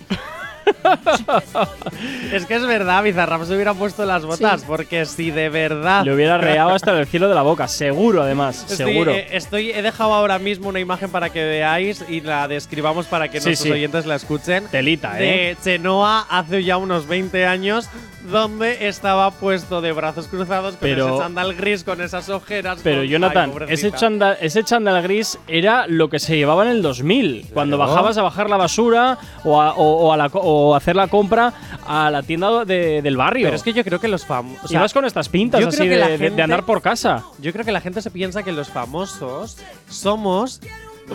Es 2.32 2.46
que 2.46 2.54
es 2.54 2.66
verdad, 2.66 3.02
Bizarrap 3.02 3.44
se 3.44 3.54
hubiera 3.54 3.74
puesto 3.74 4.04
las 4.04 4.24
botas, 4.24 4.64
porque 4.64 5.04
si 5.06 5.30
de 5.30 5.48
verdad. 5.48 6.04
Le 6.04 6.14
hubiera 6.14 6.38
reado 6.38 6.70
hasta 6.70 6.98
el 6.98 7.06
cielo 7.06 7.28
de 7.28 7.34
la 7.34 7.42
boca. 7.42 7.68
Seguro, 7.68 8.22
además. 8.22 8.66
Estoy, 8.70 8.76
seguro. 8.92 9.12
eh, 9.12 9.28
estoy, 9.32 9.70
he 9.70 9.82
dejado 9.82 10.12
ahora 10.14 10.38
mismo 10.38 10.68
una 10.68 10.80
imagen 10.80 11.10
para 11.10 11.30
que 11.30 11.44
veáis 11.44 12.04
y 12.08 12.20
la 12.20 12.48
describamos 12.48 13.06
para 13.06 13.28
que 13.28 13.40
Sí, 13.40 13.46
nuestros 13.48 13.66
sí. 13.68 13.72
oyentes 13.72 14.06
la 14.06 14.16
escuchen. 14.16 14.64
Telita, 14.70 15.20
¿eh? 15.20 15.22
De 15.22 15.56
Chenoa 15.62 16.26
hace 16.28 16.64
ya 16.64 16.76
unos 16.76 17.06
20 17.06 17.46
años, 17.46 17.88
donde 18.30 18.88
estaba 18.88 19.30
puesto 19.30 19.80
de 19.80 19.92
brazos 19.92 20.26
cruzados 20.28 20.72
con 20.76 20.80
Pero- 20.80 21.08
ese 21.08 21.18
chándal 21.18 21.54
gris, 21.54 21.84
con 21.84 22.00
esas 22.00 22.28
ojeras. 22.30 22.80
Pero 22.82 22.98
con- 23.02 23.06
Jonathan, 23.08 23.52
Ay, 23.60 23.66
ese 23.68 23.92
chándal, 23.92 24.36
ese 24.40 24.64
chándal 24.64 25.02
gris 25.02 25.38
era 25.46 25.86
lo 25.86 26.08
que 26.08 26.18
se 26.18 26.36
llevaba 26.36 26.64
en 26.64 26.70
el 26.70 26.82
2000, 26.82 27.46
cuando 27.52 27.78
bajabas 27.78 28.16
a 28.18 28.22
bajar 28.22 28.48
la 28.50 28.56
basura 28.56 29.18
o 29.44 29.60
a, 29.60 29.74
o- 29.74 30.06
o 30.08 30.12
a 30.12 30.16
la 30.16 30.28
o 30.56 30.74
hacer 30.74 30.96
la 30.96 31.08
compra 31.08 31.52
a 31.86 32.10
la 32.10 32.22
tienda 32.22 32.64
de- 32.64 33.02
del 33.02 33.16
barrio. 33.16 33.46
Pero 33.46 33.56
es 33.56 33.62
que 33.62 33.72
yo 33.72 33.82
creo 33.84 34.00
que 34.00 34.08
los 34.08 34.24
famosos. 34.24 34.70
Ibas 34.70 34.92
con 34.92 35.04
estas 35.04 35.28
pintas 35.28 35.60
yo 35.60 35.68
así 35.68 35.78
creo 35.78 36.18
que 36.18 36.30
de, 36.30 36.42
andar 36.42 36.64
por 36.64 36.80
casa. 36.82 37.24
Yo 37.40 37.52
creo 37.52 37.64
que 37.64 37.72
la 37.72 37.80
gente 37.80 38.00
se 38.02 38.10
piensa 38.10 38.42
que 38.42 38.52
los 38.52 38.68
famosos 38.68 39.56
somos. 39.88 40.60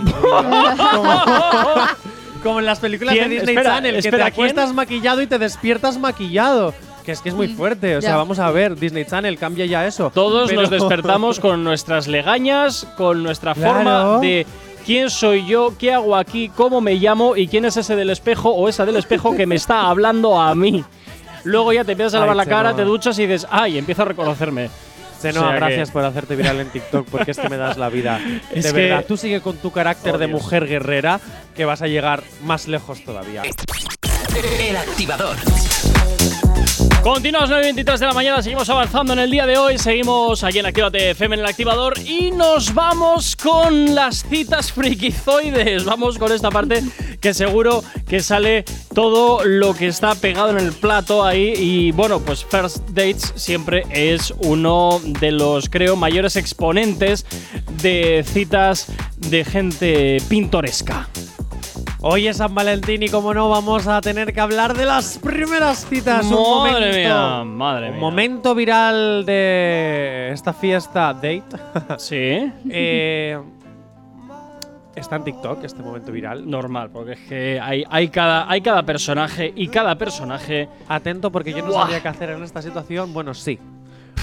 como, 2.44 2.60
en 2.60 2.66
las 2.66 2.80
películas 2.80 3.14
¿Quién? 3.14 3.30
de 3.30 3.36
Disney 3.36 3.56
Espera, 3.56 3.76
Channel, 3.76 3.96
que 3.96 4.02
te 4.02 4.08
espera, 4.08 4.26
¿quién? 4.26 4.34
acuestas 4.34 4.74
maquillado 4.74 5.22
y 5.22 5.28
te 5.28 5.38
despiertas 5.40 5.98
maquillado. 5.98 6.74
Que 7.06 7.14
es 7.14 7.22
que 7.22 7.30
es 7.30 7.36
muy 7.36 7.48
fuerte. 7.48 7.98
O 7.98 8.02
sea, 8.02 8.12
Ya. 8.12 8.18
vamos 8.18 8.38
a 8.40 8.52
ver, 8.52 8.76
Disney 8.78 9.04
Channel, 9.06 9.38
cambia 9.38 9.66
ya 9.66 9.88
eso. 9.88 10.12
Todos 10.14 10.50
Pero- 10.50 10.62
nos 10.62 10.70
despertamos 10.70 11.40
con 11.40 11.64
nuestras 11.64 12.08
legañas, 12.08 12.86
con 12.98 13.24
nuestra 13.24 13.54
Claro. 13.56 13.74
forma 13.74 14.20
de 14.20 14.46
quién 14.90 15.12
soy 15.12 15.46
yo, 15.46 15.76
qué 15.78 15.94
hago 15.94 16.16
aquí, 16.16 16.50
cómo 16.50 16.82
me 16.82 16.96
llamo 16.96 17.36
y 17.36 17.48
quién 17.48 17.64
es 17.64 17.78
ese 17.78 17.96
del 17.96 18.10
espejo 18.10 18.50
o 18.50 18.68
esa 18.68 18.88
del 18.88 18.96
espejo 18.96 19.36
que 19.36 19.46
me 19.46 19.54
está 19.54 19.82
hablando 19.88 20.42
a 20.42 20.56
mí. 20.56 20.84
Luego 21.44 21.72
ya 21.72 21.84
te 21.84 21.92
empiezas 21.92 22.16
a 22.16 22.18
Ay, 22.18 22.22
lavar 22.22 22.36
la 22.36 22.46
cara, 22.48 22.76
te 22.76 22.84
duchas 22.86 23.20
y 23.20 23.28
dices, 23.28 23.46
ay, 23.52 23.78
empiezo 23.78 24.02
a 24.02 24.06
reconocerme. 24.06 24.72
Chenoa, 25.22 25.44
O 25.44 25.46
sea 25.50 25.54
que- 25.54 25.60
gracias 25.60 25.92
por 25.92 26.04
hacerte 26.04 26.36
viral 26.36 26.60
en 26.62 26.70
TikTok 26.70 27.08
porque 27.08 27.30
es 27.30 27.38
que 27.38 27.50
me 27.50 27.58
das 27.58 27.78
la 27.78 27.90
vida. 27.90 28.20
Es 28.52 28.64
de 28.64 28.74
que- 28.74 28.82
verdad, 28.88 29.06
tú 29.08 29.16
sigue 29.16 29.42
con 29.42 29.58
tu 29.58 29.70
carácter 29.72 30.16
Oh, 30.16 30.18
de 30.18 30.26
Dios. 30.26 30.42
mujer 30.42 30.66
guerrera 30.66 31.20
que 31.56 31.66
vas 31.66 31.84
a 31.84 31.88
llegar 31.88 32.24
más 32.44 32.68
lejos 32.68 33.04
todavía. 33.06 33.44
El 34.60 34.76
activador. 34.76 35.36
Continuamos 37.04 37.50
9.23 37.50 37.98
de 37.98 38.06
la 38.08 38.14
mañana, 38.14 38.42
seguimos 38.42 38.70
avanzando 38.70 39.14
en 39.14 39.20
el 39.20 39.32
día 39.32 39.46
de 39.46 39.58
hoy, 39.58 39.78
seguimos 39.78 40.44
aquí 40.44 40.60
en 40.60 40.66
Actívate 40.66 41.12
FM 41.12 41.36
en 41.36 41.40
el 41.40 41.46
activador 41.46 41.94
y 41.98 42.30
nos 42.32 42.74
vamos 42.74 43.38
con 43.38 43.96
las 43.96 44.24
citas 44.24 44.74
frikizoides. 44.74 45.86
Vamos 45.86 46.18
con 46.18 46.34
esta 46.34 46.52
parte 46.52 46.84
que 47.22 47.34
seguro 47.34 47.84
que 48.06 48.20
sale 48.20 48.66
todo 48.94 49.46
lo 49.46 49.74
que 49.74 49.88
está 49.88 50.14
pegado 50.16 50.50
en 50.50 50.58
el 50.58 50.74
plato 50.74 51.24
ahí 51.24 51.54
y 51.56 51.92
bueno, 51.92 52.20
pues 52.20 52.44
First 52.44 52.90
Dates 52.90 53.32
siempre 53.36 53.86
es 53.92 54.34
uno 54.40 55.02
de 55.22 55.32
los, 55.32 55.70
creo, 55.70 55.96
mayores 55.96 56.36
exponentes 56.36 57.26
de 57.82 58.26
citas 58.28 58.88
de 59.16 59.46
gente 59.46 60.18
pintoresca. 60.28 61.08
Hoy 62.02 62.28
es 62.28 62.38
San 62.38 62.56
Valentín 62.56 63.04
y 63.04 63.10
como 63.10 63.34
no 63.34 63.50
vamos 63.50 63.86
a 63.88 64.00
tener 64.00 64.32
que 64.34 64.40
hablar 64.40 64.74
de 64.74 64.86
las 64.86 65.18
primeras 65.18 65.86
citas. 65.86 66.26
un 66.26 66.32
Madre 66.32 66.72
momento, 66.72 66.98
mía, 66.98 67.44
madre 67.44 67.86
un 67.88 67.92
mía. 67.94 68.00
momento 68.00 68.56
viral 68.56 69.26
de 69.26 70.30
esta 70.32 70.54
fiesta 70.54 71.14
date. 71.14 71.44
Sí. 71.98 72.52
Eh, 72.70 73.38
está 74.96 75.18
en 75.18 75.24
TikTok 75.26 75.62
este 75.66 75.84
momento 75.84 76.14
viral. 76.14 76.50
Normal, 76.50 76.90
porque 76.90 77.14
es 77.14 77.20
que 77.28 77.60
hay, 77.62 77.84
hay, 77.90 78.08
cada, 78.08 78.50
hay 78.50 78.62
cada 78.62 78.84
personaje 78.84 79.52
y 79.54 79.68
cada 79.68 79.96
personaje. 79.96 80.70
Atento 80.88 81.30
porque 81.34 81.52
yo 81.52 81.60
no 81.64 81.68
Buah. 81.72 81.82
sabría 81.82 82.02
qué 82.02 82.08
hacer 82.08 82.30
en 82.30 82.44
esta 82.44 82.62
situación. 82.62 83.12
Bueno, 83.12 83.34
sí. 83.34 83.60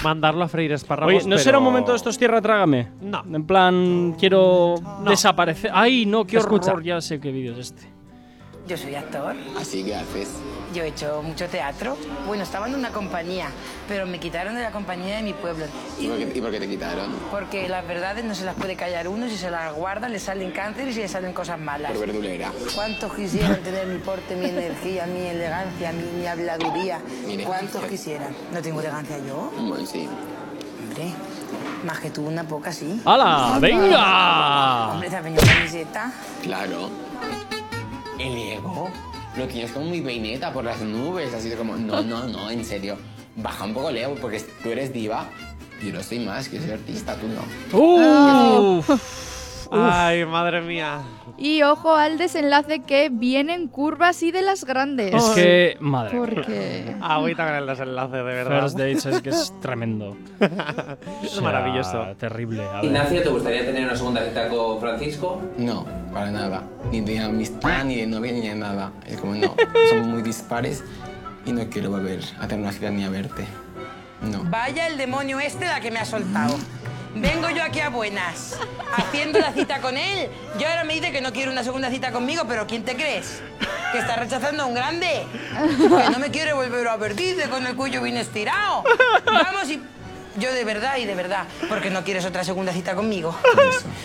Mandarlo 0.02 0.44
a 0.44 0.48
freír 0.48 0.72
espárragos. 0.72 1.14
Oye, 1.14 1.28
¿no 1.28 1.38
será 1.38 1.59
un 1.59 1.64
momento 1.64 1.90
de 1.92 1.96
estos 1.96 2.18
tierra 2.18 2.40
trágame? 2.40 2.88
No. 3.00 3.22
En 3.32 3.44
plan, 3.46 4.14
quiero 4.18 4.74
desaparecer. 5.09 5.70
¡Ay, 5.74 6.06
no! 6.06 6.24
¡Qué 6.26 6.37
Escucha. 6.37 6.70
horror! 6.72 6.82
Ya 6.85 7.00
sé 7.00 7.18
qué 7.20 7.32
vídeo 7.32 7.52
es 7.54 7.59
este. 7.59 7.95
Yo 8.66 8.76
soy 8.76 8.94
actor. 8.96 9.37
Así 9.59 9.85
que 9.85 9.94
haces. 9.94 10.29
Yo 10.74 10.83
he 10.83 10.88
hecho 10.88 11.22
mucho 11.22 11.46
teatro. 11.48 11.96
Bueno, 12.26 12.42
estaba 12.42 12.66
en 12.66 12.74
una 12.74 12.90
compañía, 12.90 13.46
pero 13.88 14.07
me 14.07 14.18
quitaron 14.18 14.57
de 14.57 14.62
la 14.62 14.72
compañía 14.72 15.16
de 15.16 15.22
mi 15.22 15.33
pueblo. 15.33 15.66
¿Y 16.00 16.09
por 16.09 16.18
qué, 16.18 16.33
y 16.35 16.40
por 16.40 16.50
qué 16.50 16.59
te 16.59 16.68
quitaron? 16.68 17.14
Porque 17.31 17.68
las 17.68 17.87
verdades 17.87 18.24
no 18.24 18.35
se 18.35 18.44
las 18.44 18.57
puede 18.57 18.74
callar 18.74 19.07
uno. 19.07 19.29
Si 19.29 19.37
se 19.37 19.50
las 19.50 19.72
guarda, 19.72 20.09
le 20.09 20.18
salen 20.18 20.50
cánceres 20.50 20.96
y 20.96 21.00
le 21.00 21.09
salen 21.09 21.33
cosas 21.33 21.61
malas. 21.61 21.92
Por 21.92 22.07
verdulera. 22.07 22.50
¿Cuántos 22.74 23.14
quisieran 23.14 23.62
tener 23.62 23.87
mi 23.87 23.98
porte, 23.98 24.35
mi 24.35 24.46
energía, 24.46 25.07
mi 25.07 25.26
elegancia, 25.26 25.92
mi, 25.92 26.20
mi 26.20 26.26
habladuría? 26.26 27.00
Mi. 27.26 27.38
¿Cuántos 27.44 27.85
quisieran? 27.85 28.35
¿No 28.52 28.61
tengo 28.61 28.81
elegancia 28.81 29.18
yo? 29.18 29.52
Bueno, 29.57 29.87
sí. 29.87 30.09
Hombre, 30.88 31.12
más 31.85 32.00
que 32.00 32.11
tú, 32.11 32.26
una 32.26 32.42
poca, 32.42 32.72
sí. 32.72 33.00
¡Hala! 33.05 33.59
¡Venga! 33.61 34.92
Hombre, 34.92 35.09
te 35.09 35.16
has 35.16 35.22
venido 35.22 35.42
camiseta. 35.46 36.12
Claro. 36.42 37.06
El 38.18 38.37
ego 38.37 38.90
lo 39.37 39.46
tienes 39.46 39.72
como 39.72 39.87
muy 39.87 40.00
peineta 40.00 40.52
por 40.52 40.64
las 40.64 40.81
nubes, 40.81 41.33
así 41.35 41.48
de 41.48 41.57
como, 41.57 41.76
no, 41.76 42.02
no, 42.02 42.26
no, 42.26 42.50
en 42.50 42.64
serio. 42.64 42.96
Baja 43.37 43.64
un 43.64 43.74
poco 43.74 43.90
el 43.90 43.98
ego 43.98 44.14
porque 44.20 44.40
tú 44.62 44.70
eres 44.70 44.92
diva. 44.92 45.29
Yo 45.83 45.92
no 45.92 46.02
soy 46.02 46.20
más, 46.20 46.48
que 46.48 46.59
soy 46.59 46.70
artista, 46.70 47.16
tú 47.16 47.26
no. 47.29 47.42
¡Uf! 49.70 49.79
Ay, 49.81 50.24
madre 50.24 50.61
mía. 50.61 51.00
Y 51.38 51.62
ojo 51.62 51.94
al 51.94 52.18
desenlace 52.18 52.81
que 52.81 53.09
vienen 53.11 53.69
curvas 53.69 54.23
y 54.23 54.31
de 54.33 54.42
las 54.42 54.64
grandes. 54.64 55.14
Es 55.14 55.31
que, 55.31 55.77
madre 55.81 56.19
mía. 56.19 56.27
Porque. 56.35 56.96
Agüita 57.00 57.46
con 57.46 57.54
el 57.56 57.67
desenlace, 57.67 58.17
de 58.17 58.23
verdad. 58.23 58.60
First 58.62 58.79
Dates 58.79 59.06
es 59.06 59.21
que 59.23 59.31
es 59.31 59.52
tremendo. 59.60 60.17
Es 61.23 61.33
O 61.33 61.35
sea, 61.35 61.42
maravilloso. 61.42 62.06
Terrible. 62.19 62.62
A 62.67 62.77
ver. 62.77 62.85
Ignacio, 62.85 63.23
¿te 63.23 63.29
gustaría 63.29 63.64
tener 63.64 63.85
una 63.85 63.96
segunda 63.96 64.23
cita 64.25 64.48
con 64.48 64.81
Francisco? 64.81 65.40
No, 65.58 65.87
para 66.12 66.31
nada. 66.31 66.62
Ni 66.90 67.00
de 67.00 67.19
amistad, 67.21 67.85
ni 67.85 67.96
de 67.96 68.06
novia, 68.06 68.33
ni 68.33 68.48
de 68.48 68.54
nada. 68.54 68.92
Es 69.06 69.21
como, 69.21 69.35
no, 69.35 69.54
somos 69.90 70.06
muy 70.06 70.23
dispares 70.23 70.85
y 71.44 71.52
no 71.52 71.69
quiero 71.69 71.90
volver 71.90 72.21
a 72.40 72.46
tener 72.48 72.62
una 72.64 72.73
cita 72.73 72.90
ni 72.90 73.04
a 73.04 73.10
verte. 73.10 73.44
No. 74.23 74.42
Vaya 74.50 74.87
el 74.87 74.96
demonio 74.96 75.38
este 75.40 75.67
la 75.67 75.81
que 75.81 75.90
me 75.90 75.98
ha 75.98 76.04
soltado. 76.04 76.56
Vengo 77.19 77.48
yo 77.48 77.62
aquí 77.62 77.81
a 77.81 77.88
buenas, 77.88 78.58
haciendo 78.94 79.38
la 79.38 79.52
cita 79.52 79.81
con 79.81 79.96
él. 79.96 80.29
Y 80.58 80.64
ahora 80.64 80.85
me 80.85 80.94
dice 80.94 81.12
que 81.12 81.23
no 81.23 81.33
quiere 81.33 81.50
una 81.50 81.64
segunda 81.64 81.90
cita 81.90 82.12
conmigo, 82.12 82.44
pero 82.46 82.67
¿quién 82.67 82.85
te 82.85 82.94
crees? 82.94 83.40
¿Que 83.90 83.98
está 83.98 84.17
rechazando 84.17 84.64
a 84.64 84.67
un 84.67 84.75
grande? 84.75 85.25
Que 85.79 86.10
no 86.10 86.19
me 86.19 86.31
quiere 86.31 86.52
volver 86.52 86.87
a 86.87 86.96
ver, 86.96 87.14
dice, 87.14 87.48
con 87.48 87.67
el 87.67 87.75
cuello 87.75 88.02
bien 88.02 88.19
estirado. 88.19 88.85
Vamos 89.25 89.71
y... 89.71 89.83
Yo 90.38 90.52
de 90.52 90.64
verdad 90.64 90.96
y 90.98 91.04
de 91.06 91.14
verdad, 91.14 91.44
porque 91.68 91.88
no 91.90 92.04
quieres 92.04 92.24
otra 92.24 92.44
segunda 92.44 92.72
cita 92.72 92.94
conmigo. 92.94 93.34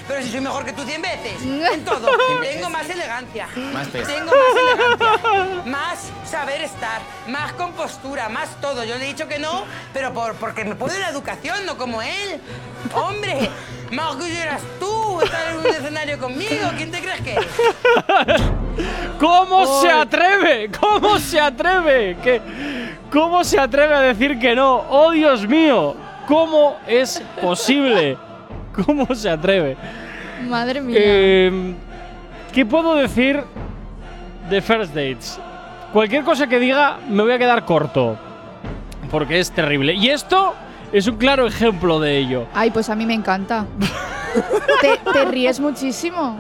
Pero 0.08 0.22
si 0.22 0.32
soy 0.32 0.42
mejor 0.42 0.66
que 0.66 0.74
tú 0.74 0.84
100 0.84 1.02
veces, 1.02 1.42
en 1.44 1.84
todo. 1.84 2.08
Tengo 2.42 2.70
más 2.70 2.90
elegancia. 2.90 3.48
Más 3.74 3.88
peso. 3.90 4.08
Tengo 4.12 4.32
más 4.32 4.98
elegancia, 4.98 5.64
más 5.66 6.12
saber 6.30 6.62
estar, 6.62 7.02
más 7.28 7.52
compostura, 7.54 8.30
más 8.30 8.50
todo. 8.62 8.84
Yo 8.86 8.98
le 8.98 9.06
he 9.06 9.08
dicho 9.08 9.28
que 9.28 9.40
no, 9.40 9.66
pero 9.94 10.14
por, 10.14 10.36
porque 10.36 10.64
me 10.64 10.76
puedo 10.76 10.98
la 10.98 11.10
educación, 11.10 11.66
no 11.66 11.78
como 11.78 12.02
él. 12.02 12.40
Hombre, 12.94 13.50
más 13.92 14.12
orgullo 14.12 14.38
eras 14.38 14.62
tú 14.80 15.22
estar 15.22 15.52
en 15.52 15.58
un 15.58 15.68
escenario 15.68 16.18
conmigo. 16.18 16.72
¿Quién 16.78 16.92
te 16.92 17.00
crees 17.02 17.22
que 17.22 17.34
eres? 17.34 17.48
¿Cómo 19.20 19.82
se 19.82 19.92
atreve? 19.92 20.72
¿Cómo 20.80 21.20
se 21.20 21.40
atreve? 21.40 22.18
¿Qué? 22.24 22.42
¿Cómo 23.12 23.44
se 23.44 23.60
atreve 23.60 23.94
a 23.94 24.00
decir 24.00 24.40
que 24.40 24.56
no? 24.56 24.86
¡Oh, 24.90 25.12
Dios 25.12 25.46
mío! 25.46 25.96
¿Cómo 26.28 26.78
es 26.88 27.22
posible? 27.42 28.18
¿Cómo 28.86 29.14
se 29.14 29.30
atreve? 29.30 29.78
Madre 30.48 30.82
mía. 30.82 30.98
Eh, 31.00 31.76
¿Qué 32.54 32.66
puedo 32.66 32.96
decir 32.96 33.44
de 34.50 34.62
First 34.62 34.94
Dates? 34.94 35.40
Cualquier 35.94 36.24
cosa 36.24 36.48
que 36.48 36.60
diga 36.60 36.98
me 37.10 37.24
voy 37.24 37.34
a 37.34 37.38
quedar 37.38 37.66
corto. 37.66 38.18
Porque 39.10 39.40
es 39.40 39.52
terrible. 39.52 39.94
Y 39.94 40.10
esto 40.10 40.54
es 40.92 41.08
un 41.08 41.18
claro 41.18 41.48
ejemplo 41.48 42.00
de 42.00 42.18
ello. 42.18 42.48
Ay, 42.54 42.72
pues 42.72 42.90
a 42.90 42.96
mí 42.96 43.06
me 43.06 43.14
encanta. 43.14 43.66
te, 44.82 44.98
te 45.12 45.26
ríes 45.26 45.60
muchísimo. 45.60 46.40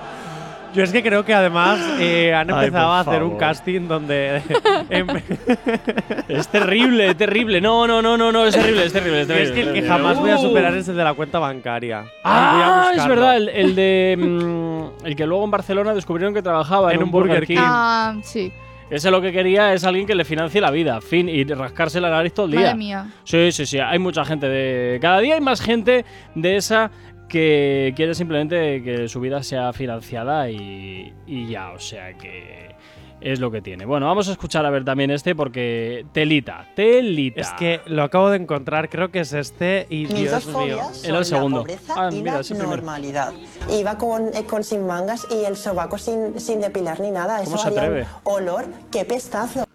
Yo 0.73 0.83
es 0.83 0.91
que 0.91 1.03
creo 1.03 1.25
que 1.25 1.33
además 1.33 1.79
eh, 1.99 2.33
han 2.33 2.49
Ay, 2.51 2.65
empezado 2.67 2.87
por 2.87 2.95
a 2.95 2.99
hacer 3.01 3.23
un 3.23 3.29
favor. 3.31 3.39
casting 3.39 3.87
donde. 3.87 4.41
Es 6.27 6.47
terrible, 6.47 7.13
terrible. 7.15 7.59
No, 7.61 7.85
no, 7.87 8.01
no, 8.01 8.17
no, 8.17 8.31
no, 8.31 8.45
es 8.45 8.55
terrible, 8.55 8.85
es 8.85 8.93
terrible. 8.93 9.21
Es, 9.21 9.29
es 9.29 9.35
terrible, 9.35 9.53
que 9.53 9.61
el 9.79 9.83
que 9.83 9.87
jamás 9.89 10.17
voy 10.19 10.29
a 10.31 10.35
Uh. 10.37 10.41
superar 10.41 10.73
es 10.75 10.87
el 10.87 10.95
de 10.95 11.03
la 11.03 11.13
cuenta 11.13 11.39
bancaria. 11.39 11.99
Ay, 12.23 12.61
Ah, 12.63 12.91
es 12.95 13.07
verdad, 13.07 13.37
el, 13.37 13.49
el 13.49 13.75
de. 13.75 14.15
mm, 14.17 15.05
el 15.05 15.15
que 15.15 15.25
luego 15.27 15.43
en 15.43 15.51
Barcelona 15.51 15.93
descubrieron 15.93 16.33
que 16.33 16.41
trabajaba 16.41 16.91
en, 16.91 16.97
En 16.97 17.03
un 17.03 17.11
Burger 17.11 17.45
King. 17.45 17.57
Ah, 17.59 18.15
sí. 18.23 18.51
Ese 18.89 19.09
lo 19.09 19.21
que 19.21 19.31
quería 19.31 19.73
es 19.73 19.85
alguien 19.85 20.05
que 20.05 20.15
le 20.15 20.25
financie 20.25 20.59
la 20.59 20.69
vida, 20.69 20.99
fin, 20.99 21.29
y 21.29 21.45
rascarse 21.45 22.01
la 22.01 22.09
nariz 22.09 22.33
todo 22.33 22.45
el 22.47 22.51
día. 22.51 22.61
Madre 22.61 22.75
mía. 22.75 23.05
Sí, 23.23 23.49
sí, 23.53 23.65
sí. 23.65 23.79
Hay 23.79 23.99
mucha 23.99 24.25
gente 24.25 24.49
de. 24.49 24.99
Cada 25.01 25.19
día 25.19 25.35
hay 25.35 25.41
más 25.41 25.61
gente 25.61 26.03
de 26.35 26.55
esa 26.57 26.91
que 27.31 27.93
quiere 27.95 28.13
simplemente 28.13 28.83
que 28.83 29.07
su 29.07 29.21
vida 29.21 29.41
sea 29.41 29.71
financiada 29.71 30.49
y, 30.49 31.13
y 31.25 31.47
ya, 31.47 31.71
o 31.71 31.79
sea 31.79 32.13
que 32.17 32.75
es 33.21 33.39
lo 33.39 33.51
que 33.51 33.61
tiene. 33.61 33.85
Bueno, 33.85 34.07
vamos 34.07 34.27
a 34.27 34.31
escuchar 34.31 34.65
a 34.65 34.69
ver 34.71 34.83
también 34.83 35.11
este 35.11 35.33
porque 35.35 36.05
telita, 36.11 36.65
telita. 36.75 37.39
Es 37.39 37.51
que 37.51 37.79
lo 37.85 38.03
acabo 38.03 38.29
de 38.31 38.37
encontrar, 38.37 38.89
creo 38.89 39.11
que 39.11 39.19
es 39.21 39.31
este 39.31 39.85
y 39.89 40.07
Mis 40.07 40.15
Dios 40.15 40.45
dos 40.45 40.63
mío. 40.65 40.79
son 40.91 41.05
Era 41.09 41.19
el 41.19 41.25
segundo. 41.25 41.57
la 41.59 41.63
pobreza 41.63 41.93
Ah, 41.95 42.09
y 42.11 42.15
mira, 42.21 42.37
la 42.37 42.43
primero. 42.43 43.33
Iba 43.79 43.97
con, 43.97 44.27
eh, 44.33 44.43
con 44.45 44.63
sin 44.63 44.85
mangas 44.85 45.25
y 45.29 45.45
el 45.45 45.55
sobaco 45.55 45.97
sin, 45.97 46.39
sin 46.39 46.59
depilar 46.61 46.99
ni 46.99 47.11
nada. 47.11 47.43
¿Cómo 47.43 47.55
Eso 47.55 47.63
se 47.63 47.69
atreve? 47.69 48.05
olor. 48.23 48.65
¡Qué 48.91 49.05
pestazo! 49.05 49.65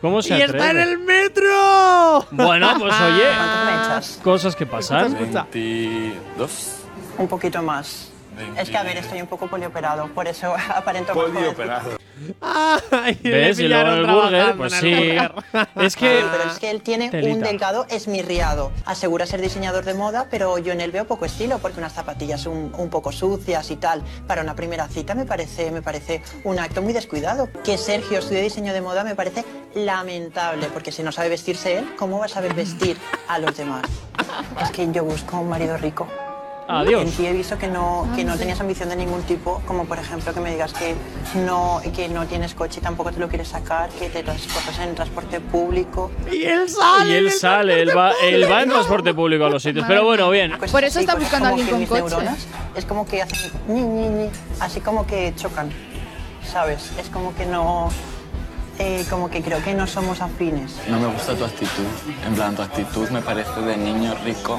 ¿Cómo 0.00 0.20
se 0.20 0.36
¡Y 0.36 0.42
está 0.42 0.70
en 0.72 0.78
atreve? 0.78 0.82
el 0.92 0.98
metro! 0.98 2.26
Bueno, 2.32 2.68
pues 2.80 2.92
oye, 3.00 4.18
cosas 4.24 4.56
que 4.56 4.66
pasan. 4.66 5.14
22. 5.14 6.81
Un 7.18 7.28
poquito 7.28 7.62
más. 7.62 8.08
Es 8.56 8.70
que, 8.70 8.76
a 8.78 8.82
ver, 8.82 8.96
estoy 8.96 9.20
un 9.20 9.26
poco 9.26 9.46
polioperado, 9.46 10.08
por 10.08 10.26
eso 10.26 10.54
aparento. 10.74 11.12
Ay, 12.40 13.18
le 13.22 13.30
¿Ves? 13.30 13.58
Y 13.58 13.68
luego 13.68 13.90
el 13.90 14.06
burger, 14.06 14.56
pues 14.56 14.72
sí. 14.74 14.94
burger. 14.94 15.32
Es 15.76 15.96
que. 15.96 16.24
Pero 16.30 16.50
es 16.50 16.58
que 16.58 16.70
él 16.70 16.82
tiene 16.82 17.10
Telita. 17.10 17.34
un 17.34 17.40
delgado 17.40 17.86
esmirriado. 17.90 18.72
Asegura 18.86 19.26
ser 19.26 19.40
diseñador 19.40 19.84
de 19.84 19.94
moda, 19.94 20.28
pero 20.30 20.56
yo 20.58 20.72
en 20.72 20.80
él 20.80 20.92
veo 20.92 21.06
poco 21.06 21.24
estilo, 21.26 21.58
porque 21.58 21.78
unas 21.80 21.92
zapatillas 21.92 22.46
un, 22.46 22.72
un 22.76 22.88
poco 22.90 23.12
sucias 23.12 23.70
y 23.70 23.76
tal. 23.76 24.02
Para 24.26 24.42
una 24.42 24.54
primera 24.54 24.88
cita 24.88 25.14
me 25.14 25.26
parece, 25.26 25.70
me 25.70 25.82
parece 25.82 26.22
un 26.44 26.58
acto 26.58 26.80
muy 26.80 26.92
descuidado. 26.92 27.48
Que 27.64 27.76
Sergio 27.76 28.20
estudie 28.20 28.40
diseño 28.40 28.72
de 28.72 28.80
moda 28.80 29.04
me 29.04 29.14
parece 29.14 29.44
lamentable, 29.74 30.68
porque 30.72 30.92
si 30.92 31.02
no 31.02 31.12
sabe 31.12 31.28
vestirse 31.28 31.78
él, 31.78 31.94
¿cómo 31.98 32.18
va 32.18 32.26
a 32.26 32.28
saber 32.28 32.54
vestir 32.64 32.96
a 33.28 33.38
los 33.38 33.56
demás? 33.56 33.82
Es 34.62 34.70
que 34.70 34.90
yo 34.90 35.04
busco 35.04 35.38
un 35.38 35.48
marido 35.48 35.76
rico. 35.76 36.06
Adiós. 36.68 37.02
En 37.02 37.10
ti 37.10 37.26
he 37.26 37.32
visto 37.32 37.58
que 37.58 37.66
no, 37.68 38.06
que 38.14 38.24
no 38.24 38.36
tenías 38.38 38.60
ambición 38.60 38.88
de 38.88 38.96
ningún 38.96 39.22
tipo, 39.22 39.60
como 39.66 39.84
por 39.84 39.98
ejemplo 39.98 40.32
que 40.32 40.40
me 40.40 40.50
digas 40.50 40.72
que 40.72 40.94
no, 41.44 41.80
que 41.94 42.08
no 42.08 42.26
tienes 42.26 42.54
coche 42.54 42.80
y 42.80 42.82
tampoco 42.82 43.12
te 43.12 43.20
lo 43.20 43.28
quieres 43.28 43.48
sacar, 43.48 43.90
que 43.90 44.08
te 44.08 44.22
transportas 44.22 44.78
en 44.78 44.94
transporte 44.94 45.40
público. 45.40 46.10
Y 46.30 46.44
él 46.44 46.68
sale. 46.68 47.10
Y 47.10 47.14
él 47.16 47.30
sale, 47.30 47.82
él 47.82 47.96
va, 47.96 48.12
él 48.22 48.50
va 48.50 48.62
en 48.62 48.70
transporte 48.70 49.12
público 49.12 49.44
a 49.44 49.50
los 49.50 49.62
sitios. 49.62 49.84
Pero 49.88 50.04
bueno, 50.04 50.30
bien. 50.30 50.54
Pues 50.58 50.70
Por 50.70 50.84
eso 50.84 51.00
está 51.00 51.12
pues 51.12 51.24
es 51.24 51.30
buscando 51.30 51.48
a 51.48 51.50
como 51.50 51.60
alguien 51.62 51.66
que 51.66 51.70
con 51.72 51.80
mis 51.80 51.88
coche. 52.02 52.16
neuronas 52.16 52.46
es 52.74 52.84
como 52.84 53.06
que 53.06 53.22
hacen 53.22 53.50
ñi, 53.68 53.82
ñi, 53.82 54.08
ñi, 54.08 54.30
así 54.60 54.80
como 54.80 55.06
que 55.06 55.34
chocan, 55.36 55.70
¿sabes? 56.50 56.90
Es 56.98 57.08
como 57.10 57.34
que 57.34 57.44
no, 57.44 57.90
eh, 58.78 59.04
como 59.10 59.28
que 59.30 59.42
creo 59.42 59.62
que 59.62 59.74
no 59.74 59.86
somos 59.86 60.20
afines. 60.22 60.76
No 60.88 60.98
me 60.98 61.08
gusta 61.08 61.34
tu 61.34 61.44
actitud. 61.44 61.84
En 62.26 62.34
plan, 62.34 62.54
tu 62.56 62.62
actitud 62.62 63.08
me 63.10 63.20
parece 63.20 63.60
de 63.60 63.76
niño 63.76 64.14
rico, 64.24 64.58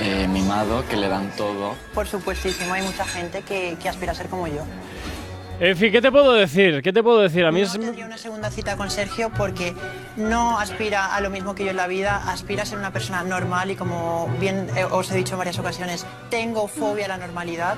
eh, 0.00 0.26
mimado, 0.28 0.86
que 0.88 0.96
le 0.96 1.08
dan 1.08 1.30
todo. 1.36 1.74
Por 1.94 2.06
supuestísimo, 2.06 2.74
hay 2.74 2.82
mucha 2.82 3.04
gente 3.04 3.42
que, 3.42 3.76
que 3.80 3.88
aspira 3.88 4.12
a 4.12 4.14
ser 4.14 4.28
como 4.28 4.46
yo. 4.46 4.62
En 5.58 5.74
fin, 5.74 5.90
¿qué 5.90 6.02
te 6.02 6.12
puedo 6.12 6.34
decir? 6.34 6.82
¿Qué 6.82 6.92
te 6.92 7.02
puedo 7.02 7.20
decir? 7.20 7.46
A 7.46 7.50
mí 7.50 7.60
No 7.60 7.66
es. 7.66 7.72
tendría 7.72 8.04
una 8.04 8.18
segunda 8.18 8.50
cita 8.50 8.76
con 8.76 8.90
Sergio 8.90 9.30
porque 9.34 9.74
no 10.16 10.58
aspira 10.58 11.14
a 11.14 11.20
lo 11.22 11.30
mismo 11.30 11.54
que 11.54 11.64
yo 11.64 11.70
en 11.70 11.76
la 11.78 11.86
vida, 11.86 12.22
aspira 12.30 12.64
a 12.64 12.66
ser 12.66 12.78
una 12.78 12.90
persona 12.92 13.22
normal 13.24 13.70
y 13.70 13.74
como 13.74 14.28
bien 14.38 14.68
eh, 14.76 14.84
os 14.84 15.10
he 15.10 15.16
dicho 15.16 15.32
en 15.32 15.38
varias 15.38 15.58
ocasiones, 15.58 16.04
tengo 16.28 16.68
fobia 16.68 17.06
a 17.06 17.08
la 17.08 17.16
normalidad 17.16 17.76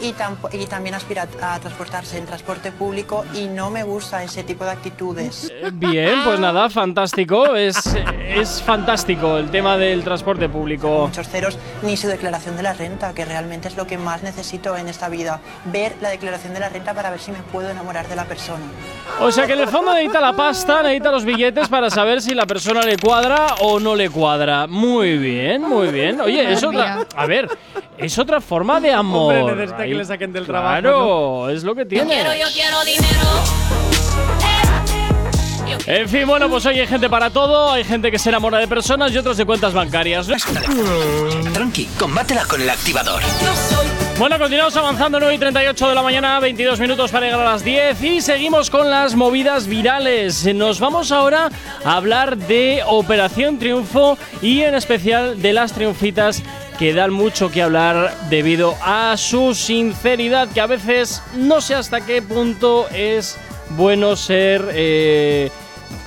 y, 0.00 0.12
tampo- 0.12 0.48
y 0.52 0.66
también 0.66 0.96
aspira 0.96 1.28
a, 1.40 1.54
a 1.54 1.60
transportarse 1.60 2.18
en 2.18 2.26
transporte 2.26 2.72
público 2.72 3.24
y 3.32 3.46
no 3.46 3.70
me 3.70 3.84
gusta 3.84 4.24
ese 4.24 4.42
tipo 4.42 4.64
de 4.64 4.70
actitudes. 4.72 5.52
Bien, 5.74 6.24
pues 6.24 6.40
nada, 6.40 6.68
fantástico. 6.68 7.54
Es, 7.54 7.94
es 8.28 8.60
fantástico 8.60 9.36
el 9.36 9.50
tema 9.52 9.76
del 9.76 10.02
transporte 10.02 10.48
público. 10.48 11.06
Muchos 11.06 11.28
ceros 11.28 11.56
ni 11.82 11.96
su 11.96 12.08
declaración 12.08 12.56
de 12.56 12.64
la 12.64 12.72
renta, 12.72 13.14
que 13.14 13.24
realmente 13.24 13.68
es 13.68 13.76
lo 13.76 13.86
que 13.86 13.98
más 13.98 14.24
necesito 14.24 14.76
en 14.76 14.88
esta 14.88 15.08
vida, 15.08 15.40
ver 15.66 15.94
la 16.00 16.08
declaración 16.08 16.54
de 16.54 16.60
la 16.60 16.68
renta 16.68 16.92
para 16.92 17.10
ver 17.10 17.19
si 17.20 17.30
me 17.30 17.38
puedo 17.52 17.68
enamorar 17.70 18.08
de 18.08 18.16
la 18.16 18.24
persona. 18.24 18.64
O 19.20 19.30
sea 19.30 19.46
que 19.46 19.52
en 19.52 19.60
el 19.60 19.68
fondo 19.68 19.92
necesita 19.92 20.20
la 20.20 20.32
pasta, 20.32 20.82
necesita 20.82 21.10
los 21.10 21.24
billetes 21.24 21.68
para 21.68 21.90
saber 21.90 22.22
si 22.22 22.34
la 22.34 22.46
persona 22.46 22.80
le 22.82 22.96
cuadra 22.96 23.54
o 23.60 23.78
no 23.78 23.94
le 23.94 24.08
cuadra. 24.10 24.66
Muy 24.66 25.18
bien, 25.18 25.62
muy 25.62 25.88
bien. 25.88 26.20
Oye, 26.20 26.52
es 26.52 26.62
otra. 26.64 27.06
A 27.14 27.26
ver, 27.26 27.48
es 27.98 28.18
otra 28.18 28.40
forma 28.40 28.80
de 28.80 28.92
amor. 28.92 29.34
Hombre, 29.34 29.56
necesita 29.56 29.84
que 29.84 29.94
le 29.94 30.04
saquen 30.04 30.32
del 30.32 30.46
trabajo, 30.46 30.80
Claro, 30.80 31.48
es 31.50 31.62
lo 31.62 31.74
que 31.74 31.84
tiene. 31.84 32.08
quiero 32.52 32.84
dinero. 32.84 33.20
En 35.86 36.08
fin, 36.08 36.26
bueno, 36.26 36.48
pues 36.48 36.64
hoy 36.66 36.78
hay 36.78 36.86
gente 36.86 37.08
para 37.08 37.30
todo, 37.30 37.72
hay 37.72 37.84
gente 37.84 38.10
que 38.10 38.18
se 38.18 38.28
enamora 38.28 38.58
de 38.58 38.68
personas 38.68 39.12
y 39.12 39.18
otros 39.18 39.36
de 39.36 39.44
cuentas 39.44 39.72
bancarias. 39.72 40.28
Tranqui, 41.52 41.86
combátela 41.98 42.44
con 42.44 42.60
el 42.60 42.70
activador. 42.70 43.22
Bueno, 44.20 44.38
continuamos 44.38 44.76
avanzando 44.76 45.18
9 45.18 45.34
y 45.34 45.38
38 45.38 45.88
de 45.88 45.94
la 45.94 46.02
mañana, 46.02 46.38
22 46.40 46.78
minutos 46.78 47.10
para 47.10 47.24
llegar 47.24 47.40
a 47.40 47.52
las 47.52 47.64
10 47.64 48.02
y 48.02 48.20
seguimos 48.20 48.68
con 48.68 48.90
las 48.90 49.14
movidas 49.16 49.66
virales. 49.66 50.44
Nos 50.54 50.78
vamos 50.78 51.10
ahora 51.10 51.50
a 51.86 51.96
hablar 51.96 52.36
de 52.36 52.82
Operación 52.86 53.58
Triunfo 53.58 54.18
y 54.42 54.60
en 54.60 54.74
especial 54.74 55.40
de 55.40 55.54
las 55.54 55.72
triunfitas 55.72 56.42
que 56.78 56.92
dan 56.92 57.14
mucho 57.14 57.50
que 57.50 57.62
hablar 57.62 58.14
debido 58.28 58.74
a 58.82 59.16
su 59.16 59.54
sinceridad, 59.54 60.50
que 60.50 60.60
a 60.60 60.66
veces 60.66 61.22
no 61.34 61.62
sé 61.62 61.74
hasta 61.74 62.04
qué 62.04 62.20
punto 62.20 62.90
es 62.90 63.38
bueno 63.70 64.16
ser 64.16 64.68
eh, 64.74 65.50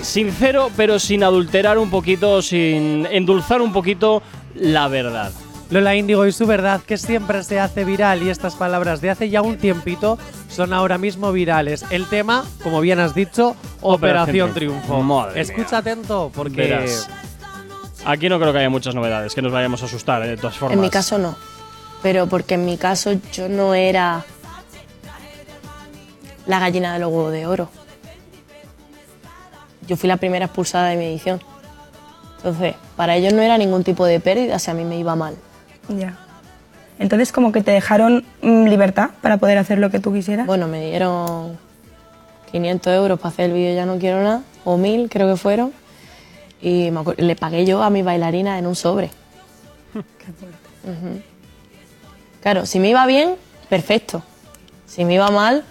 sincero, 0.03 0.69
pero 0.77 0.99
sin 0.99 1.23
adulterar 1.23 1.79
un 1.79 1.89
poquito, 1.89 2.43
sin 2.43 3.07
endulzar 3.07 3.59
un 3.59 3.73
poquito 3.73 4.21
la 4.53 4.87
verdad. 4.87 5.31
Lola 5.73 5.95
Índigo 5.95 6.27
y 6.27 6.31
su 6.31 6.45
verdad 6.45 6.81
que 6.85 6.99
siempre 6.99 7.43
se 7.43 7.59
hace 7.59 7.83
viral 7.83 8.21
y 8.21 8.29
estas 8.29 8.53
palabras 8.53 9.01
de 9.01 9.09
hace 9.09 9.31
ya 9.31 9.41
un 9.41 9.57
tiempito 9.57 10.19
son 10.47 10.71
ahora 10.71 10.99
mismo 10.99 11.31
virales. 11.31 11.83
El 11.89 12.05
tema, 12.05 12.45
como 12.61 12.79
bien 12.79 12.99
has 12.99 13.15
dicho, 13.15 13.55
Operación, 13.81 14.51
Operación 14.51 14.53
Triunfo. 14.53 14.81
Triunfo. 14.85 15.01
Madre 15.01 15.41
Escucha 15.41 15.79
atento 15.79 16.31
porque 16.31 16.57
Verás. 16.57 17.09
Aquí 18.05 18.29
no 18.29 18.39
creo 18.39 18.53
que 18.53 18.59
haya 18.59 18.69
muchas 18.69 18.93
novedades, 18.93 19.33
que 19.33 19.41
nos 19.41 19.51
vayamos 19.51 19.81
a 19.81 19.85
asustar, 19.85 20.21
eh, 20.21 20.27
de 20.27 20.37
todas 20.37 20.55
formas. 20.55 20.75
En 20.75 20.81
mi 20.81 20.91
caso 20.91 21.17
no. 21.17 21.35
Pero 22.03 22.27
porque 22.27 22.53
en 22.53 22.65
mi 22.65 22.77
caso 22.77 23.13
yo 23.31 23.49
no 23.49 23.73
era 23.73 24.23
la 26.45 26.59
gallina 26.59 26.93
de 26.93 26.99
los 26.99 27.11
huevos 27.11 27.31
de 27.31 27.47
oro. 27.47 27.69
Yo 29.87 29.97
fui 29.97 30.07
la 30.07 30.17
primera 30.17 30.45
expulsada 30.45 30.89
de 30.89 30.97
mi 30.97 31.05
edición. 31.05 31.41
Entonces, 32.37 32.75
para 32.95 33.15
ellos 33.15 33.33
no 33.33 33.41
era 33.41 33.57
ningún 33.57 33.83
tipo 33.83 34.05
de 34.05 34.19
pérdida 34.19 34.59
si 34.59 34.69
a 34.69 34.75
mí 34.75 34.83
me 34.83 34.99
iba 34.99 35.15
mal. 35.15 35.35
Ya. 35.89 36.17
Entonces 36.99 37.31
como 37.31 37.51
que 37.51 37.61
te 37.61 37.71
dejaron 37.71 38.25
mm, 38.41 38.65
libertad 38.65 39.11
para 39.21 39.37
poder 39.37 39.57
hacer 39.57 39.79
lo 39.79 39.89
que 39.89 39.99
tú 39.99 40.13
quisieras. 40.13 40.47
Bueno, 40.47 40.67
me 40.67 40.85
dieron 40.85 41.57
500 42.51 42.93
euros 42.93 43.19
para 43.19 43.29
hacer 43.29 43.45
el 43.45 43.53
vídeo 43.53 43.75
Ya 43.75 43.85
no 43.85 43.97
quiero 43.97 44.23
nada, 44.23 44.41
o 44.63 44.77
1000 44.77 45.09
creo 45.09 45.29
que 45.29 45.37
fueron, 45.37 45.73
y 46.61 46.91
me 46.91 47.01
le 47.17 47.35
pagué 47.35 47.65
yo 47.65 47.83
a 47.83 47.89
mi 47.89 48.03
bailarina 48.03 48.59
en 48.59 48.67
un 48.67 48.75
sobre. 48.75 49.07
Ujú. 49.93 51.21
Claro, 52.41 52.65
si 52.65 52.79
me 52.79 52.89
iba 52.89 53.05
bien, 53.05 53.35
perfecto. 53.69 54.21
Si 54.85 55.05
me 55.05 55.15
iba 55.15 55.29
mal, 55.31 55.63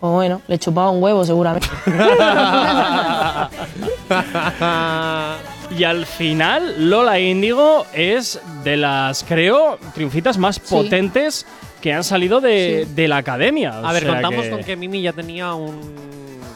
pues 0.00 0.12
bueno, 0.12 0.42
le 0.48 0.58
chupaba 0.58 0.90
un 0.90 1.02
huevo 1.02 1.24
seguramente. 1.24 1.68
Y 5.76 5.84
al 5.84 6.04
final, 6.06 6.90
Lola 6.90 7.18
Índigo 7.18 7.86
es 7.94 8.40
de 8.62 8.76
las, 8.76 9.24
creo, 9.24 9.78
triunfitas 9.94 10.36
más 10.38 10.56
Sí. 10.56 10.62
potentes 10.68 11.46
que 11.80 11.92
han 11.92 12.04
salido 12.04 12.40
de, 12.40 12.86
de 12.94 13.08
la 13.08 13.16
academia. 13.16 13.80
O 13.80 13.86
A 13.86 13.92
ver, 13.92 14.06
contamos 14.06 14.44
que- 14.44 14.50
con 14.50 14.62
que 14.64 14.76
Mimi 14.76 15.02
ya 15.02 15.12
tenía 15.12 15.54
un, 15.54 15.80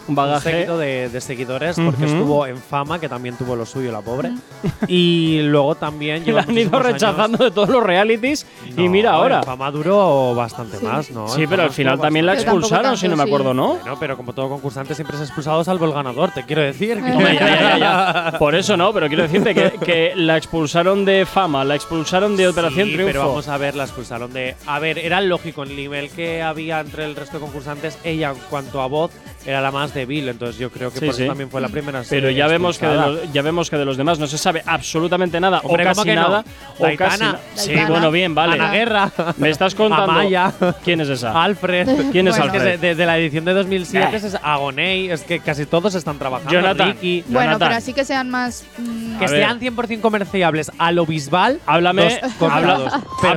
Un 0.08 0.14
bagaje. 0.14 0.50
séquito 0.52 0.78
de, 0.78 1.08
de 1.08 1.20
seguidores 1.20 1.76
porque 1.76 2.04
Ujú. 2.04 2.14
estuvo 2.14 2.46
en 2.46 2.58
fama, 2.58 2.98
que 3.00 3.08
también 3.08 3.36
tuvo 3.36 3.56
lo 3.56 3.66
suyo, 3.66 3.90
la 3.92 4.00
pobre. 4.00 4.30
y 4.88 5.40
luego 5.42 5.74
también 5.74 6.20
que 6.24 6.26
lleva 6.26 6.42
la 6.42 6.46
han 6.48 6.58
ido 6.58 6.78
rechazando 6.78 7.42
de 7.44 7.50
todos 7.50 7.68
los 7.68 7.82
realities 7.82 8.46
y 8.76 8.82
No, 8.84 8.90
mira 8.90 9.12
ahora. 9.12 9.38
En 9.38 9.44
fama 9.44 9.70
duró 9.70 10.34
bastante 10.34 10.78
más, 10.80 11.10
¿no? 11.10 11.28
Sí, 11.28 11.42
En 11.42 11.50
pero 11.50 11.62
al 11.64 11.70
final 11.70 12.00
también 12.00 12.26
la 12.26 12.34
expulsaron, 12.34 12.96
si 12.96 13.08
no 13.08 13.16
me 13.16 13.24
acuerdo, 13.24 13.52
¿no? 13.54 13.74
Bueno, 13.76 13.96
pero 13.98 14.16
como 14.16 14.32
todo 14.32 14.48
concursante 14.48 14.94
siempre 14.94 15.16
es 15.16 15.22
expulsado 15.24 15.62
salvo 15.64 15.84
el 15.86 15.92
ganador, 15.92 16.30
te 16.32 16.44
quiero 16.44 16.62
decir. 16.62 16.98
Hombre, 16.98 17.34
ya, 17.34 17.78
ya, 17.78 17.78
ya. 17.78 18.38
Por 18.38 18.54
eso 18.54 18.76
no, 18.76 18.92
pero 18.92 19.08
quiero 19.08 19.22
decirte 19.24 19.54
que, 19.54 19.72
que 19.84 20.12
la 20.14 20.36
expulsaron 20.36 21.04
de 21.04 21.26
fama, 21.26 21.64
la 21.64 21.74
expulsaron 21.74 22.36
de 22.36 22.48
Operación 22.48 22.86
Sí, 22.88 22.94
Triunfo. 22.94 23.12
pero 23.12 23.28
vamos 23.28 23.48
a 23.48 23.56
ver, 23.58 23.74
la 23.74 23.84
expulsaron 23.84 24.32
de. 24.32 24.54
A 24.66 24.78
ver, 24.78 24.98
era 24.98 25.20
lógico, 25.20 25.62
el 25.62 25.74
nivel 25.74 26.10
que 26.10 26.42
había 26.42 26.80
entre 26.80 27.04
el 27.04 27.16
resto 27.16 27.38
de 27.38 27.40
concursantes, 27.44 27.98
ella 28.04 28.30
en 28.30 28.36
cuanto 28.50 28.80
a 28.80 28.86
voz 28.86 29.10
era 29.44 29.60
la 29.60 29.70
más 29.70 29.94
débil, 29.96 30.28
entonces 30.28 30.58
yo 30.58 30.70
creo 30.70 30.92
que 30.92 31.00
Sí, 31.00 31.06
por 31.06 31.14
sí. 31.16 31.22
eso 31.24 31.30
también 31.32 31.50
fue 31.50 31.60
la 31.60 31.68
primera. 31.68 32.02
Pero 32.08 32.30
ya 32.30 32.46
vemos, 32.46 32.78
que 32.78 32.86
de 32.86 32.94
los, 32.94 33.32
ya 33.32 33.42
vemos 33.42 33.68
que 33.68 33.76
de 33.76 33.84
los 33.84 33.96
demás 33.96 34.20
no 34.20 34.28
se 34.28 34.38
sabe 34.38 34.62
absolutamente 34.64 35.40
nada 35.40 35.60
Hombre, 35.64 35.82
o 35.84 35.88
¿cómo 35.88 35.96
casi 35.96 36.08
que 36.08 36.14
no? 36.14 36.22
nada. 36.22 36.44
O 36.78 36.82
Daitana. 36.84 37.10
casi 37.10 37.22
na- 37.24 37.38
Sí, 37.56 37.66
Daitana. 37.70 37.88
bueno, 37.90 38.10
bien, 38.12 38.34
vale. 38.34 38.52
Ana 38.54 38.70
Guerra. 38.72 39.10
Me 39.38 39.50
estás 39.50 39.74
contando. 39.74 40.12
Amaya. 40.12 40.52
¿Quién 40.84 41.00
es 41.00 41.08
esa? 41.08 41.42
Alfred. 41.42 41.88
¿Quién 42.12 42.28
es 42.28 42.36
Bueno, 42.38 42.52
Alfred? 42.52 42.78
de, 42.78 42.88
de- 42.88 42.94
de 42.94 43.06
la 43.06 43.18
edición 43.18 43.44
de 43.44 43.54
2007 43.54 44.16
Eh. 44.16 44.20
es 44.22 44.36
Agoney, 44.42 45.10
es 45.10 45.22
que 45.22 45.40
casi 45.40 45.66
todos 45.66 45.94
están 45.96 46.18
trabajando. 46.18 46.52
Jonathan. 46.52 46.92
Ricky. 46.92 47.24
Bueno, 47.28 47.58
pero 47.58 47.74
así 47.74 47.92
que 47.92 48.04
sean 48.04 48.30
más. 48.30 48.64
mm, 48.78 49.18
Que 49.18 49.28
sean 49.28 49.58
100% 49.58 50.00
comerciables 50.02 50.70
a 50.78 50.92
lo 50.92 51.06
bisbal. 51.06 51.58
Háblame, 51.66 52.20
habla- 52.40 52.90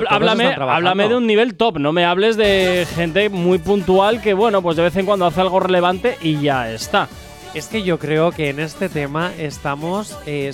háblame, 0.10 0.54
háblame 0.54 1.08
de 1.08 1.16
un 1.16 1.26
nivel 1.26 1.56
top, 1.56 1.78
no 1.80 1.94
me 1.94 2.06
hables 2.06 2.36
de 2.38 2.86
gente 2.96 3.30
muy 3.30 3.58
puntual 3.60 4.22
que, 4.22 4.34
bueno, 4.34 4.62
pues 4.62 4.76
de 4.78 4.84
vez 4.84 4.96
en 4.98 5.06
cuando 5.06 5.26
hace 5.26 5.40
algo 5.42 5.60
relevante 5.60 6.18
y 6.22 6.40
ya 6.42 6.49
está. 6.50 7.08
Es 7.54 7.68
que 7.68 7.84
yo 7.84 7.98
creo 7.98 8.32
que 8.32 8.50
en 8.50 8.60
este 8.60 8.90
tema 8.90 9.32
estamos. 9.38 10.18
eh, 10.26 10.52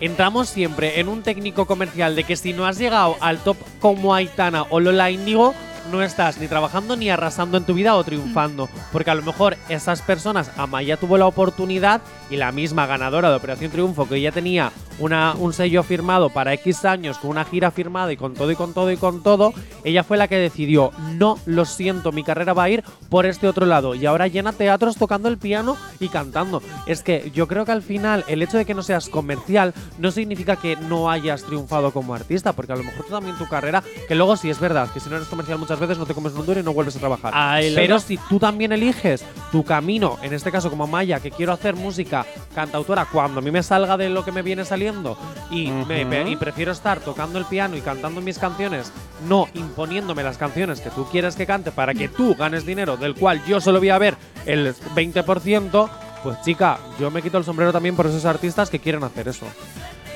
entramos 0.00 0.48
siempre 0.48 1.00
en 1.00 1.08
un 1.08 1.22
técnico 1.22 1.66
comercial 1.66 2.16
de 2.16 2.24
que 2.24 2.36
si 2.36 2.52
no 2.52 2.66
has 2.66 2.78
llegado 2.78 3.16
al 3.20 3.38
top 3.38 3.56
como 3.80 4.14
Aitana 4.14 4.64
o 4.70 4.80
Lola 4.80 5.10
Índigo, 5.10 5.54
no 5.90 6.02
estás 6.02 6.38
ni 6.38 6.48
trabajando 6.48 6.96
ni 6.96 7.10
arrasando 7.10 7.58
en 7.58 7.64
tu 7.64 7.74
vida 7.74 7.94
o 7.94 8.04
triunfando. 8.04 8.68
Porque 8.92 9.10
a 9.10 9.14
lo 9.14 9.22
mejor 9.22 9.56
esas 9.68 10.02
personas, 10.02 10.50
Amaya 10.56 10.96
tuvo 10.96 11.18
la 11.18 11.26
oportunidad 11.26 12.00
y 12.30 12.36
la 12.36 12.52
misma 12.52 12.86
ganadora 12.86 13.30
de 13.30 13.36
Operación 13.36 13.70
Triunfo, 13.70 14.08
que 14.08 14.20
ya 14.20 14.32
tenía 14.32 14.72
una, 14.98 15.34
un 15.34 15.52
sello 15.52 15.82
firmado 15.82 16.30
para 16.30 16.52
X 16.54 16.84
años, 16.84 17.18
con 17.18 17.30
una 17.30 17.44
gira 17.44 17.70
firmada 17.70 18.12
y 18.12 18.16
con 18.16 18.34
todo 18.34 18.50
y 18.50 18.56
con 18.56 18.72
todo 18.72 18.90
y 18.90 18.96
con 18.96 19.22
todo, 19.22 19.52
ella 19.82 20.04
fue 20.04 20.16
la 20.16 20.28
que 20.28 20.36
decidió, 20.36 20.92
no, 21.16 21.38
lo 21.46 21.64
siento, 21.64 22.12
mi 22.12 22.22
carrera 22.22 22.52
va 22.52 22.64
a 22.64 22.70
ir 22.70 22.84
por 23.08 23.26
este 23.26 23.48
otro 23.48 23.66
lado. 23.66 23.94
Y 23.94 24.06
ahora 24.06 24.28
llena 24.28 24.52
teatros 24.52 24.96
tocando 24.96 25.28
el 25.28 25.38
piano 25.38 25.76
y 26.00 26.08
cantando. 26.08 26.62
Es 26.86 27.02
que 27.02 27.30
yo 27.34 27.48
creo 27.48 27.64
que 27.64 27.72
al 27.72 27.82
final 27.82 28.24
el 28.28 28.42
hecho 28.42 28.56
de 28.56 28.64
que 28.64 28.74
no 28.74 28.82
seas 28.82 29.08
comercial 29.08 29.74
no 29.98 30.10
significa 30.10 30.56
que 30.56 30.76
no 30.76 31.10
hayas 31.10 31.44
triunfado 31.44 31.92
como 31.92 32.14
artista, 32.14 32.52
porque 32.52 32.72
a 32.72 32.76
lo 32.76 32.84
mejor 32.84 33.04
tú 33.04 33.10
también 33.12 33.36
tu 33.36 33.48
carrera, 33.48 33.82
que 34.08 34.14
luego 34.14 34.36
sí 34.36 34.50
es 34.50 34.60
verdad, 34.60 34.88
que 34.92 35.00
si 35.00 35.10
no 35.10 35.16
eres 35.16 35.28
comercial 35.28 35.58
muchas 35.58 35.80
veces 35.80 35.98
no 35.98 36.06
te 36.06 36.14
comes 36.14 36.32
un 36.34 36.46
duro 36.46 36.60
y 36.60 36.62
no 36.62 36.72
vuelves 36.72 36.96
a 36.96 37.00
trabajar. 37.00 37.32
Lo 37.70 37.74
Pero 37.74 37.98
si 37.98 38.16
tú 38.28 38.38
también 38.38 38.72
eliges 38.72 39.24
tu 39.50 39.64
camino, 39.64 40.18
en 40.22 40.32
este 40.32 40.50
caso 40.50 40.70
como 40.70 40.86
Maya, 40.86 41.20
que 41.20 41.30
quiero 41.30 41.52
hacer 41.52 41.74
música 41.74 42.13
cantautora 42.54 43.06
cuando 43.06 43.40
a 43.40 43.42
mí 43.42 43.50
me 43.50 43.62
salga 43.62 43.96
de 43.96 44.08
lo 44.10 44.24
que 44.24 44.30
me 44.32 44.42
viene 44.42 44.64
saliendo 44.64 45.16
y, 45.50 45.68
me- 45.70 46.04
me- 46.04 46.30
y 46.30 46.36
prefiero 46.36 46.72
estar 46.72 47.00
tocando 47.00 47.38
el 47.38 47.44
piano 47.46 47.76
y 47.76 47.80
cantando 47.80 48.20
mis 48.20 48.38
canciones, 48.38 48.92
no 49.28 49.48
imponiéndome 49.54 50.22
las 50.22 50.36
canciones 50.36 50.80
que 50.80 50.90
tú 50.90 51.06
quieres 51.10 51.34
que 51.36 51.46
cante 51.46 51.72
para 51.72 51.94
que 51.94 52.08
tú 52.08 52.34
ganes 52.34 52.66
dinero, 52.66 52.96
del 52.96 53.14
cual 53.14 53.42
yo 53.46 53.60
solo 53.60 53.78
voy 53.78 53.88
a 53.90 53.98
ver 53.98 54.16
el 54.46 54.74
20%, 54.74 55.88
pues 56.22 56.40
chica, 56.42 56.78
yo 57.00 57.10
me 57.10 57.22
quito 57.22 57.38
el 57.38 57.44
sombrero 57.44 57.72
también 57.72 57.96
por 57.96 58.06
esos 58.06 58.24
artistas 58.24 58.70
que 58.70 58.78
quieren 58.78 59.02
hacer 59.04 59.28
eso. 59.28 59.46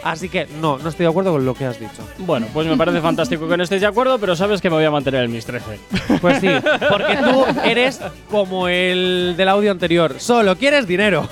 Así 0.02 0.28
que 0.28 0.46
no, 0.60 0.78
no 0.78 0.88
estoy 0.88 1.04
de 1.04 1.10
acuerdo 1.10 1.32
con 1.32 1.44
lo 1.44 1.54
que 1.54 1.64
has 1.64 1.78
dicho. 1.78 2.02
Bueno, 2.18 2.46
pues 2.52 2.66
me 2.66 2.76
parece 2.76 3.00
fantástico 3.00 3.48
que 3.48 3.56
no 3.56 3.62
estéis 3.62 3.80
de 3.80 3.86
acuerdo, 3.86 4.18
pero 4.18 4.36
sabes 4.36 4.60
que 4.60 4.70
me 4.70 4.76
voy 4.76 4.84
a 4.84 4.90
mantener 4.90 5.24
en 5.24 5.32
mis 5.32 5.44
13. 5.44 5.78
Pues 6.20 6.40
sí, 6.40 6.48
porque 6.90 7.16
tú 7.16 7.44
eres 7.64 8.00
como 8.30 8.68
el 8.68 9.34
del 9.36 9.48
audio 9.48 9.70
anterior, 9.70 10.16
solo 10.18 10.56
quieres 10.56 10.86
dinero. 10.86 11.28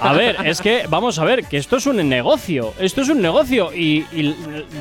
A 0.00 0.12
ver, 0.12 0.36
es 0.44 0.60
que, 0.60 0.84
vamos 0.88 1.18
a 1.18 1.24
ver, 1.24 1.44
que 1.44 1.56
esto 1.56 1.76
es 1.76 1.86
un 1.86 2.08
negocio. 2.08 2.74
Esto 2.78 3.02
es 3.02 3.08
un 3.08 3.20
negocio. 3.20 3.72
Y, 3.74 4.06
y 4.12 4.34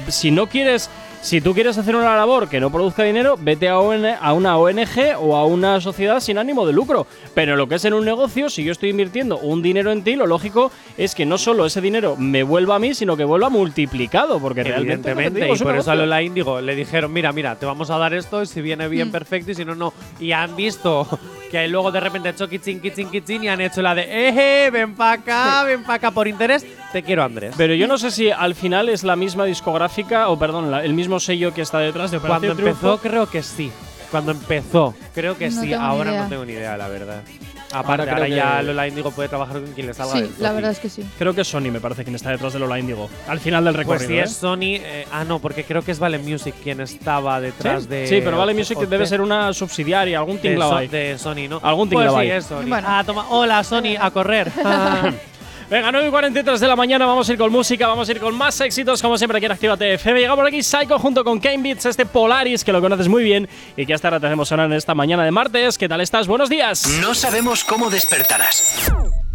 si 0.07 0.31
no 0.31 0.47
quieres. 0.47 0.89
Si 1.21 1.41
tú 1.41 1.53
quieres 1.53 1.77
hacer 1.77 1.95
una 1.95 2.15
labor 2.15 2.47
que 2.47 2.61
no 2.61 2.71
produzca 2.71 3.03
dinero, 3.03 3.35
vete 3.39 3.67
a, 3.67 3.79
una 3.79 4.57
ONG 4.57 5.17
o 5.19 5.35
a 5.35 5.45
una 5.45 5.81
sociedad 5.81 6.21
sin 6.21 6.37
ánimo 6.37 6.65
de 6.65 6.71
lucro. 6.71 7.07
Pero 7.35 7.57
lo 7.57 7.67
que 7.67 7.75
es 7.75 7.85
en 7.85 7.93
un 7.93 8.05
negocio, 8.05 8.49
si 8.49 8.63
yo 8.63 8.71
estoy 8.71 8.89
invirtiendo 8.89 9.37
un 9.37 9.61
dinero 9.61 9.91
en 9.91 10.03
ti, 10.03 10.15
lo 10.15 10.25
lógico 10.25 10.71
es 10.97 11.15
que 11.15 11.25
no 11.25 11.37
solo 11.37 11.65
ese 11.65 11.81
dinero 11.81 12.15
me 12.15 12.43
vuelva 12.43 12.75
a 12.75 12.79
mí, 12.79 12.93
sino 12.93 13.17
que 13.17 13.25
vuelva 13.25 13.49
multiplicado. 13.49 14.39
Porque 14.39 14.63
realmente. 14.63 15.11
Evidentemente, 15.11 15.41
digo 15.41 15.55
y 15.55 15.59
por 15.59 15.75
eso 15.75 15.91
a. 15.91 15.95
Lola 15.95 16.21
Índigo 16.23 16.61
le 16.61 16.73
dijeron, 16.75 17.11
mira, 17.11 17.33
mira, 17.33 17.57
te 17.57 17.65
vamos 17.65 17.89
a 17.89 17.97
dar 17.97 18.13
esto 18.13 18.41
y 18.41 18.45
si 18.45 18.61
viene 18.61 18.87
bien, 18.87 19.11
perfecto, 19.11 19.51
y 19.51 19.55
si 19.55 19.65
no, 19.65 19.75
no. 19.75 19.93
Y 20.19 20.31
han 20.31 20.55
visto 20.55 21.07
que 21.49 21.67
luego 21.67 21.91
de 21.91 21.99
repente 21.99 22.29
ha 22.29 22.31
hecho 22.31 22.47
kichín, 22.47 22.79
kichín, 22.79 23.09
kichín 23.09 23.43
y 23.43 23.47
han 23.49 23.59
hecho 23.61 23.81
la 23.81 23.95
de, 23.95 24.05
eh, 24.29 24.69
ven 24.71 24.95
pa' 24.95 25.13
acá, 25.13 25.63
ven 25.63 25.83
pa' 25.83 25.95
acá 25.95 26.11
por 26.11 26.27
interés, 26.27 26.65
te 26.91 27.03
quiero 27.03 27.23
Andrés. 27.23 27.53
Pero 27.57 27.73
yo 27.73 27.87
no 27.87 27.97
sé 27.97 28.11
si 28.11 28.29
al 28.31 28.55
final 28.55 28.89
es 28.89 29.03
la 29.03 29.15
misma 29.15 29.45
discográfica, 29.45 30.29
o 30.29 30.37
perdón, 30.37 30.71
la- 30.71 30.83
el 30.83 30.93
mismo 30.93 31.19
sello 31.19 31.53
que 31.53 31.61
está 31.61 31.79
detrás 31.79 32.11
de 32.11 32.19
Cuando 32.19 32.37
Operación 32.47 32.59
empezó, 32.67 32.79
Triunfo. 32.97 33.01
creo 33.01 33.29
que 33.29 33.43
sí. 33.43 33.71
Cuando 34.11 34.31
empezó, 34.31 34.95
creo 35.13 35.37
que 35.37 35.49
No 35.49 35.61
sí. 35.61 35.69
tengo 35.69 35.81
ni 35.81 35.87
Ahora 35.87 36.11
idea. 36.11 36.23
no 36.23 36.29
tengo 36.29 36.45
ni 36.45 36.53
idea, 36.53 36.77
la 36.77 36.87
verdad. 36.87 37.23
Ahora 37.71 37.93
Aparte, 38.03 38.09
ahora, 38.11 38.27
ya 38.27 38.57
que- 38.57 38.63
Lola 38.63 38.87
Índigo 38.87 39.11
puede 39.11 39.29
trabajar 39.29 39.61
con 39.61 39.71
quien 39.73 39.85
le 39.87 39.93
salga 39.93 40.13
Sí, 40.13 40.31
la 40.39 40.51
verdad 40.53 40.71
es 40.71 40.79
que 40.79 40.89
sí. 40.89 41.03
Creo 41.19 41.35
que 41.35 41.41
es 41.41 41.47
Sony, 41.47 41.69
me 41.71 41.79
parece, 41.79 42.03
quien 42.03 42.15
está 42.15 42.31
detrás 42.31 42.53
de 42.53 42.59
Lola 42.59 42.79
Índigo. 42.79 43.09
Al 43.27 43.39
final 43.39 43.63
del 43.63 43.75
Pues 43.75 43.85
recorrido. 43.87 44.09
si 44.09 44.17
¿eh? 44.17 44.23
es 44.23 44.33
Sony, 44.35 44.57
eh, 44.81 45.05
ah 45.11 45.23
no, 45.23 45.37
porque 45.39 45.63
creo 45.63 45.83
que 45.83 45.91
es 45.91 45.99
Vale 45.99 46.17
Music 46.17 46.55
quien 46.63 46.81
estaba 46.81 47.39
detrás 47.39 47.83
¿Sí? 47.83 47.89
de. 47.89 48.07
Sí, 48.07 48.21
pero 48.23 48.37
Vale 48.39 48.53
Music 48.55 48.77
o- 48.77 48.81
debe 48.85 48.99
de- 49.03 49.05
ser 49.07 49.21
una 49.21 49.53
subsidiaria, 49.53 50.17
algún 50.17 50.37
de, 50.37 50.41
tinglao 50.41 50.69
So- 50.71 50.77
ahí. 50.77 50.87
de 50.87 51.17
Sony, 51.19 51.47
¿no? 51.47 51.59
Algún 51.63 51.89
pues 51.89 52.05
tinglao 52.05 52.15
sí, 52.15 52.21
ahí. 52.21 52.31
es 52.37 52.45
Sony. 52.45 52.65
Bueno. 52.67 52.87
Ah, 52.89 53.03
toma. 53.05 53.25
Hola, 53.29 53.63
Sony, 53.63 53.95
a 53.99 54.09
correr. 54.11 54.51
Venga, 55.69 55.91
9 55.91 56.07
y 56.07 56.09
43 56.09 56.59
de 56.59 56.67
la 56.67 56.75
mañana, 56.75 57.05
vamos 57.05 57.29
a 57.29 57.33
ir 57.33 57.37
con 57.37 57.51
música, 57.51 57.87
vamos 57.87 58.09
a 58.09 58.11
ir 58.11 58.19
con 58.19 58.35
más 58.35 58.59
éxitos, 58.59 59.03
como 59.03 59.19
siempre 59.19 59.37
aquí 59.37 59.45
en 59.45 59.51
Actívate 59.51 59.93
FM. 59.93 60.19
Llega 60.19 60.35
por 60.35 60.47
aquí 60.47 60.63
Psycho 60.63 60.97
junto 60.97 61.23
con 61.23 61.39
Kane 61.39 61.59
Beats, 61.59 61.85
este 61.85 62.07
Polaris, 62.07 62.63
que 62.63 62.71
lo 62.71 62.81
conoces 62.81 63.07
muy 63.07 63.23
bien 63.23 63.47
y 63.77 63.85
que 63.85 63.93
hasta 63.93 64.07
ahora 64.07 64.19
tenemos 64.19 64.47
sonar 64.49 64.65
en 64.65 64.73
esta 64.73 64.95
mañana 64.95 65.23
de 65.23 65.29
martes. 65.29 65.77
¿Qué 65.77 65.87
tal 65.87 66.01
estás? 66.01 66.27
Buenos 66.27 66.49
días. 66.49 66.87
No 67.01 67.13
sabemos 67.13 67.63
cómo 67.63 67.91
despertarás, 67.91 68.91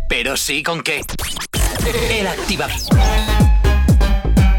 pero 0.09 0.37
sí 0.37 0.65
con 0.65 0.83
qué. 0.83 1.03
El 2.11 2.27
activador. 2.27 2.81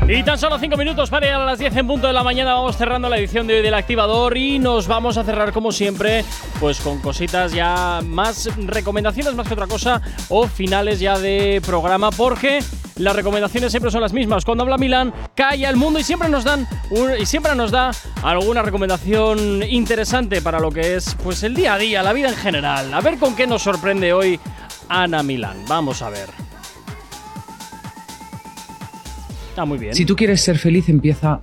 Y 0.08 0.22
tan 0.24 0.38
solo 0.38 0.60
5 0.60 0.78
minutos 0.78 1.10
para 1.10 1.26
llegar 1.26 1.41
a 1.41 1.45
las 1.45 1.58
10 1.58 1.76
en 1.78 1.88
punto 1.88 2.06
de 2.06 2.14
la 2.14 2.22
mañana. 2.24 2.53
Vamos 2.53 2.78
cerrando 2.78 3.10
la 3.10 3.18
edición 3.18 3.47
de 3.47 3.56
hoy 3.56 3.62
del 3.64 3.74
Activador 3.74 4.38
y 4.38 4.60
nos 4.60 4.88
vamos 4.88 5.18
a 5.18 5.24
cerrar 5.24 5.51
como 5.51 5.72
siempre, 5.72 6.24
pues 6.60 6.80
con 6.80 6.99
cositas 7.01 7.51
ya 7.53 8.01
más 8.06 8.49
recomendaciones 8.56 9.34
más 9.34 9.47
que 9.47 9.56
otra 9.56 9.66
cosa 9.66 10.01
o 10.30 10.47
finales 10.47 10.99
ya 10.99 11.18
de 11.18 11.60
programa 11.66 12.12
porque 12.12 12.60
las 12.97 13.16
recomendaciones 13.16 13.72
siempre 13.72 13.89
son 13.89 14.01
las 14.01 14.14
mismas. 14.14 14.45
Cuando 14.45 14.64
habla 14.64 14.78
Milán, 14.78 15.12
calla 15.36 15.70
el 15.72 15.76
mundo 15.76 15.97
y 15.99 16.03
siempre 16.03 16.30
nos 16.30 16.43
dan 16.43 16.68
un- 16.91 17.18
y 17.20 17.26
siempre 17.26 17.56
nos 17.56 17.72
da 17.72 17.89
alguna 18.22 18.62
recomendación 18.62 19.64
interesante 19.64 20.39
para 20.39 20.60
lo 20.60 20.70
que 20.70 20.95
es 20.97 21.16
pues 21.24 21.41
el 21.41 21.56
día 21.56 21.74
a 21.74 21.78
día, 21.80 22.03
la 22.03 22.14
vida 22.14 22.30
en 22.30 22.36
general. 22.38 22.93
A 22.93 23.01
ver 23.01 23.18
con 23.18 23.36
qué 23.36 23.47
nos 23.47 23.64
sorprende 23.64 24.14
hoy 24.14 24.39
Ana 24.88 25.24
Milán. 25.24 25.66
Vamos 25.68 26.03
a 26.03 26.10
ver. 26.12 26.30
Bien. 29.80 29.95
Si 29.95 30.06
tú 30.06 30.16
quieres 30.16 30.41
ser 30.41 30.58
feliz, 30.58 30.89
empieza 30.89 31.41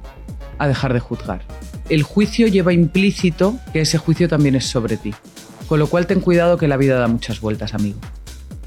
a 0.59 0.69
dejar 0.69 0.93
de 0.93 1.01
juzgar. 1.01 1.43
El 1.89 2.03
juicio 2.03 2.47
lleva 2.47 2.73
implícito 2.73 3.57
que 3.73 3.81
ese 3.81 3.99
juicio 3.99 4.29
también 4.29 4.55
es 4.55 4.67
sobre 4.67 4.97
ti. 4.97 5.15
Con 5.67 5.79
lo 5.79 5.87
cual 5.87 6.07
ten 6.07 6.21
cuidado 6.21 6.59
que 6.59 6.69
la 6.69 6.77
vida 6.77 6.99
da 6.99 7.09
muchas 7.09 7.41
vueltas, 7.41 7.75
amigo. 7.75 7.99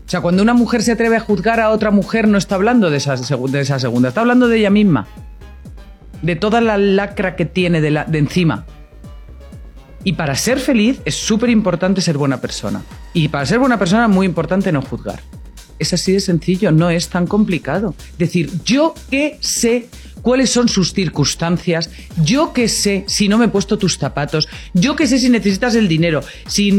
O 0.06 0.10
sea, 0.10 0.22
cuando 0.22 0.44
una 0.44 0.54
mujer 0.54 0.84
se 0.84 0.92
atreve 0.92 1.16
a 1.18 1.20
juzgar 1.20 1.60
a 1.60 1.70
otra 1.70 1.92
mujer, 1.92 2.28
no 2.28 2.38
está 2.38 2.56
hablando 2.56 2.90
de 2.90 2.98
esa, 2.98 3.18
segunda, 3.18 3.60
está 4.10 4.22
hablando 4.22 4.48
de 4.48 4.58
ella 4.58 4.70
misma. 4.70 5.08
de 6.22 6.36
toda 6.36 6.62
la 6.62 6.78
lacra 6.78 7.36
que 7.36 7.46
tiene 7.46 7.82
de, 7.82 8.04
de 8.08 8.18
encima. 8.18 8.66
Y 10.04 10.14
para 10.14 10.36
ser 10.36 10.60
feliz 10.60 11.02
es 11.06 11.16
súper 11.16 11.50
importante 11.50 12.02
ser 12.02 12.18
buena 12.18 12.40
persona. 12.42 12.82
Y 13.14 13.28
para 13.30 13.46
ser 13.46 13.60
buena 13.60 13.80
persona 13.80 14.06
es 14.06 14.12
muy 14.12 14.26
importante 14.26 14.72
no 14.72 14.82
juzgar. 14.82 15.20
Es 15.80 15.94
así 15.94 16.14
de 16.14 16.20
sencillo, 16.20 16.72
no 16.72 16.90
es 16.90 17.10
tan 17.10 17.28
complicado. 17.28 17.96
Decir, 18.18 18.50
yo 18.64 18.94
qué 19.10 19.38
sé 19.42 19.90
cuáles 20.26 20.50
son 20.50 20.68
sus 20.68 20.92
circunstancias, 20.92 21.92
yo 22.24 22.52
qué 22.52 22.68
sé 22.68 23.04
si 23.08 23.30
no 23.30 23.38
me 23.38 23.46
he 23.46 23.50
puesto 23.50 23.78
tus 23.78 24.00
zapatos, 24.00 24.50
yo 24.74 24.96
qué 24.96 25.06
sé 25.06 25.20
si 25.20 25.30
necesitas 25.30 25.76
el 25.76 25.88
dinero, 25.88 26.24
si 26.48 26.72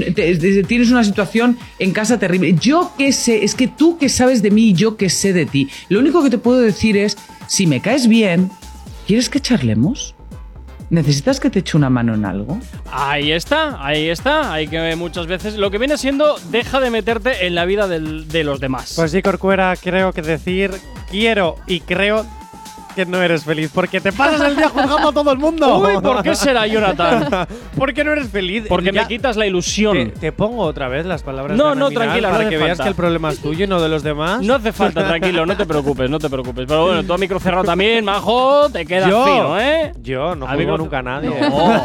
tienes 0.67 0.91
una 0.91 1.05
situación 1.05 1.57
en 1.79 1.93
casa 1.93 2.19
terrible, 2.19 2.57
yo 2.61 2.93
qué 2.99 3.13
sé, 3.13 3.45
es 3.45 3.55
que 3.55 3.69
tú 3.69 3.99
qué 3.99 4.09
sabes 4.09 4.43
de 4.43 4.51
mí 4.51 4.71
y 4.71 4.73
yo 4.73 4.97
qué 4.97 5.09
sé 5.09 5.33
de 5.33 5.47
ti. 5.47 5.69
Lo 5.89 6.01
único 6.01 6.25
que 6.25 6.31
te 6.31 6.39
puedo 6.39 6.59
decir 6.59 6.97
es, 6.97 7.17
si 7.47 7.69
me 7.69 7.81
caes 7.81 8.09
bien, 8.09 8.51
¿quieres 9.07 9.31
que 9.31 9.39
charlemos? 9.39 10.16
¿Necesitas 10.89 11.41
que 11.41 11.51
te 11.51 11.59
eche 11.61 11.77
una 11.77 11.91
mano 11.91 12.15
en 12.15 12.25
algo? 12.25 12.59
Ahí 12.93 13.33
está, 13.33 13.85
ahí 13.85 14.09
está. 14.09 14.53
Hay 14.53 14.69
que 14.69 14.95
muchas 14.97 15.27
veces. 15.27 15.57
Lo 15.57 15.71
que 15.71 15.79
viene 15.79 15.99
siendo, 15.99 16.37
deja 16.51 16.79
de 16.81 16.91
meterte 16.91 17.47
en 17.47 17.55
la 17.57 17.65
vida 17.65 17.89
del- 17.89 18.29
de 18.29 18.45
los 18.45 18.61
demás. 18.61 18.93
Pues 18.95 19.11
sí, 19.11 19.21
Corcuera, 19.23 19.75
creo 19.81 20.13
que 20.13 20.23
decir 20.23 20.71
quiero 21.11 21.57
y 21.67 21.81
creo 21.81 22.25
que 22.97 23.07
no 23.07 23.23
eres 23.23 23.45
feliz 23.45 23.71
porque 23.73 24.01
te 24.01 24.11
pasas 24.11 24.41
el 24.41 24.57
día 24.57 24.69
juzgando 24.71 25.11
a 25.11 25.13
todo 25.13 25.31
el 25.31 25.39
mundo. 25.39 25.79
Uy, 25.79 26.01
¿por 26.03 26.23
qué 26.23 26.35
será, 26.35 26.67
Jonathan? 26.67 27.47
¿Por 27.79 27.93
qué 27.95 28.03
no 28.03 28.13
eres 28.13 28.29
feliz? 28.29 28.65
Porque 28.69 28.91
Ya- 28.91 29.03
me 29.03 29.09
quitas 29.09 29.37
la 29.37 29.47
ilusión. 29.47 29.93
Te, 29.97 30.07
te 30.07 30.33
pongo 30.33 30.63
otra 30.65 30.89
vez 30.89 31.05
las 31.07 31.23
palabras. 31.23 31.57
No, 31.57 31.71
de 31.71 31.77
no, 31.77 31.91
tranquila, 31.91 32.31
Para 32.31 32.49
que 32.49 32.57
veas 32.57 32.71
falta. 32.71 32.83
que 32.85 32.89
el 32.89 32.95
problema 32.95 33.31
es 33.31 33.39
tuyo 33.39 33.65
y 33.67 33.69
no 33.69 33.81
de 33.81 33.89
los 33.89 34.03
demás. 34.03 34.43
No 34.43 34.55
hace 34.55 34.73
falta, 34.73 35.07
tranquilo, 35.07 35.45
no 35.47 35.57
te 35.57 35.67
preocupes, 35.67 36.09
no 36.11 36.19
te 36.19 36.29
preocupes. 36.31 36.65
Pero 36.67 36.87
bueno, 36.87 37.05
tú 37.05 37.13
a 37.13 37.19
micro 37.19 37.39
cerrado 37.39 37.65
también, 37.65 38.05
majo, 38.05 38.69
te 38.71 38.87
quedas 38.87 39.11
Yo, 39.11 39.25
fino, 39.25 39.61
¿eh? 39.61 39.93
Yo 40.03 40.35
no 40.35 40.47
juzgo 40.47 40.79
nunca 40.79 40.99
a 40.99 41.03
nadie. 41.03 41.29
No. 41.29 41.83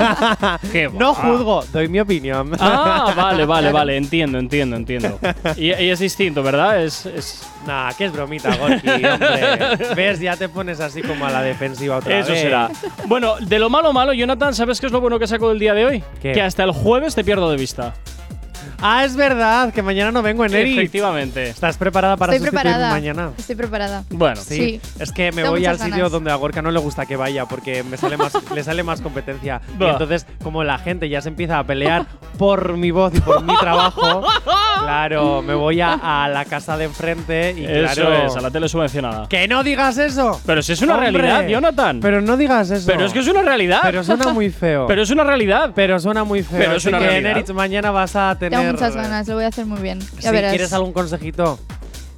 Qué 0.72 0.90
No 0.98 1.10
va. 1.14 1.16
juzgo, 1.16 1.64
doy 1.74 1.88
mi 1.90 2.00
opinión. 2.00 2.52
Ah, 2.60 3.14
vale, 3.16 3.46
vale, 3.46 3.72
vale, 3.74 3.98
entiendo, 3.98 4.40
entiendo, 4.40 4.78
entiendo. 4.78 5.20
Y, 5.58 5.68
y 5.68 5.90
es 5.90 6.00
distinto, 6.00 6.42
¿verdad? 6.42 6.82
Es, 6.84 7.06
es... 7.06 7.48
Nah, 7.68 7.92
que 7.94 8.06
es 8.06 8.12
bromita, 8.12 8.56
Gorky, 8.56 8.90
hombre. 8.90 9.78
¿Ves? 9.96 10.20
Ya 10.20 10.36
te 10.36 10.50
pones 10.50 10.80
así 10.80 11.01
como 11.04 11.26
a 11.26 11.32
la 11.32 11.42
defensiva 11.42 11.98
otra 11.98 12.20
Eso 12.20 12.32
vez. 12.32 12.42
será. 12.42 12.70
Bueno, 13.08 13.36
de 13.40 13.60
lo 13.60 13.70
malo, 13.70 13.94
malo, 13.94 14.14
Jonathan, 14.14 14.54
¿sabes 14.54 14.80
qué 14.80 14.88
es 14.88 14.92
lo 14.92 15.02
bueno 15.02 15.20
que 15.20 15.28
saco 15.28 15.50
del 15.50 15.60
día 15.60 15.74
de 15.74 15.86
hoy? 15.86 16.04
¿Qué? 16.22 16.32
Que 16.34 16.42
hasta 16.42 16.64
el 16.64 16.72
jueves 16.72 17.16
te 17.16 17.24
pierdo 17.24 17.50
de 17.52 17.58
vista. 17.58 17.94
Ah, 18.82 19.06
es 19.06 19.16
verdad, 19.16 19.72
que 19.74 19.82
mañana 19.82 20.12
no 20.12 20.22
vengo 20.22 20.44
en 20.46 20.54
Eric. 20.54 20.78
Efectivamente. 20.78 21.50
¿Estás 21.50 21.78
preparada 21.78 22.18
para 22.18 22.34
Estoy 22.34 22.48
sustituirme 22.48 22.72
preparada. 22.72 22.94
mañana? 22.94 23.32
Estoy 23.38 23.56
preparada. 23.56 24.04
Bueno, 24.10 24.36
Sí, 24.42 24.82
es 25.00 25.12
que 25.12 25.32
me 25.32 25.42
Tengo 25.44 25.52
voy 25.52 25.66
al 25.66 25.74
muchas 25.74 25.86
sitio 25.86 25.98
ganas. 25.98 26.12
donde 26.12 26.32
a 26.32 26.36
Gorka 26.36 26.62
no 26.62 26.72
le 26.72 26.80
gusta 26.80 27.06
que 27.06 27.16
vaya 27.16 27.46
porque 27.46 27.84
me 27.84 27.98
sale 27.98 28.18
más, 28.18 28.34
le 28.54 28.64
sale 28.64 28.84
más 28.84 29.02
competencia. 29.02 29.62
Y 29.80 29.84
entonces, 29.84 30.26
como 30.44 30.64
la 30.64 30.78
gente 30.80 31.10
ya 31.10 31.22
se 31.22 31.30
empieza 31.30 31.60
a 31.60 31.64
pelear 31.64 32.06
por 32.38 32.76
mi 32.78 32.92
voz 32.92 33.14
y 33.16 33.22
por 33.22 33.44
mi 33.44 33.56
trabajo, 33.58 34.24
claro, 34.82 35.42
me 35.42 35.54
voy 35.54 35.80
a, 35.82 36.24
a 36.24 36.28
la 36.30 36.46
casa 36.46 36.78
de 36.78 36.86
enfrente 36.86 37.54
y 37.58 37.66
Eso 37.66 38.02
claro. 38.02 38.26
es, 38.28 38.36
a 38.36 38.42
la 38.42 38.50
tele 38.52 38.68
subvencionada. 38.68 39.28
¡Que 39.28 39.48
no 39.48 39.64
digas 39.64 39.98
eso! 39.98 40.42
Pero 40.46 40.62
si 40.62 40.74
es 40.74 40.82
una 40.82 40.96
¡Hombre! 40.96 41.12
realidad, 41.12 41.48
Jonathan. 41.48 42.00
Pero 42.02 42.22
no 42.22 42.38
digas 42.38 42.72
eso. 42.72 42.88
Pero 42.88 43.06
es 43.06 43.14
que 43.14 43.20
es 43.20 43.28
una 43.28 43.42
realidad. 43.44 43.82
Pero 43.84 44.04
suena 44.04 44.34
muy 44.34 44.50
feo. 44.50 44.88
Pero 44.88 45.04
es 45.04 45.10
una 45.12 45.24
realidad. 45.24 45.72
Pero 45.76 46.00
suena 46.00 46.24
muy 46.24 46.42
feo. 46.44 46.58
Pero 46.58 46.72
es 46.74 46.78
Así 46.78 46.90
una 46.90 47.00
que 47.00 47.06
realidad. 47.08 47.32
en 47.32 47.38
Eritz 47.38 47.54
mañana 47.54 47.92
vas 47.92 48.16
a 48.16 48.36
tener. 48.40 48.71
Tengo 48.72 48.82
muchas 48.90 48.96
ganas, 48.96 49.28
lo 49.28 49.36
voy 49.36 49.44
a 49.44 49.48
hacer 49.48 49.66
muy 49.66 49.82
bien. 49.82 50.00
Ya 50.20 50.30
Si 50.30 50.36
verás. 50.36 50.52
quieres 50.52 50.74
algún 50.74 50.94
consejito, 50.94 51.60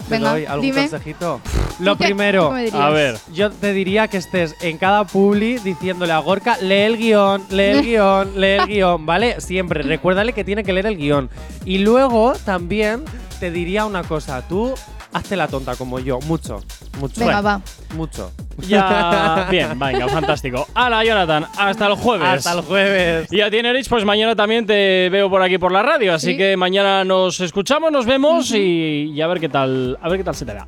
te 0.07 0.15
Venga, 0.15 0.31
doy 0.31 0.45
algún 0.45 0.61
dime. 0.61 0.81
consejito. 0.89 1.39
Lo 1.79 1.93
¿Tú 1.93 1.99
qué- 1.99 2.05
primero, 2.05 2.51
me 2.51 2.63
dirías? 2.65 2.81
A 2.81 2.89
ver. 2.89 3.17
yo 3.33 3.49
te 3.51 3.73
diría 3.73 4.07
que 4.07 4.17
estés 4.17 4.55
en 4.61 4.77
cada 4.77 5.05
publi 5.05 5.57
diciéndole 5.59 6.11
a 6.13 6.19
Gorka, 6.19 6.57
lee 6.57 6.73
el 6.81 6.97
guion, 6.97 7.43
lee 7.49 7.63
el 7.63 7.81
guion, 7.85 8.39
lee 8.39 8.47
el 8.59 8.67
guion, 8.67 9.05
¿vale? 9.05 9.41
Siempre, 9.41 9.81
recuérdale 9.81 10.33
que 10.33 10.43
tiene 10.43 10.63
que 10.63 10.73
leer 10.73 10.85
el 10.87 10.97
guion. 10.97 11.29
Y 11.65 11.79
luego 11.79 12.33
también 12.45 13.03
te 13.39 13.49
diría 13.51 13.85
una 13.85 14.03
cosa, 14.03 14.41
tú 14.47 14.73
hazte 15.13 15.35
la 15.35 15.47
tonta 15.47 15.75
como 15.75 15.99
yo, 15.99 16.19
mucho, 16.21 16.61
mucho. 16.99 17.19
Venga, 17.19 17.41
va. 17.41 17.61
Mucho. 17.93 18.31
Ya, 18.67 19.47
bien, 19.51 19.77
venga, 19.79 20.07
fantástico. 20.07 20.67
Hala, 20.73 21.03
Jonathan, 21.03 21.45
hasta 21.57 21.87
el 21.87 21.93
jueves. 21.95 22.27
Hasta 22.27 22.53
el 22.53 22.61
jueves. 22.61 23.27
Y 23.31 23.41
a 23.41 23.49
ti, 23.49 23.61
Nerich, 23.61 23.87
pues 23.89 24.05
mañana 24.05 24.35
también 24.35 24.65
te 24.65 25.09
veo 25.11 25.29
por 25.29 25.41
aquí 25.41 25.57
por 25.57 25.71
la 25.71 25.81
radio, 25.81 26.13
así 26.13 26.31
Sí. 26.31 26.37
que 26.37 26.55
mañana 26.57 27.03
nos 27.03 27.39
escuchamos, 27.39 27.91
nos 27.91 28.05
vemos 28.05 28.51
y, 28.51 29.11
y 29.13 29.21
a 29.21 29.27
ver 29.27 29.39
qué 29.39 29.49
tal, 29.49 29.97
a 30.01 30.07
ver 30.09 30.19
qué 30.19 30.23
tal 30.23 30.35
se 30.35 30.45
te 30.45 30.53
da. 30.53 30.67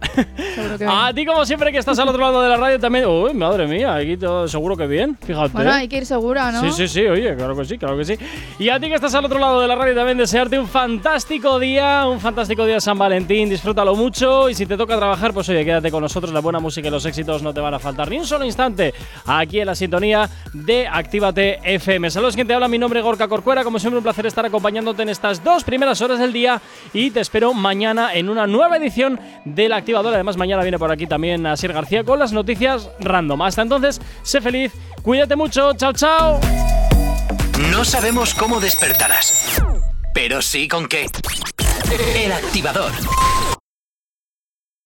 Que 0.78 0.86
a 0.90 1.12
ti, 1.14 1.26
como 1.26 1.46
siempre, 1.46 1.72
que 1.72 1.78
estás 1.78 1.98
al 2.00 2.08
otro 2.10 2.20
lado 2.22 2.42
de 2.42 2.50
la 2.50 2.58
radio 2.58 2.80
también. 2.80 3.06
Uy, 3.06 3.34
madre 3.34 3.68
mía, 3.68 3.96
aquí 3.96 4.18
todo 4.18 4.48
seguro 4.48 4.76
que 4.76 4.88
bien. 4.88 5.18
Fíjate. 5.26 5.50
Bueno, 5.54 5.72
hay 5.72 5.88
que 5.88 5.98
ir 5.98 6.06
segura, 6.06 6.52
¿no? 6.52 6.62
Sí, 6.62 6.72
sí, 6.72 6.88
sí, 6.88 7.06
oye, 7.08 7.36
claro 7.36 7.56
que 7.56 7.66
sí, 7.66 7.78
claro 7.78 7.98
que 7.98 8.06
sí. 8.06 8.16
Y 8.60 8.70
a 8.70 8.80
ti 8.80 8.88
que 8.88 8.96
estás 8.96 9.14
al 9.16 9.26
otro 9.26 9.40
lado 9.40 9.62
de 9.62 9.68
la 9.68 9.76
radio 9.76 9.94
también 9.96 10.18
desearte 10.18 10.58
un 10.60 10.68
fantástico 10.68 11.60
día, 11.60 12.06
un 12.08 12.20
fantástico 12.20 12.66
día 12.66 12.76
de 12.76 12.82
San 12.82 12.98
Valentín, 12.98 13.50
disfrútalo 13.50 13.96
mucho 13.96 14.50
y 14.50 14.54
si 14.56 14.66
te 14.66 14.76
toca 14.78 14.98
trabajar, 14.98 15.34
pues 15.34 15.48
oye, 15.50 15.64
quédate 15.64 15.92
con 15.92 16.02
nosotros, 16.02 16.34
la 16.34 16.40
buena 16.42 16.60
música 16.60 16.88
y 16.88 16.92
los 16.92 17.06
éxitos 17.16 17.42
no 17.42 17.54
te 17.54 17.62
van 17.62 17.74
a 17.74 17.80
faltar 17.80 18.10
ni 18.10 18.18
un 18.18 18.26
solo 18.26 18.44
instante 18.46 18.94
aquí 19.26 19.62
en 19.62 19.68
la 19.68 19.76
sintonía 19.76 20.30
de 20.54 20.86
Actívate 20.88 21.60
FM. 21.64 22.12
Saludos, 22.12 22.36
quien 22.36 22.48
te 22.48 22.54
habla, 22.54 22.68
mi 22.68 22.78
nombre 22.78 23.00
es 23.00 23.06
Gorka 23.06 23.28
Corcuera, 23.28 23.64
como 23.64 23.80
siempre 23.80 23.98
un 23.98 24.04
placer 24.04 24.26
estar 24.26 24.46
acompañándote 24.46 25.04
en 25.04 25.10
estas 25.10 25.44
dos 25.44 25.64
primeras 25.64 26.02
horas 26.02 26.20
del 26.20 26.34
día 26.34 26.62
y 26.94 27.12
te 27.12 27.22
espero 27.22 27.54
mañana 27.54 28.14
en 28.14 28.30
una 28.30 28.48
nueva 28.48 28.78
edición 28.78 29.20
del 29.46 29.72
Activador. 29.74 30.14
Además, 30.14 30.36
mañana 30.36 30.62
viene 30.62 30.78
por 30.78 30.92
aquí 30.92 31.08
también 31.08 31.46
Asier 31.46 31.72
García 31.72 32.04
con 32.04 32.20
las 32.20 32.34
noticias 32.34 32.90
random. 33.00 33.42
Hasta 33.42 33.62
entonces, 33.62 34.02
sé 34.24 34.42
feliz, 34.42 34.74
cuídate 35.02 35.36
mucho, 35.36 35.74
chao, 35.74 35.94
chao. 35.94 36.40
No 37.72 37.86
sabemos 37.86 38.34
cómo 38.34 38.60
despertarás, 38.60 39.62
pero 40.14 40.42
sí 40.42 40.68
con 40.68 40.88
qué. 40.88 41.06
El 42.16 42.32
activador. 42.32 42.92